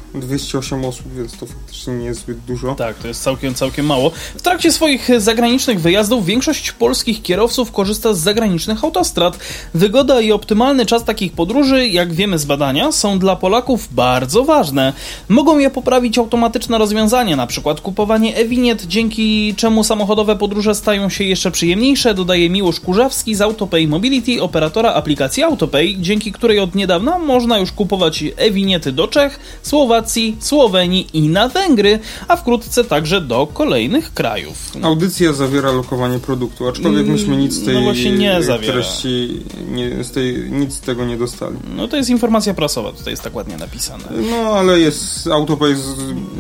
208 0.61 0.85
osób, 0.85 1.07
więc 1.17 1.39
to 1.39 1.47
faktycznie 1.47 1.95
nie 1.95 2.05
jest 2.05 2.21
zbyt 2.21 2.39
dużo. 2.39 2.75
Tak, 2.75 2.97
to 2.97 3.09
jest 3.09 3.23
całkiem, 3.23 3.55
całkiem 3.55 3.87
mało. 3.87 4.11
W 4.37 4.43
trakcie 4.43 4.73
swoich 4.73 5.11
zagranicznych 5.19 5.81
wyjazdów 5.81 6.27
większość 6.27 6.73
polskich 6.73 7.23
kierowców 7.23 7.73
korzysta 7.73 8.15
z 8.15 8.19
zagranicznych 8.19 8.85
autostrad. 8.85 9.39
Wygoda 9.75 10.21
i 10.21 10.33
optymalny 10.33 10.87
czas 10.87 11.05
takich 11.05 11.33
podróży, 11.33 11.89
jak 11.89 12.13
wiemy 12.13 12.39
z 12.39 12.45
badania, 12.45 12.93
są 12.93 13.19
dla 13.19 13.37
Polaków 13.37 13.89
bardzo 13.95 14.45
ważne. 14.45 14.93
Mogą 15.29 15.59
je 15.59 15.71
poprawić 15.71 16.19
automatyczne 16.19 16.79
rozwiązania, 16.79 17.37
na 17.37 17.47
przykład 17.47 17.81
kupowanie 17.81 18.37
e-winiet, 18.37 18.87
dzięki 18.87 19.55
czemu 19.57 19.85
samochodowe 19.85 20.37
podróże 20.37 20.75
stają 20.75 21.09
się 21.09 21.25
jeszcze 21.25 21.51
przyjemniejsze, 21.51 22.15
dodaje 22.15 22.51
Miłosz 22.51 22.81
Kurzawski 22.81 23.35
z 23.35 23.41
Autopay 23.41 23.89
Mobility, 23.89 24.43
operatora 24.43 24.95
aplikacji 24.95 25.43
Autopay, 25.43 25.97
dzięki 26.01 26.33
której 26.33 26.59
od 26.59 26.75
niedawna 26.75 27.19
można 27.19 27.59
już 27.59 27.73
kupować 27.73 28.25
e-winiety 28.37 28.93
do 28.93 29.09
Czech, 29.09 29.41
Słowacji, 29.63 30.37
Słowenii 30.45 31.07
i 31.13 31.29
na 31.29 31.49
Węgry, 31.49 31.99
a 32.29 32.37
wkrótce 32.37 32.85
także 32.85 33.21
do 33.21 33.47
kolejnych 33.47 34.15
krajów. 34.15 34.73
Audycja 34.83 35.33
zawiera 35.33 35.73
lokowanie 35.73 36.19
produktu, 36.19 36.69
aczkolwiek 36.69 37.07
myśmy 37.07 37.37
nic 37.37 37.53
z 37.53 37.61
no 37.61 37.67
tej 37.67 37.75
no 37.75 38.19
nie 38.19 38.41
treści, 38.67 39.41
nie, 39.71 40.05
z 40.05 40.11
tej, 40.11 40.51
nic 40.51 40.75
z 40.75 40.81
tego 40.81 41.05
nie 41.05 41.17
dostali. 41.17 41.57
No 41.77 41.89
to 41.89 41.97
jest 41.97 42.11
informacja 42.11 42.55
prasowa, 42.55 42.93
tutaj 42.93 43.13
jest 43.13 43.23
tak 43.23 43.37
ładnie 43.37 43.57
napisane. 43.57 44.05
No 44.31 44.37
ale 44.37 44.81
jest, 44.81 45.27
Autopay 45.27 45.77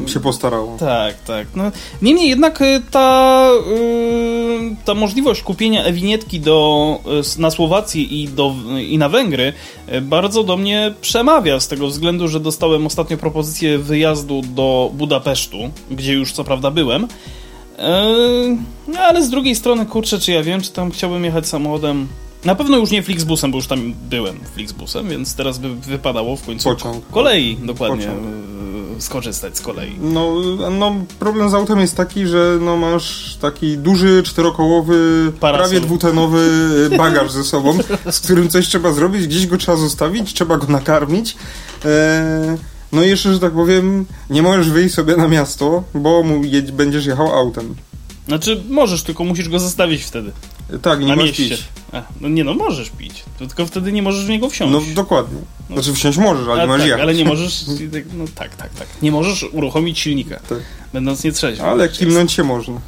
się 0.06 0.20
postarało. 0.20 0.76
Tak, 0.78 1.22
tak. 1.22 1.46
No, 1.56 1.72
niemniej 2.02 2.28
jednak 2.28 2.62
y, 2.62 2.82
ta, 2.90 3.48
yy, 3.66 4.76
ta 4.84 4.94
możliwość 4.94 5.42
kupienia 5.42 5.84
e-winietki 5.84 6.40
do, 6.40 7.00
y, 7.36 7.40
na 7.40 7.50
Słowacji 7.50 8.22
i, 8.22 8.28
do, 8.28 8.54
i 8.88 8.98
na 8.98 9.08
Węgry 9.08 9.52
y, 9.92 10.00
bardzo 10.00 10.44
do 10.44 10.56
mnie 10.56 10.94
przemawia 11.00 11.60
z 11.60 11.68
tego 11.68 11.86
względu, 11.86 12.28
że 12.28 12.40
dostałem 12.40 12.86
ostatnio 12.86 13.16
propozycję 13.16 13.78
wyjazdu 13.94 14.42
do 14.42 14.90
Budapesztu, 14.94 15.58
gdzie 15.90 16.12
już 16.12 16.32
co 16.32 16.44
prawda 16.44 16.70
byłem. 16.70 17.08
Yy, 18.88 18.98
ale 18.98 19.22
z 19.22 19.30
drugiej 19.30 19.54
strony, 19.54 19.86
kurczę, 19.86 20.18
czy 20.18 20.32
ja 20.32 20.42
wiem, 20.42 20.60
czy 20.62 20.72
tam 20.72 20.90
chciałbym 20.90 21.24
jechać 21.24 21.46
samochodem 21.48 22.08
na 22.44 22.54
pewno 22.54 22.76
już 22.76 22.90
nie 22.90 23.02
Flixbusem, 23.02 23.50
bo 23.50 23.58
już 23.58 23.66
tam 23.66 23.94
byłem 24.10 24.40
Flixbusem, 24.54 25.08
więc 25.08 25.34
teraz 25.34 25.58
by 25.58 25.74
wypadało 25.74 26.36
w 26.36 26.46
końcu 26.46 26.68
Pociąg. 26.68 27.04
kolei 27.10 27.56
dokładnie. 27.62 28.08
E, 28.08 29.00
skorzystać 29.00 29.56
z 29.56 29.60
kolei. 29.60 29.92
No, 30.00 30.34
no, 30.70 30.94
problem 31.18 31.50
z 31.50 31.54
autem 31.54 31.80
jest 31.80 31.96
taki, 31.96 32.26
że 32.26 32.58
no, 32.60 32.76
masz 32.76 33.36
taki 33.40 33.78
duży, 33.78 34.22
czterokołowy, 34.22 35.32
Parasol. 35.40 35.64
prawie 35.64 35.80
dwutenowy 35.80 36.50
bagaż 36.98 37.32
ze 37.32 37.44
sobą, 37.44 37.78
z 38.10 38.20
którym 38.20 38.48
coś 38.48 38.68
trzeba 38.68 38.92
zrobić, 38.92 39.26
gdzieś 39.26 39.46
go 39.46 39.56
trzeba 39.56 39.78
zostawić, 39.78 40.34
trzeba 40.34 40.56
go 40.56 40.66
nakarmić. 40.66 41.36
E, 41.84 42.73
no 42.94 43.02
i 43.02 43.08
jeszcze, 43.08 43.32
że 43.34 43.40
tak 43.40 43.52
powiem, 43.52 44.06
nie 44.30 44.42
możesz 44.42 44.70
wyjść 44.70 44.94
sobie 44.94 45.16
na 45.16 45.28
miasto, 45.28 45.84
bo 45.94 46.22
mu 46.22 46.44
jedź, 46.44 46.72
będziesz 46.72 47.06
jechał 47.06 47.32
autem. 47.38 47.74
Znaczy, 48.28 48.62
możesz, 48.68 49.02
tylko 49.02 49.24
musisz 49.24 49.48
go 49.48 49.58
zostawić 49.58 50.02
wtedy. 50.02 50.32
Tak, 50.82 51.00
nie 51.00 51.06
na 51.06 51.16
możesz 51.16 51.38
mieście. 51.38 51.56
pić. 51.56 51.64
A, 51.92 52.02
no 52.20 52.28
nie 52.28 52.44
no, 52.44 52.54
możesz 52.54 52.90
pić. 52.90 53.24
Tylko 53.38 53.66
wtedy 53.66 53.92
nie 53.92 54.02
możesz 54.02 54.24
w 54.24 54.28
niego 54.28 54.48
wsiąść. 54.50 54.72
No 54.72 54.94
dokładnie. 54.94 55.38
Znaczy 55.70 55.94
wsiąść 55.94 56.18
możesz, 56.18 56.48
ale 56.48 56.60
nie 56.60 56.66
możesz 56.66 56.80
tak, 56.80 56.86
jechać. 56.88 57.02
ale 57.02 57.14
nie 57.14 57.24
możesz. 57.32 57.64
No 58.14 58.24
tak, 58.34 58.56
tak, 58.56 58.74
tak. 58.74 58.86
Nie 59.02 59.12
możesz 59.12 59.42
uruchomić 59.52 59.98
silnika. 59.98 60.40
Tak. 60.48 60.58
Będąc 60.92 61.24
nietrzeźwym. 61.24 61.66
Ale 61.66 61.88
kimnąć 61.88 62.32
się 62.32 62.44
można. 62.44 62.80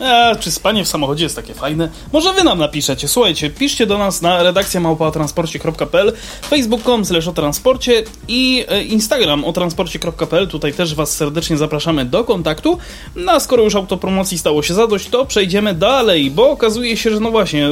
A, 0.00 0.36
czy 0.36 0.50
spanie 0.50 0.84
w 0.84 0.88
samochodzie 0.88 1.24
jest 1.24 1.36
takie 1.36 1.54
fajne? 1.54 1.88
Może 2.12 2.32
wy 2.32 2.44
nam 2.44 2.58
napiszecie. 2.58 3.08
Słuchajcie, 3.08 3.50
piszcie 3.50 3.86
do 3.86 3.98
nas 3.98 4.22
na 4.22 4.42
redakcja 4.42 4.80
małpaotransporcie.pl 4.80 6.12
facebook.com 6.50 7.04
slash 7.04 7.28
o 7.28 7.32
transporcie 7.32 8.02
i 8.28 8.64
e, 8.68 8.84
instagram 8.84 9.44
o 9.44 9.52
transporcie.pl 9.52 10.48
Tutaj 10.48 10.72
też 10.72 10.94
was 10.94 11.16
serdecznie 11.16 11.56
zapraszamy 11.56 12.04
do 12.04 12.24
kontaktu. 12.24 12.78
No 13.16 13.32
a 13.32 13.40
skoro 13.40 13.62
już 13.62 13.74
autopromocji 13.74 14.38
stało 14.38 14.62
się 14.62 14.74
zadość, 14.74 15.08
to 15.08 15.26
przejdziemy 15.26 15.74
dalej, 15.74 16.30
bo 16.30 16.50
okazuje 16.50 16.96
się, 16.96 17.10
że 17.10 17.20
no 17.20 17.30
właśnie, 17.30 17.68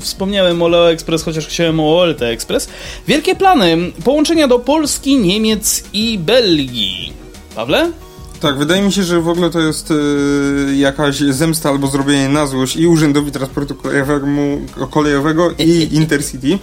wspomniałem 0.00 0.62
o 0.62 0.68
Leo 0.68 0.90
Express, 0.90 1.22
chociaż 1.22 1.46
chciałem 1.46 1.80
o 1.80 1.98
OLT 1.98 2.22
Express. 2.22 2.68
Wielkie 3.08 3.34
plany, 3.34 3.92
połączenia 4.04 4.48
do 4.48 4.58
Polski, 4.58 5.16
Niemiec 5.16 5.84
i 5.92 6.18
Belgii. 6.18 7.12
Pawle? 7.56 7.92
Tak, 8.42 8.58
wydaje 8.58 8.82
mi 8.82 8.92
się, 8.92 9.02
że 9.02 9.20
w 9.20 9.28
ogóle 9.28 9.50
to 9.50 9.60
jest 9.60 9.90
y, 9.90 9.94
jakaś 10.76 11.18
zemsta 11.18 11.68
albo 11.68 11.86
zrobienie 11.86 12.28
na 12.28 12.46
złość 12.46 12.76
i 12.76 12.86
Urzędowi 12.86 13.32
Transportu 13.32 13.74
Kolejowego, 13.74 14.26
kolejowego 14.90 15.50
i 15.58 15.88
Intercity. 15.92 16.58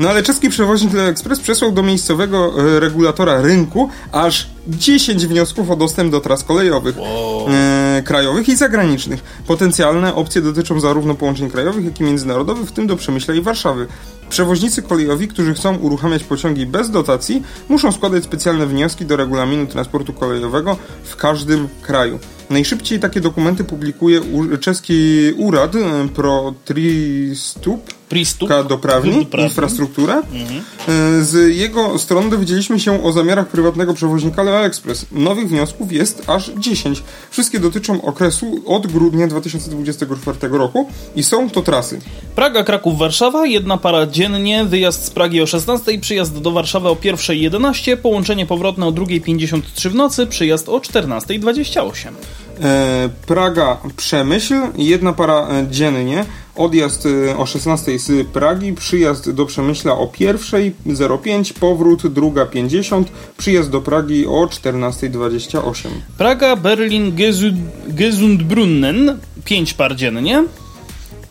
No 0.00 0.08
ale 0.08 0.22
czeski 0.22 0.48
przewoźnik 0.48 0.94
Express 0.94 1.40
przesłał 1.40 1.72
do 1.72 1.82
miejscowego 1.82 2.66
y, 2.76 2.80
regulatora 2.80 3.40
rynku 3.42 3.88
aż 4.12 4.50
10 4.68 5.26
wniosków 5.26 5.70
o 5.70 5.76
dostęp 5.76 6.12
do 6.12 6.20
tras 6.20 6.44
kolejowych 6.44 6.98
Wow. 6.98 7.46
e, 7.50 8.02
krajowych 8.04 8.48
i 8.48 8.56
zagranicznych. 8.56 9.22
Potencjalne 9.46 10.14
opcje 10.14 10.42
dotyczą 10.42 10.80
zarówno 10.80 11.14
połączeń 11.14 11.50
krajowych, 11.50 11.84
jak 11.84 12.00
i 12.00 12.04
międzynarodowych, 12.04 12.68
w 12.68 12.72
tym 12.72 12.86
do 12.86 12.96
Przemyśla 12.96 13.34
i 13.34 13.40
Warszawy. 13.40 13.86
Przewoźnicy 14.30 14.82
kolejowi, 14.82 15.28
którzy 15.28 15.54
chcą 15.54 15.76
uruchamiać 15.76 16.24
pociągi 16.24 16.66
bez 16.66 16.90
dotacji, 16.90 17.42
muszą 17.68 17.92
składać 17.92 18.24
specjalne 18.24 18.66
wnioski 18.66 19.04
do 19.04 19.16
regulaminu 19.16 19.66
transportu 19.66 20.12
kolejowego 20.12 20.76
w 21.04 21.16
każdym 21.16 21.68
kraju. 21.82 22.18
Najszybciej 22.50 23.00
takie 23.00 23.20
dokumenty 23.20 23.64
publikuje 23.64 24.20
czeski 24.60 25.30
urad 25.36 25.74
e, 25.76 26.08
Pro 26.14 26.54
Tristup 26.64 28.00
Pristup. 28.10 28.50
doprawni, 28.68 29.26
infrastrukturę. 29.38 30.14
Mhm. 30.14 30.62
E, 30.88 31.22
Z 31.22 31.56
jego 31.56 31.98
strony 31.98 32.30
dowiedzieliśmy 32.30 32.80
się 32.80 33.04
o 33.04 33.12
zamiarach 33.12 33.48
prywatnego 33.48 33.94
przewoźnika 33.94 34.42
Leo 34.42 34.64
Express. 34.64 35.06
Nowych 35.12 35.48
wniosków 35.48 35.92
jest 35.92 36.22
aż 36.26 36.50
10. 36.58 37.02
Wszystkie 37.30 37.60
dotyczą 37.60 38.02
okresu 38.02 38.62
od 38.66 38.86
grudnia 38.86 39.26
2024 39.26 40.38
roku 40.50 40.88
i 41.16 41.22
są 41.22 41.50
to 41.50 41.62
trasy. 41.62 42.00
Praga, 42.34 42.64
Kraków, 42.64 42.98
Warszawa, 42.98 43.46
jedna 43.46 43.76
para 43.76 44.06
dziennie, 44.06 44.64
wyjazd 44.64 45.04
z 45.04 45.10
Pragi 45.10 45.40
o 45.40 45.46
16, 45.46 45.98
przyjazd 45.98 46.38
do 46.38 46.50
Warszawy 46.50 46.88
o 46.88 46.94
1.11, 46.94 47.96
połączenie 47.96 48.46
powrotne 48.46 48.86
o 48.86 48.92
2.53 48.92 49.88
w 49.90 49.94
nocy, 49.94 50.26
przyjazd 50.26 50.68
o 50.68 50.78
14.28. 50.78 52.12
E, 52.60 53.08
Praga 53.26 53.76
Przemyśl, 53.96 54.54
jedna 54.76 55.12
para 55.12 55.48
e, 55.48 55.66
dziennie, 55.70 56.24
odjazd 56.56 57.06
e, 57.06 57.36
o 57.36 57.46
16 57.46 57.98
z 57.98 58.28
Pragi, 58.28 58.72
przyjazd 58.72 59.30
do 59.30 59.46
Przemyśla 59.46 59.92
o 59.92 60.06
1.05, 60.06 61.52
powrót 61.52 62.06
druga 62.06 62.46
50, 62.46 63.12
przyjazd 63.36 63.70
do 63.70 63.80
Pragi 63.80 64.26
o 64.26 64.46
14.28. 64.46 65.88
Praga, 66.18 66.56
Berlin, 66.56 67.16
Gesund, 67.16 67.58
Gesundbrunnen, 67.88 69.18
5 69.44 69.74
par 69.74 69.96
dziennie. 69.96 70.44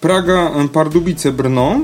Praga, 0.01 0.51
Pardubice, 0.73 1.31
Brno, 1.31 1.79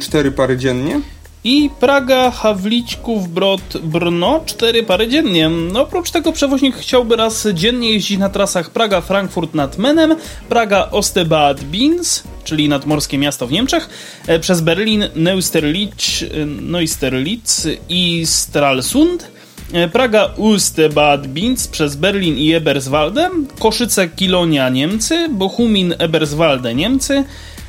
4 0.00 0.30
pary 0.30 0.56
dziennie. 0.56 1.00
I 1.44 1.70
Praga, 1.80 2.30
Hawliczków, 2.30 3.28
Brod, 3.28 3.78
Brno, 3.82 4.40
4 4.46 4.82
pary 4.82 5.08
dziennie. 5.08 5.48
No, 5.48 5.80
oprócz 5.80 6.10
tego 6.10 6.32
przewoźnik 6.32 6.76
chciałby 6.76 7.16
raz 7.16 7.48
dziennie 7.54 7.90
jeździć 7.90 8.18
na 8.18 8.28
trasach 8.28 8.70
Praga, 8.70 9.00
Frankfurt 9.00 9.54
nad 9.54 9.78
Menem, 9.78 10.16
Praga, 10.48 10.88
Ostebad, 10.90 11.64
Binz, 11.64 12.22
czyli 12.44 12.68
nadmorskie 12.68 13.18
miasto 13.18 13.46
w 13.46 13.52
Niemczech, 13.52 13.88
e, 14.26 14.38
przez 14.38 14.60
Berlin, 14.60 15.04
Neusterlitz, 15.14 16.22
e, 16.22 16.46
Neusterlitz 16.46 17.66
i 17.88 18.22
Stralsund 18.26 19.32
E, 19.72 19.88
Praga 19.88 20.30
Uste 20.36 20.88
Bad 20.88 21.26
Binz 21.26 21.68
przez 21.68 21.96
Berlin 21.96 22.38
i 22.38 22.52
Eberswalde, 22.52 23.30
Koszyce 23.58 24.08
Kilonia 24.08 24.68
Niemcy, 24.68 25.28
Bochumin 25.28 25.94
Eberswalde 25.98 26.74
Niemcy, 26.74 27.24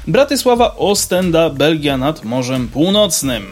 Bratysława 0.07 0.75
Ostenda 0.75 1.49
Belgia 1.49 1.97
nad 1.97 2.23
Morzem 2.23 2.67
Północnym. 2.67 3.43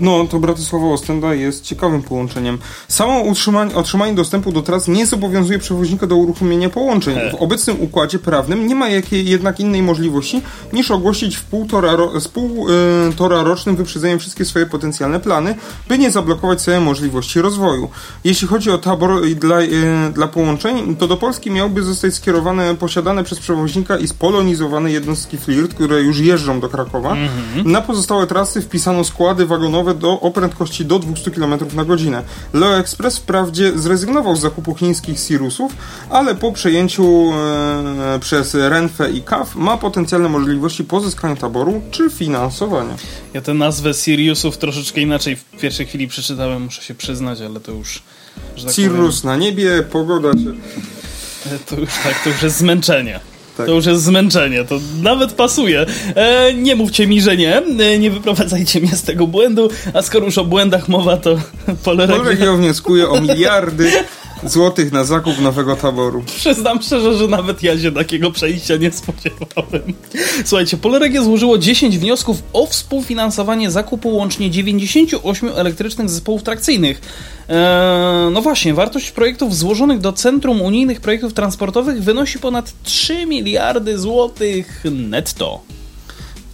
No, 0.00 0.26
to 0.30 0.38
Bratysława 0.38 0.86
Ostenda 0.86 1.34
jest 1.34 1.64
ciekawym 1.64 2.02
połączeniem. 2.02 2.58
Samo 2.88 3.20
utrzymanie, 3.20 3.74
otrzymanie 3.74 4.14
dostępu 4.14 4.52
do 4.52 4.62
tras 4.62 4.88
nie 4.88 5.06
zobowiązuje 5.06 5.58
przewoźnika 5.58 6.06
do 6.06 6.16
uruchomienia 6.16 6.70
połączeń. 6.70 7.18
W 7.30 7.42
obecnym 7.42 7.76
układzie 7.80 8.18
prawnym 8.18 8.66
nie 8.66 8.74
ma 8.74 8.88
jakiej 8.88 9.26
jednak 9.26 9.60
innej 9.60 9.82
możliwości 9.82 10.42
niż 10.72 10.90
ogłosić 10.90 11.36
w 11.36 11.44
pół 11.44 11.66
tora, 11.66 11.96
ro, 11.96 12.20
z 12.20 12.28
pół 12.28 12.68
y, 12.68 13.44
rocznym 13.44 13.76
wyprzedzeniem 13.76 14.18
wszystkie 14.18 14.44
swoje 14.44 14.66
potencjalne 14.66 15.20
plany, 15.20 15.54
by 15.88 15.98
nie 15.98 16.10
zablokować 16.10 16.62
sobie 16.62 16.80
możliwości 16.80 17.40
rozwoju. 17.40 17.88
Jeśli 18.24 18.48
chodzi 18.48 18.70
o 18.70 18.78
tabor 18.78 19.26
dla, 19.28 19.60
y, 19.60 20.12
dla 20.12 20.28
połączeń, 20.28 20.96
to 20.96 21.08
do 21.08 21.16
Polski 21.16 21.50
miałby 21.50 21.82
zostać 21.82 22.14
skierowane 22.14 22.74
posiadane 22.74 23.24
przez 23.24 23.38
przewoźnika 23.38 23.98
i 23.98 24.08
spolonizowane 24.08 24.92
jednostki 24.92 25.38
FLIRT, 25.38 25.74
które 25.74 26.02
już 26.02 26.18
jeżdżą 26.18 26.60
do 26.60 26.68
Krakowa. 26.68 27.16
Na 27.64 27.80
pozostałe 27.80 28.26
trasy 28.26 28.62
wpisano 28.62 29.04
składy 29.04 29.46
wagonowe 29.46 29.73
do, 29.82 30.20
o 30.20 30.30
prędkości 30.30 30.84
do 30.84 30.98
200 30.98 31.30
km 31.30 31.54
na 31.74 31.84
godzinę. 31.84 32.22
Leo 32.52 32.78
Express 32.78 33.18
wprawdzie 33.18 33.78
zrezygnował 33.78 34.36
z 34.36 34.40
zakupu 34.40 34.74
chińskich 34.74 35.18
Sirusów, 35.18 35.72
ale 36.10 36.34
po 36.34 36.52
przejęciu 36.52 37.32
e, 37.32 38.18
przez 38.20 38.54
Renfe 38.54 39.10
i 39.10 39.22
CAF 39.22 39.54
ma 39.54 39.76
potencjalne 39.76 40.28
możliwości 40.28 40.84
pozyskania 40.84 41.36
taboru 41.36 41.82
czy 41.90 42.10
finansowania. 42.10 42.96
Ja 43.34 43.40
tę 43.40 43.54
nazwę 43.54 43.94
Siriusów 43.94 44.58
troszeczkę 44.58 45.00
inaczej 45.00 45.36
w 45.36 45.44
pierwszej 45.44 45.86
chwili 45.86 46.08
przeczytałem, 46.08 46.62
muszę 46.62 46.82
się 46.82 46.94
przyznać, 46.94 47.40
ale 47.40 47.60
to 47.60 47.72
już... 47.72 48.02
tak 48.64 48.74
Cirrus 48.74 49.24
na 49.24 49.36
niebie, 49.36 49.82
pogoda 49.90 50.32
cię... 50.32 50.38
powiem, 50.38 51.58
To 51.66 51.80
już 51.80 51.90
tak, 52.04 52.24
to 52.24 52.30
już 52.30 52.42
jest 52.42 52.56
zmęczenie. 52.56 53.20
Tak. 53.56 53.66
To 53.66 53.72
już 53.72 53.86
jest 53.86 54.02
zmęczenie, 54.02 54.64
to 54.64 54.80
nawet 55.02 55.32
pasuje. 55.32 55.86
E, 56.14 56.54
nie 56.54 56.76
mówcie 56.76 57.06
mi, 57.06 57.20
że 57.20 57.36
nie, 57.36 57.56
e, 57.56 57.98
nie 57.98 58.10
wyprowadzajcie 58.10 58.80
mnie 58.80 58.96
z 58.96 59.02
tego 59.02 59.26
błędu, 59.26 59.70
a 59.94 60.02
skoro 60.02 60.26
już 60.26 60.38
o 60.38 60.44
błędach 60.44 60.88
mowa, 60.88 61.16
to 61.16 61.36
Poleregia... 61.84 62.16
Polregio 62.16 62.56
wnioskuje 62.56 63.08
o 63.08 63.20
miliardy 63.20 63.90
złotych 64.44 64.92
na 64.92 65.04
zakup 65.04 65.40
nowego 65.40 65.76
taboru. 65.76 66.22
Przyznam 66.36 66.82
szczerze, 66.82 67.14
że 67.14 67.28
nawet 67.28 67.62
ja 67.62 67.78
się 67.78 67.92
takiego 67.92 68.30
przejścia 68.30 68.76
nie 68.76 68.92
spodziewałem. 68.92 69.94
Słuchajcie, 70.44 70.76
Poleregie 70.76 71.22
złożyło 71.22 71.58
10 71.58 71.98
wniosków 71.98 72.42
o 72.52 72.66
współfinansowanie 72.66 73.70
zakupu 73.70 74.16
łącznie 74.16 74.50
98 74.50 75.48
elektrycznych 75.54 76.10
zespołów 76.10 76.42
trakcyjnych. 76.42 77.00
Eee, 77.48 78.32
no 78.32 78.42
właśnie, 78.42 78.74
wartość 78.74 79.10
projektów 79.10 79.56
złożonych 79.56 80.00
do 80.00 80.12
Centrum 80.12 80.60
Unijnych 80.60 81.00
Projektów 81.00 81.34
Transportowych 81.34 82.02
wynosi 82.02 82.38
ponad 82.38 82.72
3 82.82 83.26
miliardy 83.26 83.98
złotych 83.98 84.84
netto. 84.84 85.73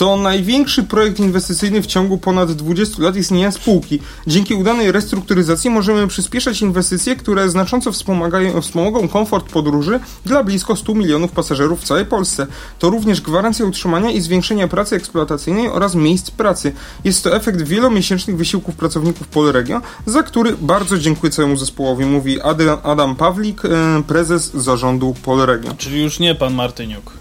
To 0.01 0.17
największy 0.17 0.83
projekt 0.83 1.19
inwestycyjny 1.19 1.83
w 1.83 1.87
ciągu 1.87 2.19
ponad 2.19 2.53
20 2.53 3.03
lat 3.03 3.17
istnienia 3.17 3.51
spółki. 3.51 4.01
Dzięki 4.27 4.55
udanej 4.55 4.93
restrukturyzacji 4.93 5.71
możemy 5.71 6.07
przyspieszać 6.07 6.63
inwestycje, 6.63 7.17
które 7.17 7.51
znacząco 7.51 7.93
wspomagają, 7.93 8.61
wspomogą 8.61 9.09
komfort 9.09 9.53
podróży 9.53 10.01
dla 10.27 10.45
blisko 10.45 10.77
100 10.77 10.95
milionów 10.95 11.33
pasażerów 11.33 11.81
w 11.81 11.85
całej 11.85 12.07
Polsce. 12.07 12.47
To 12.79 12.91
również 12.91 13.21
gwarancja 13.21 13.65
utrzymania 13.65 14.11
i 14.11 14.21
zwiększenia 14.21 14.69
pracy 14.69 14.97
eksploatacyjnej 14.97 15.69
oraz 15.69 15.95
miejsc 15.95 16.31
pracy. 16.31 16.73
Jest 17.05 17.25
to 17.25 17.37
efekt 17.37 17.63
wielomiesięcznych 17.63 18.37
wysiłków 18.37 18.75
pracowników 18.75 19.29
Polregio, 19.29 19.81
za 20.07 20.23
który 20.23 20.57
bardzo 20.61 20.99
dziękuję 20.99 21.33
całemu 21.33 21.57
zespołowi, 21.57 22.05
mówi 22.05 22.41
Adam, 22.41 22.79
Adam 22.83 23.17
Pawlik, 23.17 23.65
e, 23.65 23.69
prezes 24.07 24.55
zarządu 24.55 25.15
Polregio. 25.23 25.75
Czyli 25.79 26.03
już 26.03 26.19
nie 26.19 26.35
pan 26.35 26.55
Martyniuk. 26.55 27.21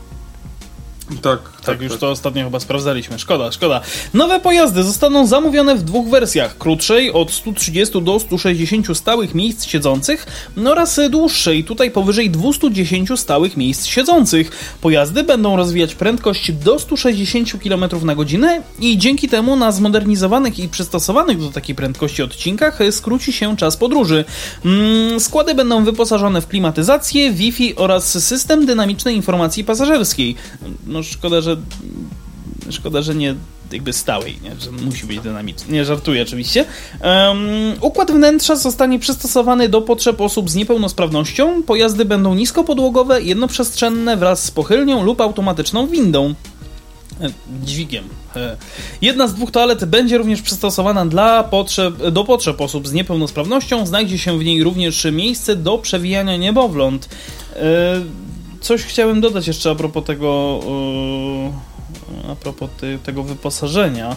Tak, 1.22 1.40
Tak, 1.66 1.82
już 1.82 1.98
to 1.98 2.10
ostatnio 2.10 2.44
chyba 2.44 2.60
sprawdzaliśmy. 2.60 3.20
Szkoda, 3.20 3.52
szkoda. 3.52 3.82
Nowe 4.14 4.40
pojazdy 4.40 4.84
zostaną 4.84 5.28
zamówione 5.28 5.76
w 5.76 5.84
dwóch 5.84 6.10
wersjach. 6.10 6.58
Krótszej 6.58 7.14
od 7.14 7.32
130 7.32 8.02
do 8.02 8.20
160 8.20 8.98
stałych 8.98 9.36
miejsc 9.36 9.66
siedzących 9.66 10.26
no 10.58 10.72
oraz 10.72 11.00
dłuższej, 11.10 11.64
tutaj 11.64 11.92
powyżej 11.92 12.30
210 12.30 13.10
stałych 13.16 13.58
miejsc 13.58 13.86
siedzących. 13.86 14.52
Pojazdy 14.82 15.24
będą 15.24 15.56
rozwijać 15.56 15.96
prędkość 15.96 16.52
do 16.52 16.80
160 16.80 17.64
km 17.64 17.86
na 18.04 18.16
godzinę 18.16 18.62
i 18.80 18.98
dzięki 18.98 19.30
temu 19.30 19.56
na 19.56 19.72
zmodernizowanych 19.72 20.60
i 20.60 20.70
przystosowanych 20.70 21.40
do 21.40 21.52
takiej 21.52 21.76
prędkości 21.76 22.24
odcinkach 22.24 22.80
skróci 22.92 23.34
się 23.34 23.58
czas 23.58 23.78
podróży. 23.78 24.26
Mm, 24.66 25.20
składy 25.20 25.56
będą 25.56 25.84
wyposażone 25.84 26.42
w 26.42 26.48
klimatyzację, 26.48 27.32
Wi-Fi 27.32 27.76
oraz 27.76 28.26
system 28.26 28.66
dynamicznej 28.66 29.16
informacji 29.16 29.64
pasażerskiej. 29.64 30.36
No 30.88 31.04
szkoda, 31.04 31.42
że 31.42 31.49
szkoda, 32.70 33.02
że 33.02 33.16
nie 33.16 33.36
jakby 33.72 33.94
stałej, 33.94 34.38
nie? 34.44 34.56
że 34.60 34.72
musi 34.72 35.06
być 35.06 35.20
dynamiczny. 35.20 35.74
Nie 35.74 35.86
żartuję 35.86 36.22
oczywiście. 36.22 36.66
Um, 37.02 37.40
układ 37.82 38.12
wnętrza 38.12 38.56
zostanie 38.56 39.00
przystosowany 39.00 39.70
do 39.70 39.82
potrzeb 39.82 40.22
osób 40.22 40.50
z 40.50 40.56
niepełnosprawnością. 40.56 41.64
Pojazdy 41.64 42.06
będą 42.06 42.36
niskopodłogowe, 42.36 43.22
jednoprzestrzenne 43.22 44.18
wraz 44.18 44.44
z 44.44 44.52
pochylnią 44.52 45.04
lub 45.04 45.22
automatyczną 45.22 45.88
windą. 45.88 46.34
E, 47.22 47.30
Dźwigiem. 47.64 48.04
E, 48.36 48.58
Jedna 49.02 49.28
z 49.28 49.34
dwóch 49.34 49.52
toalet 49.52 49.86
będzie 49.86 50.18
również 50.18 50.42
przystosowana 50.42 51.06
dla 51.06 51.44
potrzeb, 51.44 52.12
do 52.12 52.24
potrzeb 52.24 52.62
osób 52.62 52.88
z 52.88 52.94
niepełnosprawnością. 52.94 53.86
Znajdzie 53.86 54.18
się 54.18 54.40
w 54.40 54.44
niej 54.44 54.64
również 54.64 55.08
miejsce 55.12 55.56
do 55.56 55.78
przewijania 55.78 56.38
niemowląt. 56.38 57.10
E, 57.56 57.60
Coś 58.62 58.84
chciałem 58.84 59.22
dodać 59.22 59.48
jeszcze 59.48 59.72
a 59.72 59.76
propos 59.76 60.04
tego, 60.04 60.60
e, 62.26 62.32
a 62.32 62.36
propos 62.36 62.70
ty, 62.80 63.00
tego 63.04 63.24
wyposażenia. 63.24 64.16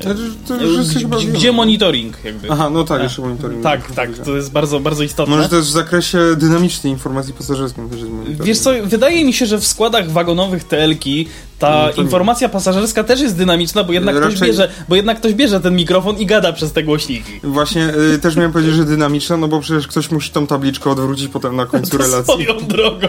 To- 0.00 0.08
to 0.48 0.62
już 0.64 0.76
jest 0.76 1.06
Gdzie, 1.06 1.26
gdzie, 1.26 1.52
monitoring 1.52 2.24
jakby. 2.24 2.50
Aha, 2.50 2.70
no 2.70 2.84
tak, 2.84 3.00
E, 3.00 3.04
jeszcze 3.04 3.22
monitoring. 3.22 3.62
Tak, 3.62 3.92
tak, 3.92 4.18
to 4.18 4.36
jest 4.36 4.52
bardzo, 4.52 4.80
bardzo 4.80 5.02
istotne. 5.02 5.36
Może 5.36 5.48
też 5.48 5.64
w 5.64 5.70
zakresie 5.70 6.18
dynamicznej 6.36 6.92
informacji 6.92 7.32
pasażerskiej 7.34 7.84
też 7.90 7.98
jest 8.00 8.10
monitoring. 8.12 8.44
Wiesz 8.44 8.58
co, 8.58 8.70
wydaje 8.84 9.24
mi 9.24 9.32
się, 9.32 9.46
że 9.46 9.58
w 9.58 9.66
składach 9.66 10.10
wagonowych 10.10 10.64
TLki 10.64 11.26
ta 11.60 11.86
No 11.86 11.92
to- 11.92 12.02
informacja 12.02 12.48
pasażerska 12.48 13.04
też 13.04 13.20
jest 13.20 13.36
dynamiczna, 13.36 13.84
bo 13.84 13.92
jednak, 13.92 14.16
ktoś 14.16 14.32
Raczej- 14.34 14.48
bierze, 14.48 14.70
bo 14.88 14.96
jednak 14.96 15.18
ktoś 15.18 15.34
bierze 15.34 15.60
ten 15.60 15.76
mikrofon 15.76 16.16
i 16.16 16.26
gada 16.26 16.52
przez 16.52 16.72
te 16.72 16.82
głośniki. 16.82 17.32
Właśnie 17.42 17.88
y, 18.14 18.18
też 18.18 18.36
miałem 18.36 18.52
powiedzieć, 18.52 18.74
że 18.74 18.84
dynamiczna, 18.84 19.36
no 19.36 19.48
bo 19.48 19.60
przecież 19.60 19.86
ktoś 19.88 20.10
musi 20.10 20.30
tą 20.30 20.46
tabliczkę 20.46 20.90
odwrócić 20.90 21.28
potem 21.28 21.56
na 21.56 21.66
końcu 21.66 21.98
relacji. 22.04 22.34
Swoją 22.44 22.66
drogą. 22.66 23.08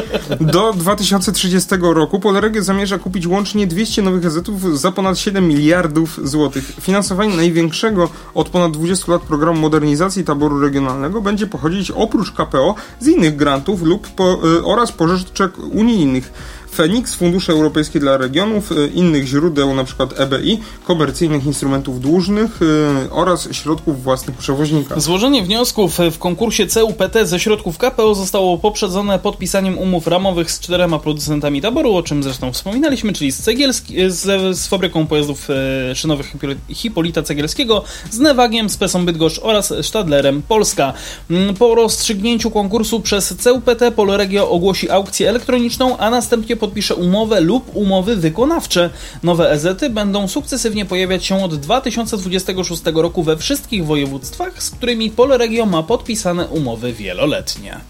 Do 0.40 0.72
2030 0.72 1.68
roku 1.80 2.20
Polregio 2.20 2.62
zamierza 2.62 2.98
kupić 2.98 3.26
łącznie 3.26 3.66
200 3.66 4.02
nowych 4.02 4.20
gazetów 4.22 4.80
za 4.80 4.92
ponad 4.92 5.18
7 5.18 5.48
miliardów 5.48 6.20
złotych. 6.24 6.72
Finansowanie 6.80 7.36
największego 7.36 8.08
od 8.34 8.48
ponad 8.48 8.72
20 8.72 9.12
lat 9.12 9.22
programu 9.22 9.60
modernizacji 9.60 10.24
taboru 10.24 10.60
regionalnego 10.60 11.22
będzie 11.22 11.46
pochodzić 11.46 11.90
oprócz 11.90 12.30
KPO 12.32 12.74
z 13.00 13.06
innych 13.08 13.36
grantów 13.36 13.82
lub 13.82 14.08
po, 14.08 14.38
y, 14.58 14.64
oraz 14.64 14.92
pożyczek 14.92 15.52
unijnych. 15.72 16.32
Feniks, 16.80 17.14
Fundusze 17.14 17.52
Europejskie 17.52 18.00
dla 18.00 18.16
Regionów, 18.16 18.72
y, 18.72 18.90
innych 18.94 19.26
źródeł, 19.26 19.70
np. 19.70 20.06
EBI, 20.16 20.60
komercyjnych 20.84 21.46
instrumentów 21.46 22.00
dłużnych 22.00 22.62
y, 22.62 23.10
oraz 23.10 23.48
środków 23.52 24.02
własnych 24.02 24.36
przewoźnika. 24.36 25.00
Złożenie 25.00 25.42
wniosków 25.42 25.98
w 26.10 26.18
konkursie 26.18 26.66
CUPT 26.66 27.14
ze 27.24 27.40
środków 27.40 27.78
KPO 27.78 28.14
zostało 28.14 28.58
poprzedzone 28.58 29.18
podpisaniem 29.18 29.78
umów 29.78 30.06
ramowych 30.06 30.50
z 30.50 30.60
czterema 30.60 30.98
producentami 30.98 31.60
taboru, 31.60 31.94
o 31.94 32.02
czym 32.02 32.22
zresztą 32.22 32.52
wspominaliśmy, 32.52 33.12
czyli 33.12 33.32
z, 33.32 33.38
Cegielski, 33.38 33.94
z, 34.10 34.56
z 34.58 34.66
fabryką 34.66 35.06
pojazdów 35.06 35.48
szynowych 35.94 36.34
Hipol- 36.36 36.56
Hipolita 36.68 37.22
Cegielskiego, 37.22 37.84
z 38.10 38.18
Newagiem, 38.18 38.70
z 38.70 38.76
Pesą 38.76 39.06
Bydgoszcz 39.06 39.40
oraz 39.42 39.74
Stadlerem 39.82 40.42
Polska. 40.42 40.92
Mm, 41.30 41.54
Po 41.54 41.74
rozstrzygnięciu 41.74 42.50
konkursu 42.50 43.00
przez 43.00 43.34
CUPT 43.36 43.82
Poloregio 43.96 44.50
ogłosi 44.50 44.90
aukcję 44.90 45.28
elektroniczną, 45.28 45.96
a 45.96 46.10
następnie 46.10 46.56
podpisze 46.70 46.94
umowę 46.94 47.40
lub 47.40 47.70
umowy 47.76 48.16
wykonawcze. 48.16 48.90
Nowe 49.22 49.50
EZ-y 49.50 49.90
będą 49.90 50.28
sukcesywnie 50.28 50.84
pojawiać 50.84 51.24
się 51.24 51.44
od 51.44 51.54
2026 51.54 52.82
roku 52.94 53.22
we 53.22 53.36
wszystkich 53.36 53.86
województwach, 53.86 54.62
z 54.62 54.70
którymi 54.70 55.10
Poloregio 55.10 55.66
ma 55.66 55.82
podpisane 55.82 56.46
umowy 56.48 56.92
wieloletnie. 56.92 57.80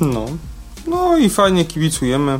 No. 0.00 0.26
No 0.86 1.16
i 1.18 1.28
fajnie 1.30 1.64
kibicujemy. 1.64 2.38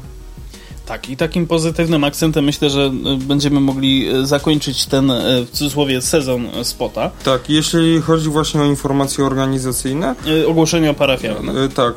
Tak, 0.86 1.10
i 1.10 1.16
takim 1.16 1.46
pozytywnym 1.46 2.04
akcentem 2.04 2.44
myślę, 2.44 2.70
że 2.70 2.86
y, 2.86 3.16
będziemy 3.16 3.60
mogli 3.60 4.14
y, 4.14 4.26
zakończyć 4.26 4.86
ten 4.86 5.10
y, 5.10 5.44
w 5.46 5.50
cudzysłowie 5.50 6.00
sezon 6.02 6.48
spota. 6.62 7.10
Tak, 7.24 7.50
jeśli 7.50 8.00
chodzi 8.00 8.28
właśnie 8.28 8.60
o 8.60 8.64
informacje 8.64 9.24
organizacyjne, 9.24 10.14
Y, 10.26 10.48
Ogłoszenia 10.48 10.94
parafialne. 10.94 11.52
e, 11.52 11.68
tak. 11.68 11.94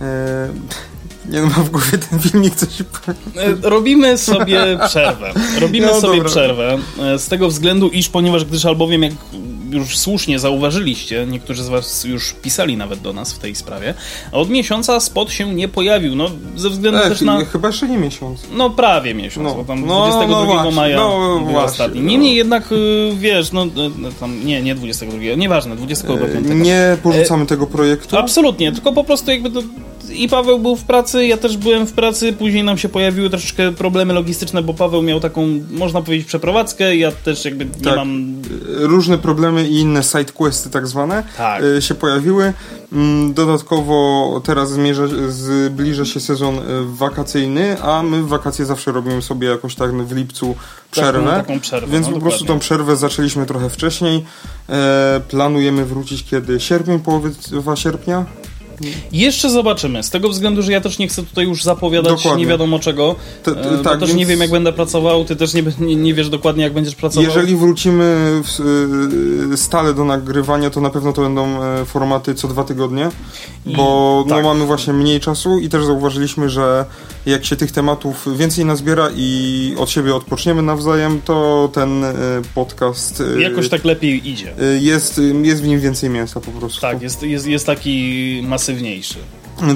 E, 0.00 0.48
nie 1.28 1.40
no, 1.40 1.46
mam 1.56 1.64
w 1.64 1.70
głowie 1.70 1.98
ten 2.10 2.18
filmik, 2.20 2.54
co 2.54 2.66
się... 2.66 2.84
Y, 2.84 3.56
Robimy 3.70 4.18
sobie 4.18 4.60
przerwę. 4.88 5.32
Robimy 5.60 5.86
No, 5.86 6.00
sobie 6.00 6.16
dobra. 6.16 6.30
przerwę. 6.30 6.78
y, 7.14 7.18
Z 7.18 7.28
tego 7.28 7.48
względu, 7.48 7.88
iż 7.88 8.08
ponieważ 8.08 8.44
gdyż 8.44 8.64
albowiem 8.66 9.02
jak 9.02 9.12
już 9.70 9.98
słusznie 9.98 10.38
zauważyliście, 10.38 11.26
niektórzy 11.26 11.62
z 11.64 11.68
Was 11.68 12.04
już 12.04 12.32
pisali 12.32 12.76
nawet 12.76 13.00
do 13.00 13.12
nas 13.12 13.32
w 13.32 13.38
tej 13.38 13.54
sprawie, 13.54 13.94
od 14.32 14.50
miesiąca 14.50 15.00
spot 15.00 15.32
się 15.32 15.54
nie 15.54 15.68
pojawił. 15.68 16.16
No, 16.16 16.30
ze 16.56 16.70
względu 16.70 16.98
Ech, 17.00 17.08
też 17.08 17.20
na. 17.20 17.44
Chyba 17.44 17.68
jeszcze 17.68 17.88
nie 17.88 17.98
miesiąc. 17.98 18.40
No 18.52 18.70
prawie 18.70 19.14
miesiąc, 19.14 19.44
No, 19.48 19.54
bo 19.54 19.64
tam 19.64 19.86
no, 19.86 20.02
22 20.06 20.40
no 20.40 20.46
właśnie, 20.46 20.72
maja 20.72 20.96
no 20.96 21.38
był 21.38 21.40
właśnie, 21.46 21.60
ostatni. 21.60 22.00
no. 22.00 22.08
Niemniej 22.10 22.34
jednak, 22.36 22.72
y, 22.72 23.10
wiesz, 23.18 23.52
no 23.52 23.66
no, 23.98 24.08
tam, 24.20 24.46
nie, 24.46 24.62
nie 24.62 24.74
22, 24.74 25.18
nieważne, 25.36 25.76
25. 25.76 26.20
E, 26.50 26.54
Nie 26.54 26.96
porzucamy 27.02 27.46
tego 27.46 27.66
projektu. 27.66 28.16
Absolutnie, 28.18 28.72
tylko 28.72 28.92
po 28.92 29.04
prostu 29.04 29.30
jakby 29.30 29.50
to 29.50 29.60
i 30.12 30.28
Paweł 30.28 30.58
był 30.58 30.76
w 30.76 30.84
pracy, 30.84 31.26
ja 31.26 31.36
też 31.36 31.56
byłem 31.56 31.86
w 31.86 31.92
pracy, 31.92 32.32
później 32.32 32.64
nam 32.64 32.78
się 32.78 32.88
pojawiły 32.88 33.30
troszeczkę 33.30 33.72
problemy 33.72 34.14
logistyczne, 34.14 34.62
bo 34.62 34.74
Paweł 34.74 35.02
miał 35.02 35.20
taką, 35.20 35.46
można 35.70 36.02
powiedzieć, 36.02 36.26
przeprowadzkę, 36.28 36.96
ja 36.96 37.12
też 37.12 37.44
jakby 37.44 37.64
nie 37.64 37.70
Tak. 37.84 37.96
mam... 37.96 38.42
Różne 38.78 39.18
problemy 39.18 39.68
i 39.68 39.78
inne 39.78 40.02
sidequesty 40.02 40.70
tak 40.70 40.86
zwane 40.86 41.22
Tak. 41.36 41.62
e, 41.78 41.82
się 41.82 41.94
pojawiły. 41.94 42.52
Mm, 42.92 43.34
Dodatkowo 43.34 44.40
teraz 44.44 44.70
zmierza, 44.72 45.02
zbliża 45.28 46.04
się 46.04 46.20
sezon 46.20 46.58
e, 46.58 46.60
wakacyjny, 46.84 47.82
a 47.82 48.02
my 48.02 48.22
w 48.22 48.28
wakacje 48.28 48.64
zawsze 48.64 48.92
robimy 48.92 49.22
sobie 49.22 49.48
jakoś 49.48 49.74
tak 49.74 49.92
w 50.06 50.16
lipcu 50.16 50.54
przerwę. 50.90 51.30
taką 51.30 51.60
przerwę, 51.60 51.92
Więc 51.92 52.06
no, 52.06 52.12
po 52.12 52.20
prostu 52.20 52.44
tą 52.44 52.58
przerwę 52.58 52.96
zaczęliśmy 52.96 53.46
trochę 53.46 53.70
wcześniej. 53.70 54.24
E, 54.68 55.20
planujemy 55.28 55.84
wrócić 55.84 56.24
kiedy? 56.24 56.60
Sierpień, 56.60 56.98
połowa 57.00 57.76
sierpnia? 57.76 58.24
Jeszcze 59.12 59.50
zobaczymy, 59.50 60.02
z 60.02 60.10
tego 60.10 60.28
względu, 60.28 60.62
że 60.62 60.72
ja 60.72 60.80
też 60.80 60.98
nie 60.98 61.08
chcę 61.08 61.22
tutaj 61.22 61.44
już 61.44 61.62
zapowiadać 61.64 62.12
Dokładnie. 62.16 62.44
nie 62.44 62.50
wiadomo 62.50 62.78
czego, 62.78 63.14
Te- 63.42 63.50
e, 63.50 63.54
te- 63.54 63.70
bo 63.76 63.84
tak, 63.84 64.00
też 64.00 64.08
więc- 64.08 64.18
nie 64.18 64.26
wiem 64.26 64.40
jak 64.40 64.50
będę 64.50 64.72
pracował, 64.72 65.24
ty 65.24 65.36
też 65.36 65.54
nie, 65.54 65.62
nie, 65.80 65.96
nie 65.96 66.14
wiesz 66.14 66.28
dokładnie 66.28 66.62
jak 66.64 66.72
będziesz 66.72 66.94
pracował. 66.94 67.24
Jeżeli 67.30 67.56
wrócimy 67.56 68.14
w, 68.44 68.60
y, 69.52 69.56
stale 69.56 69.94
do 69.94 70.04
nagrywania, 70.04 70.70
to 70.70 70.80
na 70.80 70.90
pewno 70.90 71.12
to 71.12 71.22
będą 71.22 71.62
e, 71.64 71.84
formaty 71.84 72.34
co 72.34 72.48
dwa 72.48 72.64
tygodnie, 72.64 73.08
I- 73.66 73.76
bo 73.76 74.24
no, 74.28 74.34
tak. 74.34 74.44
mamy 74.44 74.66
właśnie 74.66 74.92
mniej 74.92 75.20
czasu 75.20 75.58
i 75.58 75.68
też 75.68 75.84
zauważyliśmy, 75.84 76.50
że 76.50 76.84
jak 77.26 77.44
się 77.44 77.56
tych 77.56 77.72
tematów 77.72 78.36
więcej 78.38 78.64
nazbiera 78.64 79.08
i 79.16 79.74
od 79.78 79.90
siebie 79.90 80.14
odpoczniemy 80.14 80.62
nawzajem, 80.62 81.20
to 81.24 81.68
ten 81.72 82.04
e, 82.04 82.14
podcast 82.54 83.22
e, 83.36 83.40
Jakoś 83.40 83.68
tak 83.68 83.84
lepiej 83.84 84.28
idzie. 84.28 84.52
e, 84.60 84.64
jest, 84.80 85.20
jest 85.42 85.62
w 85.62 85.66
nim 85.66 85.80
więcej 85.80 86.10
mięsa 86.10 86.40
po 86.40 86.50
prostu. 86.50 86.80
Tak, 86.80 87.02
jest, 87.02 87.22
jest, 87.22 87.46
jest 87.46 87.66
taki 87.66 88.40
masywniejszy. 88.68 89.18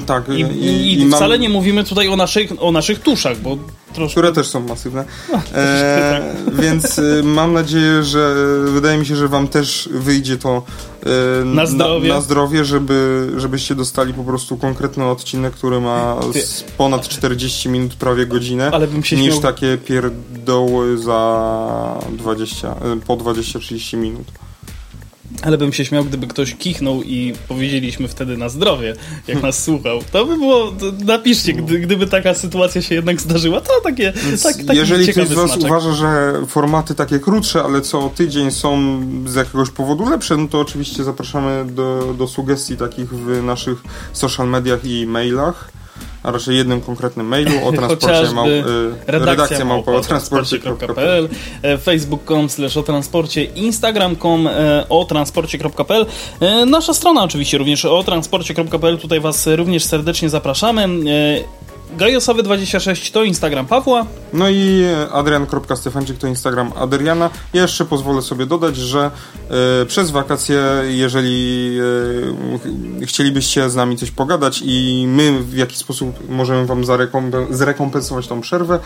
Tak, 0.07 0.29
I, 0.29 0.41
i, 0.41 1.01
i 1.01 1.05
mam- 1.07 1.19
wcale 1.19 1.39
nie 1.39 1.49
mówimy 1.49 1.85
tutaj 1.85 2.09
o 2.09 2.17
naszych, 2.17 2.51
o 2.59 2.73
naszych 2.73 3.01
tuszach, 3.01 3.41
bo 3.41 3.59
troszkę... 3.95 4.13
które 4.13 4.33
też 4.33 4.47
są 4.49 4.61
masywne. 4.61 5.05
E, 5.55 6.23
tak. 6.47 6.55
więc 6.63 6.99
e, 6.99 7.03
mam 7.23 7.53
nadzieję, 7.53 8.03
że 8.03 8.35
wydaje 8.65 8.99
mi 8.99 9.07
się, 9.07 9.17
że 9.17 9.29
wam 9.29 9.49
też 9.49 9.89
wyjdzie 9.93 10.37
to 10.39 10.63
e, 11.41 11.45
Na 11.45 11.67
zdrowie. 11.67 12.09
na, 12.09 12.15
na 12.15 12.21
zdrowie 12.21 12.65
żeby, 12.65 13.29
żebyście 13.37 13.75
dostali 13.75 14.15
po 14.15 14.25
prostu 14.25 14.57
konkretny 14.57 15.05
odcinek, 15.05 15.55
który 15.55 15.81
ma 15.81 16.17
ponad 16.77 17.09
40 17.09 17.69
minut, 17.69 17.95
prawie 17.95 18.27
godzinę, 18.27 18.71
Ale 18.73 18.87
bym 18.89 19.05
się 19.05 19.17
niż 19.17 19.27
śmiał... 19.27 19.41
takie 19.43 19.79
pierdoły 19.79 20.99
za 20.99 21.99
20, 22.13 22.69
e, 22.69 22.75
po 23.07 23.17
20-30 23.17 23.97
minut. 23.97 24.27
Ale 25.43 25.59
bym 25.59 25.73
się 25.73 25.85
śmiał, 25.85 26.05
gdyby 26.05 26.27
ktoś 26.27 26.55
kichnął 26.55 27.03
i 27.03 27.35
powiedzieliśmy 27.49 28.09
wtedy 28.09 28.37
na 28.37 28.49
zdrowie, 28.49 28.95
jak 29.29 29.43
nas 29.43 29.63
słuchał. 29.65 30.01
To 30.13 30.27
by 30.27 30.37
było, 30.37 30.73
napiszcie, 31.05 31.53
gdy, 31.53 31.79
gdyby 31.79 32.07
taka 32.07 32.35
sytuacja 32.35 32.83
się 32.83 32.95
jednak 32.95 33.21
zdarzyła, 33.21 33.61
to 33.61 33.81
takie, 33.85 34.13
Więc 34.27 34.43
tak, 34.43 34.57
taki 34.57 34.79
jeżeli 34.79 35.09
ktoś 35.09 35.29
z 35.29 35.33
Was 35.33 35.57
uważa, 35.57 35.93
że 35.93 36.33
formaty 36.49 36.95
takie 36.95 37.19
krótsze, 37.19 37.63
ale 37.63 37.81
co 37.81 38.11
tydzień 38.15 38.51
są 38.51 39.01
z 39.27 39.35
jakiegoś 39.35 39.71
powodu 39.71 40.11
lepsze, 40.11 40.37
no 40.37 40.49
to 40.49 40.61
oczywiście 40.61 41.05
zapraszamy 41.05 41.65
do, 41.65 42.15
do 42.19 42.29
sugestii 42.29 42.77
takich 42.77 43.11
w 43.11 43.43
naszych 43.43 43.83
social 44.13 44.49
mediach 44.49 44.85
i 44.85 45.07
mailach. 45.07 45.82
A 46.23 46.31
raczej 46.31 46.57
jednym 46.57 46.81
konkretnym 46.81 47.27
mailu 47.27 47.67
o 47.67 47.73
transporcie 47.79 48.35
mał, 48.35 48.47
y, 48.47 48.63
redakcja 49.07 49.65
małpa 49.65 49.65
małpa 49.65 49.93
o 49.93 50.01
transporcie.pl, 50.01 51.29
e, 51.63 51.79
facebook.com 51.79 52.49
slash 52.49 52.77
o 52.77 52.83
transporcie, 52.83 53.45
instagram.com 53.45 54.47
e, 54.47 54.85
o 54.89 55.05
transporcie.pl, 55.05 56.07
e, 56.41 56.67
nasza 56.67 56.95
strona 56.95 57.23
oczywiście 57.23 57.59
również 57.59 57.85
o 57.85 58.03
transporcie.pl, 58.03 58.99
tutaj 58.99 59.21
Was 59.21 59.47
również 59.47 59.85
serdecznie 59.85 60.29
zapraszamy. 60.31 60.89
E, 61.93 61.97
Gajosowy26 61.97 63.13
to 63.13 63.23
Instagram 63.23 63.67
Pawła. 63.67 64.07
No 64.33 64.49
i 64.49 64.85
adrian.stefanczyk 65.13 66.19
to 66.19 66.27
Instagram 66.27 66.73
Adriana. 66.77 67.31
Ja 67.53 67.63
jeszcze 67.63 67.85
pozwolę 67.85 68.23
sobie 68.23 68.47
dodać, 68.47 68.77
że 68.77 69.11
e, 69.83 69.87
przez 69.87 70.11
wakacje, 70.11 70.63
jeżeli 70.89 71.79
e, 73.03 73.07
chcielibyście 73.07 73.71
z 73.71 73.77
nami 73.77 73.97
coś 73.97 74.11
pogadać 74.11 74.63
i 74.65 75.05
my 75.09 75.43
w 75.43 75.57
jakiś 75.57 75.79
sposób 75.79 76.31
możemy 76.31 76.67
wam 76.67 76.85
zrekompensować 77.51 78.27
tą 78.27 78.41
przerwę, 78.41 78.79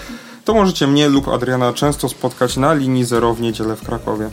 to 0.45 0.55
możecie 0.55 0.87
mnie 0.87 1.09
lub 1.09 1.29
Adriana 1.29 1.73
często 1.73 2.09
spotkać 2.09 2.57
na 2.57 2.75
linii 2.75 3.05
zero 3.05 3.35
w 3.35 3.41
niedzielę 3.41 3.77
w 3.77 3.87
Krakowie. 3.87 4.31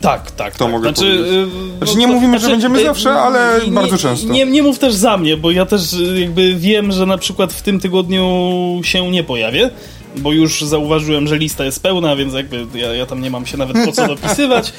Tak, 0.00 0.30
tak. 0.30 0.52
To 0.56 0.64
tak. 0.64 0.72
mogę 0.72 0.88
znaczy, 0.92 1.16
powiedzieć. 1.16 1.54
y, 1.74 1.78
Znaczy, 1.78 1.98
nie 1.98 2.06
mówimy, 2.06 2.32
że 2.34 2.40
znaczy, 2.40 2.52
będziemy 2.52 2.80
y, 2.80 2.84
zawsze, 2.84 3.10
ale 3.12 3.60
nie- 3.66 3.72
bardzo 3.72 3.98
często. 3.98 4.28
Nie, 4.32 4.46
nie 4.46 4.62
mów 4.62 4.78
też 4.78 4.94
za 4.94 5.16
mnie, 5.16 5.36
bo 5.36 5.50
ja 5.50 5.66
też 5.66 5.92
y, 5.92 6.20
jakby 6.20 6.54
wiem, 6.54 6.92
że 6.92 7.06
na 7.06 7.18
przykład 7.18 7.52
w 7.52 7.62
tym 7.62 7.80
tygodniu 7.80 8.80
się 8.84 9.10
nie 9.10 9.24
pojawię. 9.24 9.70
Bo 10.16 10.32
już 10.32 10.60
zauważyłem, 10.62 11.28
że 11.28 11.38
lista 11.38 11.64
jest 11.64 11.82
pełna, 11.82 12.16
więc 12.16 12.34
jakby 12.34 12.66
ja, 12.74 12.94
ja 12.94 13.06
tam 13.06 13.22
nie 13.22 13.30
mam 13.30 13.46
się 13.46 13.56
nawet 13.56 13.76
po 13.84 13.92
co 13.92 14.06
dopisywać. 14.16 14.72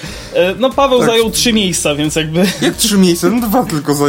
No 0.60 0.70
Paweł 0.70 1.00
Tak. 1.00 1.08
zajął 1.10 1.30
trzy 1.32 1.54
miejsca, 1.54 1.96
więc 1.96 2.16
jakby 2.16 2.40
Jak 2.62 2.76
trzy 2.78 2.98
miejsca? 2.98 3.30
No 3.30 3.48
dwa 3.48 3.66
tylko 3.66 3.96
za... 3.96 4.06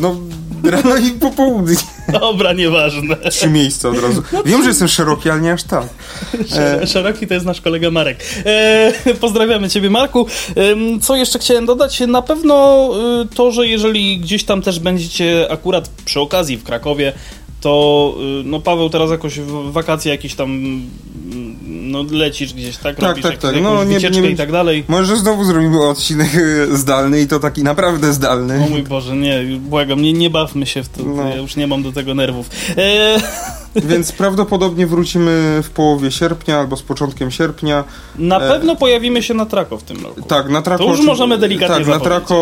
No, 0.00 0.16
rano 0.64 0.96
i 0.96 1.10
po 1.10 1.30
południu. 1.30 1.76
dobra, 2.20 2.52
nieważne. 2.52 3.16
Trzy 3.30 3.48
miejsca 3.50 3.88
od 3.88 3.98
razu. 4.02 4.22
Wiem, 4.44 4.62
że 4.62 4.68
jestem 4.68 4.88
szeroki, 4.88 5.30
ale 5.30 5.40
nie 5.40 5.52
aż 5.52 5.62
tak. 5.62 5.86
Sze- 6.48 6.86
Szeroki 6.86 7.26
to 7.26 7.34
jest 7.34 7.46
nasz 7.46 7.60
kolega 7.60 7.90
Marek. 7.90 8.18
E, 8.46 8.92
pozdrawiamy 9.20 9.70
Ciebie, 9.70 9.90
Marku. 9.90 10.26
Em, 10.56 11.00
co 11.00 11.16
jeszcze 11.16 11.38
chciałem 11.38 11.66
dodać? 11.66 12.00
Na 12.00 12.22
pewno 12.22 12.90
y, 13.22 13.34
to, 13.34 13.52
że 13.52 13.66
jeżeli 13.66 14.18
gdzieś 14.18 14.44
tam 14.44 14.62
też 14.62 14.80
będziecie 14.80 15.50
akurat 15.50 15.88
przy 16.04 16.20
okazji 16.20 16.56
w 16.56 16.64
Krakowie, 16.64 17.12
to 17.60 18.14
y, 18.40 18.44
no 18.44 18.60
Paweł 18.60 18.90
teraz 18.90 19.10
jakoś 19.10 19.40
w 19.40 19.72
wakacje 19.72 20.12
jakieś 20.12 20.34
tam 20.34 20.80
no 21.86 22.04
lecisz 22.10 22.54
gdzieś, 22.54 22.76
tak? 22.76 22.96
Tak, 22.96 23.08
Robisz 23.08 23.22
tak, 23.22 23.38
tak. 23.38 23.54
No, 23.62 23.84
nie- 23.84 23.94
wycieczkę 23.94 24.20
nie- 24.22 24.30
i 24.30 24.36
tak 24.36 24.52
dalej. 24.52 24.84
Może 24.88 25.16
znowu 25.16 25.44
zrobimy 25.44 25.82
odcinek 25.82 26.28
e, 26.72 26.76
zdalny 26.76 27.20
i 27.20 27.26
to 27.26 27.40
taki 27.40 27.62
naprawdę 27.62 28.08
O 28.08 28.12
zdalny. 28.12 28.66
mój 28.70 28.82
Boże, 28.82 29.16
nie, 29.16 29.44
błagam, 29.58 30.02
nie, 30.02 30.12
nie 30.12 30.30
bawmy 30.30 30.66
się 30.66 30.82
w 30.82 30.88
to, 30.88 31.02
No. 31.02 31.28
ja 31.28 31.36
już 31.36 31.56
nie 31.56 31.66
mam 31.66 31.82
do 31.82 31.92
tego 31.92 32.14
nerwów. 32.14 32.50
E, 32.76 33.16
Więc 33.84 34.12
prawdopodobnie 34.12 34.86
wrócimy 34.86 35.60
w 35.62 35.70
połowie 35.70 36.10
sierpnia 36.10 36.58
albo 36.58 36.76
z 36.76 36.82
początkiem 36.82 37.30
sierpnia. 37.30 37.84
na 38.18 38.36
E, 38.40 38.48
pewno 38.48 38.76
pojawimy 38.76 39.22
się 39.22 39.34
na 39.34 39.46
Trako 39.46 39.78
w 39.78 39.82
tym 39.82 40.02
roku. 40.04 40.22
Tak, 40.22 40.48
na 40.48 40.62
Trako... 40.62 40.84
To 40.84 40.90
już 40.90 41.00
możemy 41.06 41.38
delikatnie 41.38 41.76
Tak, 41.76 41.86
na. 41.86 42.00
Trako... 42.00 42.34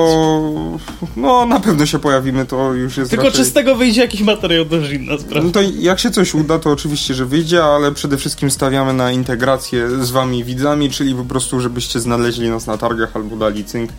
No, 1.17 1.47
na 1.47 1.61
pewno 1.61 1.87
się 1.87 1.99
pojawimy, 1.99 2.47
to 2.47 2.73
już 2.75 2.97
jest 2.97 3.11
Tylko 3.11 3.27
raczej... 3.27 3.41
czy 3.41 3.45
z 3.45 3.53
tego 3.53 3.75
wyjdzie 3.75 4.01
jakiś 4.01 4.21
materiał, 4.21 4.65
to 4.65 4.77
już 4.77 4.91
inna 4.93 5.19
sprawa. 5.19 5.47
No 5.47 5.53
to 5.53 5.61
jak 5.79 5.99
się 6.01 6.11
coś 6.11 6.35
uda, 6.35 6.59
to 6.59 6.71
oczywiście, 6.71 7.15
że 7.15 7.27
wyjdzie, 7.27 7.65
ale 7.65 7.93
przede 7.93 8.17
wszystkim 8.17 8.51
stawiamy 8.51 8.93
na 8.93 9.13
integrację 9.13 10.05
z 10.05 10.11
wami 10.11 10.45
widzami, 10.45 10.91
czyli 10.91 11.15
po 11.15 11.25
prostu, 11.25 11.61
żebyście 11.61 12.01
znaleźli 12.01 12.49
nas 12.49 12.67
na 12.67 12.79
targach 12.79 13.17
albo 13.17 13.37
dali 13.37 13.65
cynk. 13.65 13.91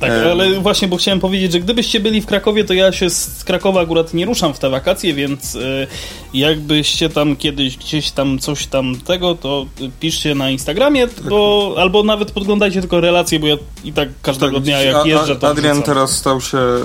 Tak, 0.00 0.10
E, 0.10 0.30
ale 0.30 0.60
właśnie, 0.60 0.88
bo 0.88 0.96
chciałem 0.96 1.20
powiedzieć, 1.20 1.52
że 1.52 1.60
gdybyście 1.60 2.00
byli 2.00 2.20
w 2.20 2.26
Krakowie, 2.26 2.64
to 2.64 2.74
ja 2.74 2.92
się 2.92 3.10
z 3.10 3.44
Krakowa 3.44 3.80
akurat 3.80 4.14
nie 4.14 4.26
ruszam 4.26 4.54
w 4.54 4.58
te 4.58 4.70
wakacje, 4.70 5.14
więc 5.14 5.56
e, 5.56 5.58
jakbyście 6.34 7.08
tam 7.08 7.36
kiedyś 7.36 7.76
gdzieś 7.76 8.10
tam 8.10 8.38
coś 8.38 8.66
tam 8.66 8.96
tego, 9.00 9.34
to 9.34 9.66
piszcie 10.00 10.34
na 10.34 10.50
Instagramie, 10.50 11.06
bo, 11.28 11.74
albo 11.78 12.02
nawet 12.02 12.30
podglądajcie 12.30 12.80
tylko 12.80 13.00
relacje, 13.00 13.40
bo 13.40 13.46
ja 13.46 13.56
i 13.84 13.92
tak 13.92 14.08
każdego 14.22 14.52
Tak, 14.54 14.62
dnia 14.62 14.76
a- 14.76 14.82
jak 14.82 15.06
jeżdżę, 15.06 15.36
to 15.36 15.48
Adrian 15.48 15.72
wrzucam. 15.76 15.94
teraz 15.94 16.10
stał 16.10 16.40
się 16.40 16.58
e, 16.58 16.78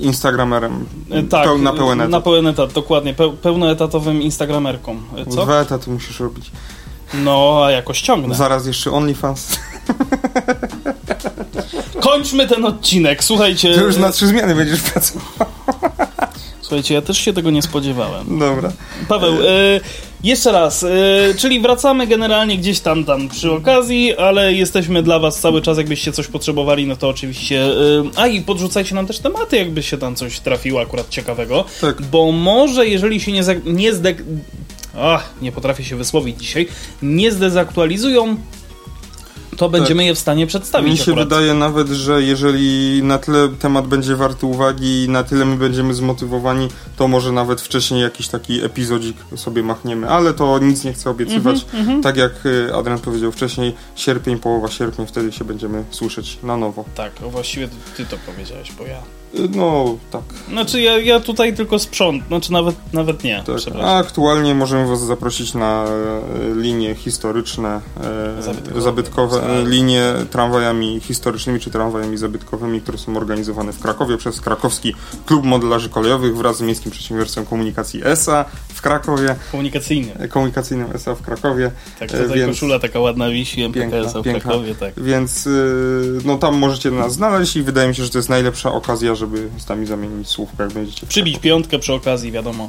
instagramerem. 0.00 0.86
E, 1.10 1.22
Tak, 1.22 1.46
Peł- 1.48 1.62
na 1.62 1.72
pełen 1.72 2.00
etat. 2.00 2.10
Na 2.10 2.20
pełen 2.20 2.46
etat, 2.46 2.72
dokładnie. 2.72 3.14
Peł, 3.14 3.32
pełnoetatowym 3.32 4.22
instagramerką. 4.22 5.00
E, 5.16 5.26
Co? 5.26 5.42
Dwa 5.44 5.60
etaty 5.60 5.90
musisz 5.90 6.20
robić. 6.20 6.50
No, 7.14 7.62
a 7.64 7.70
jakoś 7.70 8.00
ciągnę. 8.00 8.34
Zaraz 8.34 8.66
jeszcze 8.66 8.90
OnlyFans. 8.92 9.58
Kończmy 12.00 12.48
ten 12.48 12.64
odcinek, 12.64 13.24
słuchajcie. 13.24 13.74
Ty 13.74 13.80
już 13.80 13.96
na 13.96 14.12
trzy 14.12 14.26
zmiany 14.26 14.54
będziesz 14.54 14.80
pracował. 14.80 15.26
Słuchajcie, 16.60 16.94
ja 16.94 17.02
też 17.02 17.18
się 17.18 17.32
tego 17.32 17.50
nie 17.50 17.62
spodziewałem. 17.62 18.38
Dobra. 18.38 18.72
Paweł, 19.08 19.34
e, 19.34 19.80
jeszcze 20.24 20.52
raz, 20.52 20.82
e, 20.82 20.88
czyli 21.38 21.60
wracamy 21.60 22.06
generalnie 22.06 22.58
gdzieś 22.58 22.80
tam, 22.80 23.04
tam 23.04 23.28
przy 23.28 23.52
okazji, 23.52 24.16
ale 24.16 24.52
jesteśmy 24.52 25.02
dla 25.02 25.18
was 25.18 25.40
cały 25.40 25.62
czas, 25.62 25.78
jakbyście 25.78 26.12
coś 26.12 26.26
potrzebowali, 26.26 26.86
no 26.86 26.96
to 26.96 27.08
oczywiście, 27.08 27.64
e, 27.64 27.70
a 28.16 28.26
i 28.26 28.40
podrzucajcie 28.40 28.94
nam 28.94 29.06
też 29.06 29.18
tematy, 29.18 29.56
jakby 29.56 29.82
się 29.82 29.98
tam 29.98 30.16
coś 30.16 30.40
trafiło 30.40 30.80
akurat 30.80 31.08
ciekawego, 31.08 31.64
Tak. 31.80 32.02
bo 32.02 32.32
może 32.32 32.86
jeżeli 32.86 33.20
się 33.20 33.32
nie, 33.32 33.42
nie 33.64 33.92
zdek... 33.92 34.22
Ach, 34.98 35.30
nie 35.42 35.52
potrafię 35.52 35.84
się 35.84 35.96
wysłowić 35.96 36.40
dzisiaj, 36.40 36.68
nie 37.02 37.32
zdezaktualizują, 37.32 38.36
to 39.54 39.68
będziemy 39.68 40.04
je 40.04 40.14
w 40.14 40.18
stanie 40.18 40.46
przedstawić. 40.46 40.90
Mi 40.90 40.96
się 40.96 41.12
akurat. 41.12 41.28
wydaje 41.28 41.54
nawet, 41.54 41.88
że 41.88 42.22
jeżeli 42.22 43.02
na 43.02 43.18
tyle 43.18 43.48
temat 43.48 43.86
będzie 43.86 44.16
warty 44.16 44.46
uwagi 44.46 45.04
i 45.04 45.08
na 45.08 45.24
tyle 45.24 45.44
my 45.44 45.56
będziemy 45.56 45.94
zmotywowani, 45.94 46.68
to 46.96 47.08
może 47.08 47.32
nawet 47.32 47.60
wcześniej 47.60 48.02
jakiś 48.02 48.28
taki 48.28 48.64
epizodzik 48.64 49.16
sobie 49.36 49.62
machniemy, 49.62 50.08
ale 50.08 50.34
to 50.34 50.58
nic 50.58 50.84
nie 50.84 50.92
chcę 50.92 51.10
obiecywać. 51.10 51.66
Mhm, 51.74 52.02
Tak 52.02 52.16
jak 52.16 52.46
y, 52.46 52.74
Adrian 52.74 52.98
powiedział 52.98 53.32
wcześniej, 53.32 53.74
sierpień, 53.96 54.38
połowa 54.38 54.68
sierpnia, 54.68 55.06
wtedy 55.06 55.32
się 55.32 55.44
będziemy 55.44 55.84
słyszeć 55.90 56.38
na 56.42 56.56
nowo. 56.56 56.84
Tak, 56.94 57.12
właściwie 57.30 57.68
ty 57.96 58.06
to 58.06 58.16
powiedziałeś, 58.26 58.72
bo 58.72 58.84
ja. 58.84 58.98
No, 59.56 59.96
tak. 60.10 60.22
Znaczy 60.48 60.80
ja, 60.80 60.98
ja 60.98 61.20
tutaj 61.20 61.54
tylko 61.56 61.78
sprząt, 61.78 62.22
znaczy 62.28 62.52
nawet, 62.52 62.76
nawet 62.92 63.24
nie, 63.24 63.42
tak. 63.46 63.74
A 63.82 63.96
aktualnie 63.96 64.54
możemy 64.54 64.86
Was 64.86 65.00
zaprosić 65.00 65.54
na 65.54 65.84
e, 65.84 66.54
linie 66.54 66.94
historyczne, 66.94 67.80
e, 68.38 68.42
Zabytkowe. 68.42 68.80
zabytkowe, 68.82 69.40
Tak. 69.40 69.48
e, 69.50 69.64
linie 69.68 70.12
tramwajami 70.30 71.00
historycznymi 71.00 71.60
czy 71.60 71.70
tramwajami 71.70 72.16
zabytkowymi, 72.16 72.80
które 72.80 72.98
są 72.98 73.16
organizowane 73.16 73.72
w 73.72 73.78
Krakowie 73.80 74.16
przez 74.16 74.40
Krakowski 74.40 74.94
Klub 75.26 75.44
Modelarzy 75.44 75.88
Kolejowych 75.88 76.36
wraz 76.36 76.56
z 76.56 76.60
Miejskim 76.60 76.92
Przedsiębiorstwem 76.92 77.46
Komunikacji 77.46 78.00
ESA 78.04 78.44
w 78.74 78.82
Krakowie, 78.82 79.36
Komunikacyjny. 79.52 80.12
e, 80.18 80.28
komunikacyjnym 80.28 80.88
ESA 80.94 81.14
w 81.14 81.22
Krakowie. 81.22 81.70
Tak, 82.00 82.14
E, 82.14 82.22
tutaj 82.22 82.38
więc- 82.38 82.50
koszula 82.50 82.78
taka 82.78 83.00
ładna 83.00 83.28
wisi, 83.30 83.56
Piękna, 83.56 83.82
MPKS 83.98 84.12
w 84.16 84.22
piękna. 84.22 84.40
Krakowie, 84.40 84.74
tak. 84.74 84.94
Więc 84.96 85.48
no 86.24 86.38
tam 86.38 86.54
możecie 86.56 86.90
nas 86.90 87.12
znaleźć 87.12 87.56
i 87.56 87.62
wydaje 87.62 87.88
mi 87.88 87.94
się, 87.94 88.04
że 88.04 88.10
to 88.10 88.18
jest 88.18 88.28
najlepsza 88.28 88.72
okazja, 88.72 89.14
żeby 89.14 89.23
z 89.58 89.68
nami 89.68 89.86
zamienić 89.86 90.28
słówka, 90.28 90.64
jak 90.64 90.72
będziecie. 90.72 91.06
Przybić 91.06 91.38
piątkę 91.38 91.78
przy 91.78 91.92
okazji, 91.92 92.32
wiadomo. 92.32 92.68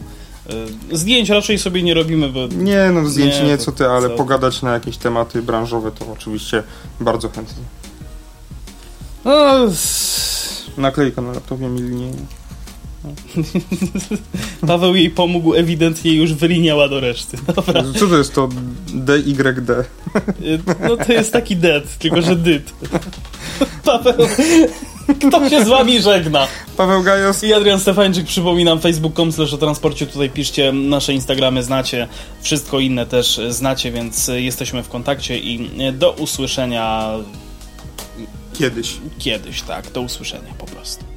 Y, 0.92 0.98
Zdjęć 0.98 1.30
raczej 1.30 1.60
sobie 1.60 1.84
nie 1.84 1.94
robimy, 1.94 2.30
bo 2.30 2.48
Nie, 2.48 2.92
no 2.94 3.10
zdjęć 3.10 3.36
Nie, 3.36 3.44
nie, 3.44 3.58
co 3.58 3.72
ty, 3.72 3.86
ale 3.90 4.10
co? 4.10 4.16
pogadać 4.16 4.62
na 4.62 4.74
jakieś 4.74 4.98
tematy 4.98 5.42
branżowe 5.42 5.92
to 5.92 6.12
oczywiście 6.12 6.64
bardzo 7.00 7.30
chętnie. 7.30 7.64
no, 9.26 9.56
Naklejka 10.78 11.22
na 11.22 11.32
laptopie 11.32 11.68
mi 11.68 11.82
linieje. 11.82 12.14
Paweł 14.68 14.96
jej 14.96 15.10
pomógł, 15.10 15.54
ewidentnie 15.54 16.14
już 16.14 16.34
wyliniała 16.34 16.90
do 16.90 17.00
reszty. 17.00 17.38
Dobra. 17.56 17.84
Co 18.00 18.08
to 18.08 18.18
jest 18.18 18.34
to 18.34 18.50
DYD? 18.88 19.70
Y, 19.70 19.86
No 20.90 20.98
to 20.98 21.14
jest 21.14 21.34
taki 21.34 21.56
dead, 21.56 21.98
tylko 21.98 22.22
że 22.22 22.36
dyt. 22.36 22.74
Paweł, 23.86 24.28
kto 25.14 25.50
się 25.50 25.66
z 25.66 25.68
wami 25.68 26.02
żegna? 26.02 26.48
Paweł 26.78 27.04
Gajos. 27.04 27.44
I 27.44 27.54
Adrian 27.54 27.80
Stefańczyk, 27.80 28.26
przypominam, 28.26 28.80
facebook.com 28.80 29.32
slash 29.32 29.54
o 29.54 29.58
transporcie, 29.58 30.08
tutaj 30.08 30.30
piszcie, 30.30 30.72
nasze 30.72 31.14
Instagramy 31.14 31.64
znacie, 31.64 32.08
wszystko 32.42 32.80
inne 32.80 33.06
też 33.06 33.40
znacie, 33.50 33.92
więc 33.92 34.28
jesteśmy 34.28 34.84
w 34.84 34.90
kontakcie 34.90 35.40
i 35.40 35.70
do 35.94 36.12
usłyszenia 36.12 37.12
Kiedyś. 38.54 38.94
kiedyś, 39.20 39.62
tak, 39.62 39.92
do 39.92 40.02
usłyszenia 40.02 40.54
po 40.58 40.66
prostu. 40.66 41.15